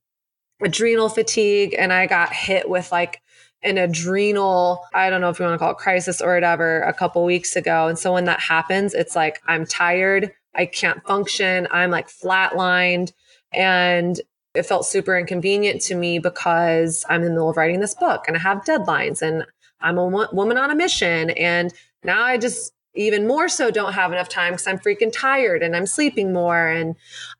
adrenal 0.63 1.09
fatigue. 1.09 1.75
And 1.77 1.91
I 1.91 2.07
got 2.07 2.33
hit 2.33 2.69
with 2.69 2.91
like 2.91 3.21
an 3.63 3.77
adrenal, 3.77 4.85
I 4.93 5.09
don't 5.09 5.21
know 5.21 5.29
if 5.29 5.39
you 5.39 5.45
want 5.45 5.55
to 5.55 5.59
call 5.59 5.71
it 5.71 5.77
crisis 5.77 6.21
or 6.21 6.33
whatever, 6.33 6.81
a 6.81 6.93
couple 6.93 7.23
weeks 7.25 7.55
ago. 7.55 7.87
And 7.87 7.99
so 7.99 8.13
when 8.13 8.25
that 8.25 8.39
happens, 8.39 8.93
it's 8.93 9.15
like 9.15 9.41
I'm 9.45 9.65
tired. 9.65 10.31
I 10.55 10.65
can't 10.65 11.03
function. 11.05 11.67
I'm 11.69 11.91
like 11.91 12.07
flatlined. 12.07 13.11
And 13.53 14.19
it 14.53 14.63
felt 14.63 14.85
super 14.85 15.17
inconvenient 15.17 15.81
to 15.81 15.95
me 15.95 16.19
because 16.19 17.05
I'm 17.09 17.21
in 17.21 17.27
the 17.27 17.31
middle 17.31 17.49
of 17.49 17.57
writing 17.57 17.79
this 17.79 17.95
book 17.95 18.25
and 18.27 18.35
I 18.35 18.39
have 18.39 18.63
deadlines 18.63 19.21
and 19.21 19.45
I'm 19.79 19.97
a 19.97 20.05
woman 20.05 20.57
on 20.57 20.69
a 20.69 20.75
mission. 20.75 21.31
And 21.31 21.73
now 22.03 22.23
I 22.23 22.37
just 22.37 22.73
even 22.93 23.25
more 23.25 23.47
so 23.47 23.71
don't 23.71 23.93
have 23.93 24.11
enough 24.11 24.27
time 24.27 24.53
because 24.53 24.67
I'm 24.67 24.77
freaking 24.77 25.13
tired 25.13 25.63
and 25.63 25.75
I'm 25.75 25.85
sleeping 25.85 26.33
more. 26.33 26.67
And 26.67 26.95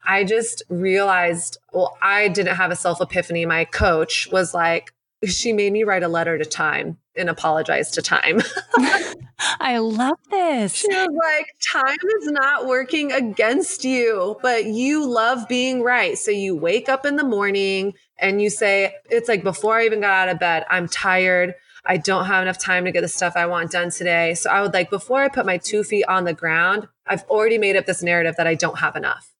I 0.05 0.23
just 0.23 0.63
realized, 0.69 1.57
well, 1.73 1.97
I 2.01 2.29
didn't 2.29 2.55
have 2.55 2.71
a 2.71 2.75
self 2.75 3.01
epiphany. 3.01 3.45
My 3.45 3.65
coach 3.65 4.29
was 4.31 4.53
like, 4.53 4.93
she 5.25 5.51
made 5.51 5.73
me 5.73 5.83
write 5.83 6.03
a 6.03 6.07
letter 6.07 6.37
to 6.37 6.45
time 6.45 6.97
and 7.15 7.29
apologize 7.29 7.91
to 7.91 8.01
time. 8.01 8.41
I 9.59 9.79
love 9.79 10.17
this. 10.29 10.73
She 10.73 10.87
was 10.87 11.09
like, 11.09 11.47
time 11.71 11.97
is 12.19 12.27
not 12.27 12.67
working 12.67 13.11
against 13.11 13.83
you, 13.83 14.37
but 14.41 14.65
you 14.65 15.05
love 15.07 15.47
being 15.47 15.81
right. 15.81 16.17
So 16.17 16.31
you 16.31 16.55
wake 16.55 16.89
up 16.89 17.05
in 17.05 17.15
the 17.15 17.23
morning 17.23 17.93
and 18.19 18.41
you 18.41 18.49
say, 18.49 18.93
it's 19.09 19.27
like 19.27 19.43
before 19.43 19.77
I 19.77 19.85
even 19.85 20.01
got 20.01 20.11
out 20.11 20.29
of 20.29 20.39
bed, 20.39 20.65
I'm 20.69 20.87
tired. 20.87 21.55
I 21.85 21.97
don't 21.97 22.25
have 22.25 22.43
enough 22.43 22.59
time 22.59 22.85
to 22.85 22.91
get 22.91 23.01
the 23.01 23.07
stuff 23.07 23.33
I 23.35 23.47
want 23.47 23.71
done 23.71 23.89
today. 23.89 24.35
So 24.35 24.49
I 24.51 24.61
would 24.61 24.73
like, 24.73 24.89
before 24.89 25.21
I 25.21 25.29
put 25.29 25.45
my 25.45 25.57
two 25.57 25.83
feet 25.83 26.05
on 26.05 26.25
the 26.25 26.33
ground, 26.33 26.87
I've 27.07 27.23
already 27.23 27.57
made 27.57 27.75
up 27.75 27.85
this 27.87 28.03
narrative 28.03 28.35
that 28.37 28.47
I 28.47 28.53
don't 28.55 28.77
have 28.79 28.95
enough. 28.95 29.31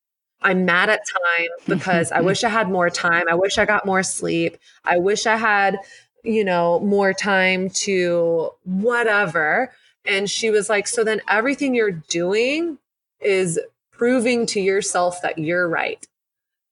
I'm 0.41 0.65
mad 0.65 0.89
at 0.89 1.01
time 1.07 1.47
because 1.67 2.11
I 2.11 2.22
wish 2.22 2.43
I 2.43 2.49
had 2.49 2.69
more 2.69 2.89
time. 2.89 3.26
I 3.30 3.36
wish 3.36 3.57
I 3.57 3.65
got 3.65 3.86
more 3.86 4.03
sleep. 4.03 4.57
I 4.84 4.97
wish 4.97 5.28
I 5.28 5.38
had, 5.38 5.78
you 6.24 6.43
know, 6.43 6.80
more 6.80 7.13
time 7.13 7.69
to 7.69 8.51
whatever. 8.63 9.72
And 10.05 10.30
she 10.30 10.49
was 10.49 10.69
like, 10.69 10.88
So 10.88 11.03
then 11.03 11.22
everything 11.28 11.76
you're 11.76 11.91
doing 11.91 12.78
is 13.19 13.59
proving 13.91 14.45
to 14.47 14.61
yourself 14.61 15.22
that 15.22 15.38
you're 15.38 15.67
right. 15.67 16.05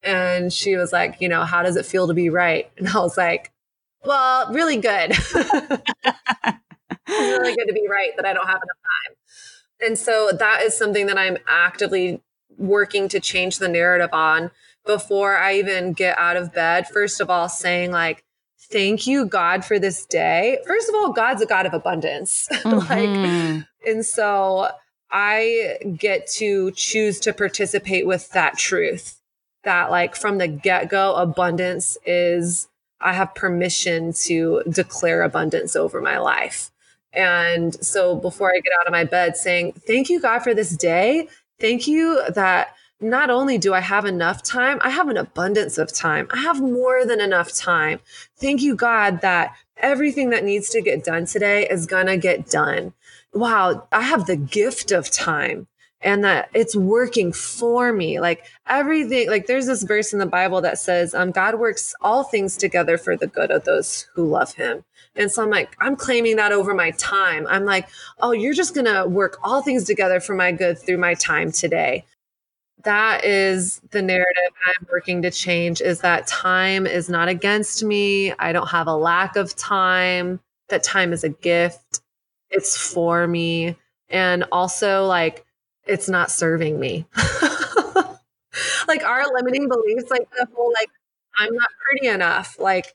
And 0.04 0.52
she 0.52 0.76
was 0.76 0.92
like, 0.92 1.18
You 1.20 1.30
know, 1.30 1.44
how 1.44 1.64
does 1.64 1.76
it 1.76 1.86
feel 1.86 2.08
to 2.08 2.14
be 2.14 2.30
right? 2.30 2.70
And 2.78 2.88
I 2.90 3.00
was 3.00 3.18
like, 3.18 3.52
Well, 4.04 4.52
really 4.54 4.78
good. 4.78 5.18
really 7.08 7.56
good 7.56 7.68
to 7.68 7.74
be 7.74 7.88
right 7.90 8.12
that 8.18 8.26
I 8.26 8.34
don't 8.34 8.48
have 8.48 8.62
enough 8.62 8.80
time. 8.84 9.16
And 9.88 9.98
so 9.98 10.32
that 10.38 10.62
is 10.64 10.78
something 10.78 11.08
that 11.08 11.18
I'm 11.18 11.38
actively 11.48 12.22
working 12.58 13.08
to 13.10 13.20
change 13.20 13.60
the 13.60 13.70
narrative 13.70 14.10
on 14.12 14.52
before 14.86 15.38
I 15.38 15.56
even 15.56 15.94
get 15.94 16.18
out 16.18 16.36
of 16.36 16.54
bed. 16.54 16.88
First 16.88 17.22
of 17.22 17.30
all, 17.30 17.48
saying, 17.48 17.92
like, 17.92 18.24
thank 18.72 19.08
you, 19.08 19.26
God, 19.26 19.66
for 19.66 19.80
this 19.80 20.06
day. 20.06 20.60
First 20.66 20.90
of 20.90 20.96
all, 20.96 21.12
God's 21.12 21.42
a 21.42 21.46
God 21.46 21.66
of 21.66 21.74
abundance. 21.74 22.48
Mm-hmm. 22.60 23.58
like, 23.58 23.66
and 23.88 24.06
so 24.06 24.70
I 25.12 25.78
get 25.98 26.28
to 26.34 26.72
choose 26.72 27.20
to 27.22 27.34
participate 27.34 28.06
with 28.06 28.30
that 28.32 28.58
truth 28.58 29.20
that, 29.64 29.90
like, 29.90 30.16
from 30.16 30.38
the 30.38 30.48
get 30.48 30.90
go, 30.90 31.16
abundance 31.16 31.98
is, 32.06 32.68
I 33.02 33.14
have 33.14 33.34
permission 33.34 34.14
to 34.26 34.62
declare 34.70 35.24
abundance 35.24 35.76
over 35.76 36.02
my 36.02 36.20
life. 36.20 36.72
And 37.14 37.74
so 37.84 38.16
before 38.16 38.52
I 38.52 38.60
get 38.60 38.74
out 38.80 38.88
of 38.88 38.92
my 38.92 39.04
bed, 39.04 39.36
saying, 39.36 39.74
Thank 39.88 40.10
you, 40.10 40.22
God, 40.22 40.40
for 40.40 40.54
this 40.54 40.76
day. 40.76 41.28
Thank 41.60 41.88
you 41.88 42.22
that 42.30 42.76
not 43.02 43.30
only 43.30 43.58
do 43.58 43.74
I 43.74 43.80
have 43.80 44.06
enough 44.06 44.44
time, 44.44 44.80
I 44.82 44.90
have 44.90 45.10
an 45.10 45.18
abundance 45.18 45.78
of 45.78 45.94
time. 45.94 46.28
I 46.32 46.38
have 46.40 46.62
more 46.62 47.06
than 47.06 47.22
enough 47.22 47.54
time. 47.54 48.00
Thank 48.38 48.62
you, 48.62 48.76
God, 48.76 49.22
that 49.22 49.56
everything 49.78 50.32
that 50.32 50.44
needs 50.44 50.70
to 50.72 50.82
get 50.82 51.04
done 51.04 51.26
today 51.26 51.68
is 51.68 51.86
going 51.86 52.08
to 52.08 52.18
get 52.18 52.50
done. 52.50 52.94
Wow, 53.34 53.88
I 53.92 54.02
have 54.02 54.26
the 54.26 54.36
gift 54.36 54.92
of 54.92 55.10
time. 55.12 55.68
and 56.02 56.24
that 56.24 56.50
it's 56.54 56.76
working 56.76 57.34
for 57.34 57.92
me. 57.92 58.20
Like 58.20 58.46
everything, 58.68 59.30
like 59.30 59.48
there's 59.48 59.66
this 59.66 59.84
verse 59.84 60.14
in 60.14 60.20
the 60.20 60.26
Bible 60.26 60.62
that 60.62 60.78
says, 60.80 61.14
um, 61.14 61.32
God 61.32 61.56
works 61.60 61.94
all 62.02 62.24
things 62.24 62.56
together 62.58 62.98
for 62.98 63.18
the 63.18 63.28
good 63.28 63.52
of 63.52 63.66
those 63.66 64.08
who 64.14 64.26
love 64.26 64.54
him. 64.54 64.84
And 65.16 65.32
so 65.32 65.44
I'm 65.44 65.50
like, 65.50 65.76
I'm 65.82 65.96
claiming 65.96 66.38
that 66.38 66.52
over 66.52 66.74
my 66.74 66.92
time. 66.92 67.46
I'm 67.50 67.66
like, 67.66 67.90
oh, 68.20 68.32
you're 68.32 68.54
just 68.54 68.74
going 68.74 68.86
to 68.86 69.06
work 69.08 69.38
all 69.44 69.62
things 69.62 69.84
together 69.84 70.20
for 70.20 70.36
my 70.36 70.52
good 70.52 70.80
through 70.80 70.98
my 70.98 71.16
time 71.16 71.52
today. 71.52 72.06
That 72.84 73.26
is 73.26 73.82
the 73.92 74.02
narrative 74.02 74.52
I'm 74.66 74.88
working 74.92 75.22
to 75.24 75.32
change 75.32 75.82
is 75.82 76.00
that 76.00 76.28
time 76.28 76.88
is 76.88 77.10
not 77.10 77.28
against 77.28 77.84
me. 77.84 78.34
I 78.40 78.54
don't 78.54 78.70
have 78.70 78.88
a 78.88 78.96
lack 78.96 79.36
of 79.36 79.56
time. 79.56 80.40
That 80.70 80.84
time 80.84 81.12
is 81.12 81.24
a 81.24 81.30
gift. 81.30 82.02
It's 82.50 82.78
for 82.78 83.28
me. 83.28 83.76
And 84.10 84.46
also 84.52 85.06
like 85.06 85.46
it's 85.86 86.08
not 86.08 86.32
serving 86.32 86.80
me. 86.80 87.06
like 88.88 89.04
our 89.04 89.26
limiting 89.34 89.68
beliefs, 89.68 90.10
like 90.10 90.30
the 90.32 90.48
whole 90.56 90.72
like 90.80 90.90
I'm 91.38 91.54
not 91.54 91.70
pretty 91.86 92.08
enough, 92.08 92.58
like 92.60 92.94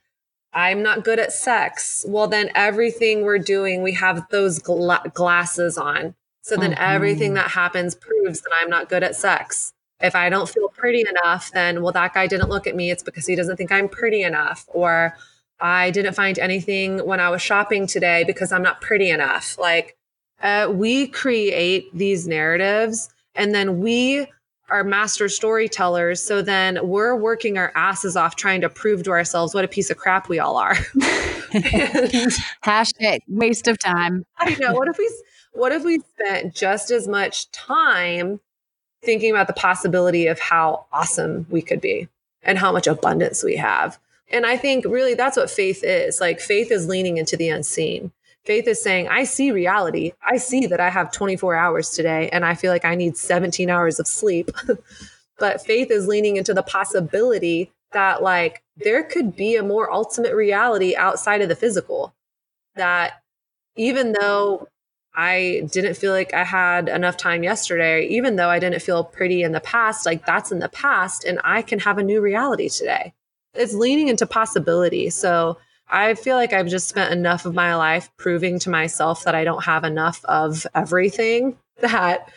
I'm 0.55 0.83
not 0.83 1.05
good 1.05 1.19
at 1.19 1.33
sex. 1.33 2.07
Well, 2.09 2.29
then 2.29 2.51
everything 2.55 3.23
we're 3.23 3.39
doing, 3.39 3.83
we 3.83 3.93
have 3.93 4.29
those 4.31 4.61
gla- 4.61 5.11
glasses 5.13 5.77
on. 5.77 6.15
So 6.43 6.57
then 6.57 6.73
mm-hmm. 6.73 6.83
everything 6.83 7.35
that 7.35 7.51
happens 7.51 7.95
proves 7.95 8.43
that 8.43 8.51
I'm 8.61 8.71
not 8.71 8.89
good 8.89 9.03
at 9.03 9.17
sex. 9.17 9.74
If 10.05 10.15
I 10.15 10.29
don't 10.29 10.49
feel 10.49 10.69
pretty 10.69 11.05
enough, 11.09 11.51
then 11.53 11.83
well, 11.83 11.93
that 11.93 12.15
guy 12.15 12.27
didn't 12.27 12.51
look 12.51 12.67
at 12.67 12.77
me. 12.77 12.91
It's 12.91 13.03
because 13.03 13.27
he 13.27 13.35
doesn't 13.35 13.57
think 13.57 13.73
I'm 13.73 13.89
pretty 13.89 14.23
enough. 14.23 14.67
Or 14.69 15.17
I 15.61 15.91
didn't 15.91 16.15
find 16.15 16.39
anything 16.39 16.99
when 17.07 17.21
I 17.21 17.31
was 17.31 17.41
shopping 17.41 17.87
today 17.87 18.25
because 18.25 18.53
I'm 18.53 18.63
not 18.63 18.81
pretty 18.81 19.11
enough. 19.11 19.57
Like 19.59 19.97
uh, 20.43 20.69
we 20.71 21.07
create 21.09 21.89
these 21.95 22.29
narratives 22.29 23.09
and 23.35 23.55
then 23.55 23.81
we 23.81 24.27
are 24.71 24.85
master 24.85 25.29
storytellers. 25.29 26.23
So 26.23 26.43
then 26.43 26.79
we're 26.87 27.17
working 27.17 27.59
our 27.59 27.73
asses 27.75 28.17
off 28.17 28.37
trying 28.37 28.61
to 28.63 28.69
prove 28.69 29.03
to 29.05 29.11
ourselves 29.11 29.55
what 29.55 29.65
a 29.65 29.69
piece 29.69 29.91
of 29.91 29.97
crap 29.97 30.29
we 30.29 30.39
all 30.39 30.57
are. 30.57 30.75
Hashtag 32.65 33.21
waste 33.29 33.69
of 33.69 33.79
time. 33.79 34.25
I 34.39 34.57
know. 34.61 34.75
What 34.75 34.89
if 34.89 34.99
we 34.99 35.11
what 35.53 35.73
if 35.73 35.85
we 35.85 36.01
spent 36.01 36.55
just 36.55 36.91
as 36.91 37.07
much 37.07 37.51
time 37.53 38.41
thinking 39.05 39.31
about 39.31 39.47
the 39.47 39.53
possibility 39.53 40.27
of 40.27 40.39
how 40.39 40.87
awesome 40.93 41.47
we 41.51 41.63
could 41.63 41.81
be 41.81 42.09
and 42.43 42.59
how 42.59 42.73
much 42.73 42.87
abundance 42.87 43.43
we 43.43 43.57
have? 43.57 43.99
And 44.31 44.47
I 44.47 44.57
think 44.57 44.85
really 44.85 45.15
that's 45.15 45.37
what 45.37 45.51
faith 45.51 45.85
is. 45.85 46.21
Like 46.21 46.41
faith 46.41 46.71
is 46.71 46.89
leaning 46.89 47.19
into 47.19 47.37
the 47.37 47.49
unseen. 47.49 48.13
Faith 48.45 48.69
is 48.69 48.83
saying, 48.83 49.09
I 49.09 49.25
see 49.25 49.51
reality. 49.51 50.13
I 50.23 50.37
see 50.37 50.67
that 50.67 50.81
I 50.81 50.91
have 50.91 51.13
24 51.13 51.55
hours 51.55 51.91
today 51.91 52.29
and 52.31 52.45
I 52.45 52.55
feel 52.55 52.73
like 52.73 52.85
I 52.85 52.95
need 52.95 53.17
17 53.17 53.71
hours 53.71 53.99
of 53.99 54.07
sleep. 54.07 54.51
but 55.39 55.65
faith 55.65 55.91
is 55.91 56.07
leaning 56.07 56.37
into 56.37 56.53
the 56.53 56.63
possibility 56.63 57.73
that, 57.93 58.23
like, 58.23 58.63
there 58.77 59.03
could 59.03 59.35
be 59.35 59.57
a 59.57 59.63
more 59.63 59.91
ultimate 59.91 60.35
reality 60.35 60.95
outside 60.95 61.41
of 61.41 61.49
the 61.49 61.57
physical. 61.57 62.15
That 62.75 63.23
even 63.77 64.13
though 64.13 64.69
I 65.15 65.69
didn't 65.71 65.95
feel 65.95 66.13
like 66.13 66.35
I 66.35 66.45
had 66.45 66.89
enough 66.89 67.17
time 67.17 67.45
yesterday, 67.45 68.07
even 68.09 68.37
though 68.37 68.49
I 68.49 68.59
didn't 68.59 68.83
feel 68.83 69.05
pretty 69.05 69.43
in 69.43 69.53
the 69.53 69.61
past, 69.61 70.07
like 70.07 70.27
that's 70.27 70.51
in 70.51 70.59
the 70.59 70.69
past 70.69 71.25
and 71.25 71.41
I 71.45 71.63
can 71.63 71.79
have 71.81 71.99
a 71.99 72.03
new 72.03 72.21
reality 72.21 72.69
today. 72.69 73.15
It's 73.55 73.75
leaning 73.75 74.09
into 74.09 74.27
possibility. 74.27 75.11
So, 75.11 75.59
I 75.89 76.15
feel 76.15 76.37
like 76.37 76.53
I've 76.53 76.69
just 76.69 76.89
spent 76.89 77.13
enough 77.13 77.45
of 77.45 77.55
my 77.55 77.77
life 77.77 78.11
proving 78.17 78.59
to 78.61 78.71
myself 78.71 79.25
that 79.25 79.35
I 79.35 79.45
don't 79.45 79.65
have 79.65 79.85
enough 79.85 80.25
of 80.25 80.67
everything 80.75 81.59
that 81.81 82.33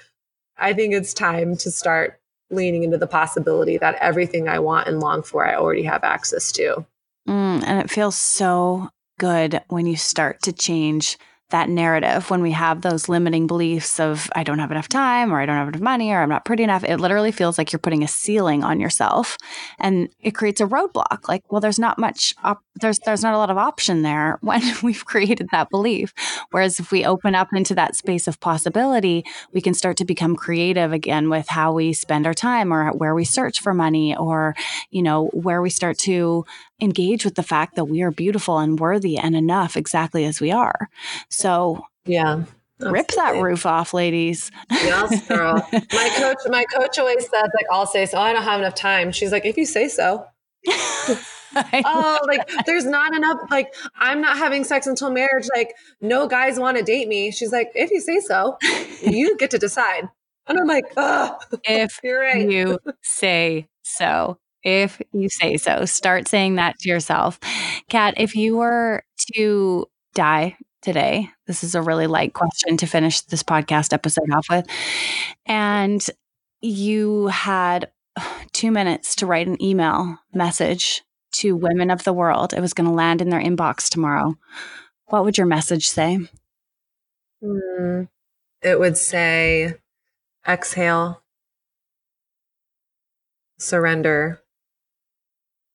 I 0.58 0.74
think 0.74 0.94
it's 0.94 1.14
time 1.14 1.56
to 1.58 1.72
start 1.72 2.20
leaning 2.50 2.84
into 2.84 2.98
the 2.98 3.08
possibility 3.08 3.78
that 3.78 3.96
everything 3.96 4.48
I 4.48 4.60
want 4.60 4.88
and 4.88 5.00
long 5.00 5.22
for, 5.22 5.46
I 5.46 5.56
already 5.56 5.84
have 5.84 6.04
access 6.04 6.52
to. 6.54 6.86
Mm, 7.28 7.64
and 7.66 7.80
it 7.80 7.90
feels 7.90 8.18
so 8.18 8.90
good 9.20 9.62
when 9.68 9.86
you 9.86 9.98
start 9.98 10.42
to 10.44 10.54
change 10.54 11.18
that 11.50 11.70
narrative 11.70 12.30
when 12.30 12.42
we 12.42 12.52
have 12.52 12.82
those 12.82 13.08
limiting 13.08 13.48
beliefs 13.48 14.00
of 14.00 14.30
I 14.36 14.44
don't 14.44 14.60
have 14.60 14.72
enough 14.72 14.90
time 14.90 15.32
or 15.32 15.40
I 15.40 15.46
don't 15.46 15.56
have 15.56 15.70
enough 15.70 15.82
money 15.82 16.12
or 16.12 16.22
I'm 16.22 16.30
not 16.30 16.44
pretty 16.44 16.64
enough. 16.64 16.84
It 16.84 16.98
literally 16.98 17.32
feels 17.32 17.58
like 17.58 17.72
you're 17.72 17.80
putting 17.80 18.04
a 18.04 18.08
ceiling 18.08 18.64
on 18.64 18.82
yourself 18.82 19.38
and 19.80 20.10
it 20.20 20.32
creates 20.32 20.60
a 20.60 20.66
roadblock. 20.66 21.30
Like 21.30 21.50
well 21.50 21.62
there's 21.62 21.80
not 21.80 21.98
much 21.98 22.34
op- 22.44 22.64
there's 22.76 23.00
there's 23.06 23.24
not 23.24 23.34
a 23.34 23.38
lot 23.38 23.50
of 23.50 23.58
option 23.58 24.02
there 24.02 24.40
when 24.42 24.62
we've 24.84 25.06
created 25.06 25.48
that 25.52 25.70
belief. 25.70 26.14
Whereas 26.52 26.80
if 26.80 26.92
we 26.92 27.06
open 27.06 27.34
up 27.34 27.50
into 27.54 27.74
that 27.76 27.96
space 27.96 28.28
of 28.28 28.40
possibility 28.42 29.24
we 29.54 29.62
can 29.62 29.74
start 29.74 29.96
to 29.98 30.06
become 30.06 30.36
creative 30.36 30.92
again 30.92 31.30
with 31.30 31.48
how 31.48 31.72
we 31.72 31.94
spend 31.94 32.28
our 32.28 32.34
time 32.34 32.74
or 32.74 32.92
where 32.92 33.16
we 33.16 33.24
search 33.24 33.62
for 33.62 33.74
money 33.74 34.16
or 34.18 34.54
you 34.90 35.02
know 35.02 35.28
where 35.28 35.62
we 35.62 35.70
start 35.70 35.98
to 35.98 36.46
engage 36.82 37.26
with 37.26 37.36
the 37.36 37.44
fact 37.44 37.76
that 37.76 37.86
we 37.86 38.02
are 38.02 38.12
beautiful 38.12 38.60
and 38.60 38.80
worthy 38.80 39.18
and 39.18 39.36
enough 39.36 39.76
exactly 39.76 40.26
as 40.26 40.40
we 40.40 40.52
are. 40.52 40.90
So, 41.30 41.86
yeah. 42.06 42.44
Absolutely. 42.80 43.00
Rip 43.00 43.08
that 43.16 43.42
roof 43.42 43.66
off, 43.66 43.92
ladies. 43.92 44.52
Yes, 44.70 45.28
girl. 45.28 45.68
my 45.74 46.10
coach, 46.16 46.38
my 46.48 46.64
coach 46.66 47.00
always 47.00 47.24
says, 47.24 47.50
like, 47.56 47.66
I'll 47.72 47.88
say 47.88 48.06
so. 48.06 48.20
I 48.20 48.32
don't 48.34 48.44
have 48.44 48.60
enough 48.60 48.76
time. 48.76 49.12
She's 49.12 49.32
like, 49.32 49.46
if 49.46 49.58
you 49.58 49.66
say 49.66 49.88
so. 49.88 50.28
oh, 51.56 52.20
like 52.28 52.48
there's 52.66 52.86
not 52.86 53.16
enough. 53.16 53.40
Like 53.50 53.74
I'm 53.96 54.22
not 54.22 54.38
having 54.38 54.64
sex 54.64 54.88
until 54.88 55.10
marriage. 55.12 55.48
Like 55.56 55.76
no 56.02 56.28
guys 56.28 56.60
want 56.60 56.78
to 56.78 56.84
date 56.84 57.08
me. 57.08 57.32
She's 57.32 57.52
like, 57.52 57.72
if 57.76 57.92
you 57.92 58.02
say 58.02 58.20
so, 58.20 58.58
you 59.02 59.38
get 59.38 59.52
to 59.52 59.58
decide. 59.58 60.10
And 60.48 60.60
I'm 60.60 60.68
like, 60.68 60.86
oh, 60.96 61.38
if 61.64 62.00
you're 62.04 62.22
right. 62.22 62.50
you 62.50 62.80
say 63.02 63.68
so 63.84 64.38
if 64.68 65.02
you 65.14 65.30
say 65.30 65.56
so. 65.56 65.86
Start 65.86 66.28
saying 66.28 66.56
that 66.56 66.78
to 66.80 66.90
yourself. 66.90 67.40
Kat, 67.90 68.16
if 68.18 68.36
you 68.36 68.58
were 68.58 69.04
to 69.34 69.86
die 70.14 70.58
today, 70.82 71.30
this 71.48 71.64
is 71.64 71.74
a 71.74 71.82
really 71.82 72.06
light 72.06 72.34
question 72.34 72.76
to 72.78 72.86
finish 72.86 73.22
this 73.22 73.44
podcast 73.44 73.94
episode 73.94 74.30
off 74.32 74.48
with, 74.50 74.66
and 75.46 76.06
you 76.60 77.28
had 77.28 77.92
two 78.52 78.72
minutes 78.72 79.16
to 79.16 79.26
write 79.26 79.48
an 79.48 79.62
email 79.62 80.18
message 80.34 81.02
to 81.32 81.56
women 81.56 81.90
of 81.90 82.04
the 82.04 82.14
world, 82.14 82.54
it 82.54 82.62
was 82.62 82.74
going 82.74 82.90
to 82.90 82.94
land 82.94 83.22
in 83.22 83.30
their 83.30 83.42
inbox 83.42 83.90
tomorrow. 83.90 84.36
What 85.06 85.24
would 85.24 85.38
your 85.38 85.48
message 85.48 85.88
say? 85.88 86.20
Mm, 87.44 88.10
it 88.62 88.80
would 88.80 88.98
say, 88.98 89.76
exhale, 90.48 91.22
surrender, 93.60 94.42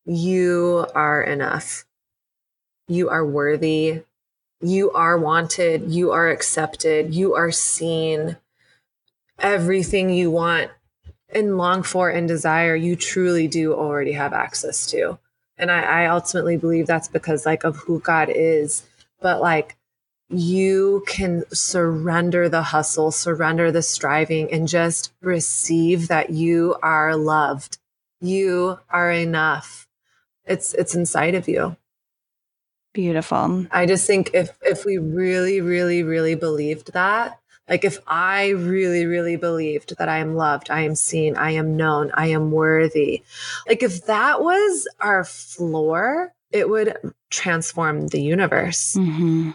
you 0.04 0.86
are 0.94 1.22
enough. 1.22 1.84
You 2.88 3.08
are 3.08 3.24
worthy. 3.24 4.02
You 4.60 4.90
are 4.92 5.18
wanted. 5.18 5.90
You 5.90 6.12
are 6.12 6.28
accepted. 6.28 7.14
You 7.14 7.34
are 7.34 7.52
seen. 7.52 8.36
Everything 9.38 10.10
you 10.10 10.30
want 10.30 10.70
and 11.28 11.56
long 11.56 11.82
for 11.82 12.10
and 12.10 12.28
desire, 12.28 12.76
you 12.76 12.96
truly 12.96 13.48
do 13.48 13.72
already 13.72 14.12
have 14.12 14.32
access 14.32 14.86
to. 14.90 15.18
And 15.56 15.70
I, 15.70 16.04
I 16.04 16.06
ultimately 16.06 16.56
believe 16.56 16.86
that's 16.86 17.08
because 17.08 17.46
like 17.46 17.64
of 17.64 17.76
who 17.76 18.00
God 18.00 18.28
is. 18.28 18.84
But 19.20 19.40
like 19.40 19.76
you 20.28 21.04
can 21.06 21.44
surrender 21.52 22.48
the 22.48 22.62
hustle, 22.62 23.12
surrender 23.12 23.70
the 23.70 23.82
striving, 23.82 24.52
and 24.52 24.66
just 24.66 25.12
receive 25.20 26.08
that 26.08 26.30
you 26.30 26.76
are 26.82 27.16
loved. 27.16 27.78
You 28.20 28.78
are 28.90 29.10
enough 29.10 29.81
it's 30.46 30.74
it's 30.74 30.94
inside 30.94 31.34
of 31.34 31.48
you. 31.48 31.76
Beautiful. 32.92 33.66
I 33.70 33.86
just 33.86 34.06
think 34.06 34.30
if 34.34 34.50
if 34.62 34.84
we 34.84 34.98
really 34.98 35.60
really 35.60 36.02
really 36.02 36.34
believed 36.34 36.92
that 36.92 37.38
like 37.68 37.84
if 37.84 38.00
i 38.08 38.48
really 38.48 39.06
really 39.06 39.36
believed 39.36 39.96
that 39.96 40.08
i 40.08 40.18
am 40.18 40.34
loved 40.34 40.68
i 40.68 40.80
am 40.80 40.96
seen 40.96 41.36
i 41.36 41.52
am 41.52 41.76
known 41.76 42.10
i 42.14 42.26
am 42.26 42.50
worthy 42.50 43.22
like 43.68 43.84
if 43.84 44.04
that 44.06 44.42
was 44.42 44.88
our 45.00 45.22
floor 45.22 46.34
it 46.52 46.68
would 46.68 46.96
transform 47.30 48.06
the 48.08 48.22
universe. 48.22 48.94
Mm-hmm. 48.94 49.50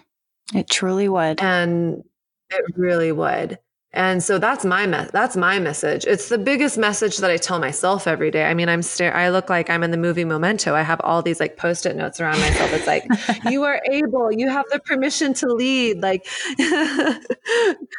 it 0.55 0.69
truly 0.69 1.07
would. 1.07 1.41
And 1.41 2.03
it 2.49 2.65
really 2.75 3.11
would 3.11 3.59
and 3.97 4.21
so 4.21 4.37
that's 4.37 4.63
my 4.63 4.85
me- 4.85 5.07
that's 5.11 5.35
my 5.35 5.57
message. 5.57 6.05
It's 6.05 6.29
the 6.29 6.37
biggest 6.37 6.77
message 6.77 7.17
that 7.17 7.31
I 7.31 7.37
tell 7.37 7.57
myself 7.57 8.05
every 8.05 8.29
day. 8.29 8.45
I 8.45 8.53
mean, 8.53 8.69
I'm 8.69 8.83
stare 8.83 9.15
I 9.15 9.29
look 9.29 9.49
like 9.49 9.71
I'm 9.71 9.81
in 9.81 9.89
the 9.89 9.97
movie 9.97 10.23
Memento. 10.23 10.75
I 10.75 10.83
have 10.83 11.01
all 11.03 11.23
these 11.23 11.39
like 11.39 11.57
post-it 11.57 11.95
notes 11.95 12.21
around 12.21 12.39
myself. 12.39 12.71
It's 12.73 12.85
like, 12.85 13.05
you 13.51 13.63
are 13.63 13.81
able, 13.91 14.31
you 14.31 14.49
have 14.49 14.65
the 14.71 14.79
permission 14.79 15.33
to 15.35 15.47
lead, 15.47 16.03
like 16.03 16.27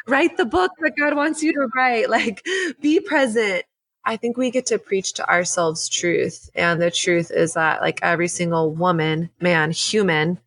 write 0.07 0.37
the 0.37 0.45
book 0.49 0.71
that 0.79 0.93
God 0.97 1.17
wants 1.17 1.43
you 1.43 1.51
to 1.51 1.67
write, 1.75 2.09
like 2.09 2.45
be 2.79 3.01
present. 3.01 3.65
I 4.05 4.15
think 4.15 4.37
we 4.37 4.51
get 4.51 4.67
to 4.67 4.79
preach 4.79 5.11
to 5.15 5.29
ourselves 5.29 5.89
truth. 5.89 6.49
And 6.55 6.81
the 6.81 6.91
truth 6.91 7.29
is 7.29 7.55
that 7.55 7.81
like 7.81 7.99
every 8.01 8.29
single 8.29 8.73
woman, 8.73 9.31
man, 9.41 9.71
human 9.71 10.39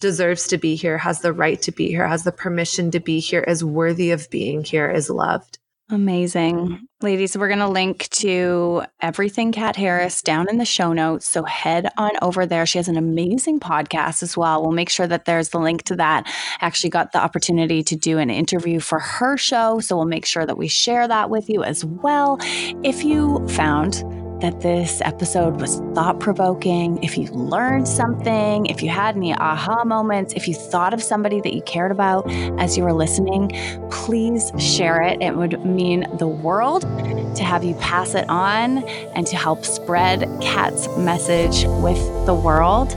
deserves 0.00 0.48
to 0.48 0.58
be 0.58 0.74
here, 0.74 0.98
has 0.98 1.20
the 1.20 1.32
right 1.32 1.60
to 1.62 1.72
be 1.72 1.88
here, 1.88 2.06
has 2.06 2.24
the 2.24 2.32
permission 2.32 2.90
to 2.92 3.00
be 3.00 3.20
here, 3.20 3.40
is 3.40 3.64
worthy 3.64 4.10
of 4.10 4.28
being 4.30 4.64
here, 4.64 4.90
is 4.90 5.10
loved. 5.10 5.58
Amazing. 5.88 6.88
Ladies, 7.00 7.38
we're 7.38 7.46
going 7.46 7.60
to 7.60 7.68
link 7.68 8.08
to 8.08 8.82
everything 9.00 9.52
Kat 9.52 9.76
Harris 9.76 10.20
down 10.20 10.48
in 10.48 10.58
the 10.58 10.64
show 10.64 10.92
notes. 10.92 11.28
So 11.28 11.44
head 11.44 11.88
on 11.96 12.10
over 12.22 12.44
there. 12.44 12.66
She 12.66 12.78
has 12.78 12.88
an 12.88 12.96
amazing 12.96 13.60
podcast 13.60 14.24
as 14.24 14.36
well. 14.36 14.62
We'll 14.62 14.72
make 14.72 14.90
sure 14.90 15.06
that 15.06 15.26
there's 15.26 15.50
the 15.50 15.60
link 15.60 15.84
to 15.84 15.96
that. 15.96 16.24
I 16.60 16.66
Actually, 16.66 16.90
got 16.90 17.12
the 17.12 17.22
opportunity 17.22 17.84
to 17.84 17.94
do 17.94 18.18
an 18.18 18.30
interview 18.30 18.80
for 18.80 18.98
her 18.98 19.36
show. 19.36 19.78
So 19.78 19.96
we'll 19.96 20.06
make 20.06 20.26
sure 20.26 20.44
that 20.44 20.58
we 20.58 20.66
share 20.66 21.06
that 21.06 21.30
with 21.30 21.48
you 21.48 21.62
as 21.62 21.84
well. 21.84 22.38
If 22.82 23.04
you 23.04 23.46
found 23.46 24.02
that 24.40 24.60
this 24.60 25.00
episode 25.00 25.60
was 25.60 25.76
thought 25.94 26.20
provoking, 26.20 27.02
if 27.02 27.16
you 27.16 27.26
learned 27.28 27.88
something, 27.88 28.66
if 28.66 28.82
you 28.82 28.88
had 28.88 29.16
any 29.16 29.32
aha 29.34 29.84
moments, 29.84 30.34
if 30.34 30.46
you 30.46 30.54
thought 30.54 30.92
of 30.92 31.02
somebody 31.02 31.40
that 31.40 31.54
you 31.54 31.62
cared 31.62 31.90
about 31.90 32.30
as 32.60 32.76
you 32.76 32.84
were 32.84 32.92
listening, 32.92 33.50
please 33.90 34.52
share 34.58 35.00
it. 35.02 35.20
It 35.22 35.36
would 35.36 35.64
mean 35.64 36.06
the 36.18 36.28
world 36.28 36.82
to 36.82 37.44
have 37.44 37.64
you 37.64 37.74
pass 37.76 38.14
it 38.14 38.28
on 38.28 38.78
and 39.14 39.26
to 39.26 39.36
help 39.36 39.64
spread 39.64 40.28
Kat's 40.40 40.88
message 40.98 41.64
with 41.82 41.98
the 42.26 42.34
world. 42.34 42.94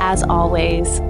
As 0.00 0.22
always, 0.22 1.00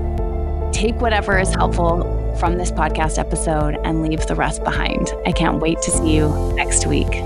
take 0.73 1.01
whatever 1.01 1.39
is 1.39 1.51
helpful 1.51 2.15
from 2.39 2.57
this 2.57 2.71
podcast 2.71 3.19
episode 3.19 3.77
and 3.85 4.03
leave 4.03 4.27
the 4.27 4.35
rest 4.35 4.65
behind. 4.65 5.13
I 5.27 5.33
can't 5.33 5.59
wait 5.61 5.81
to 5.83 5.91
see 5.91 6.15
you 6.15 6.29
next 6.55 6.87
week. 6.87 7.23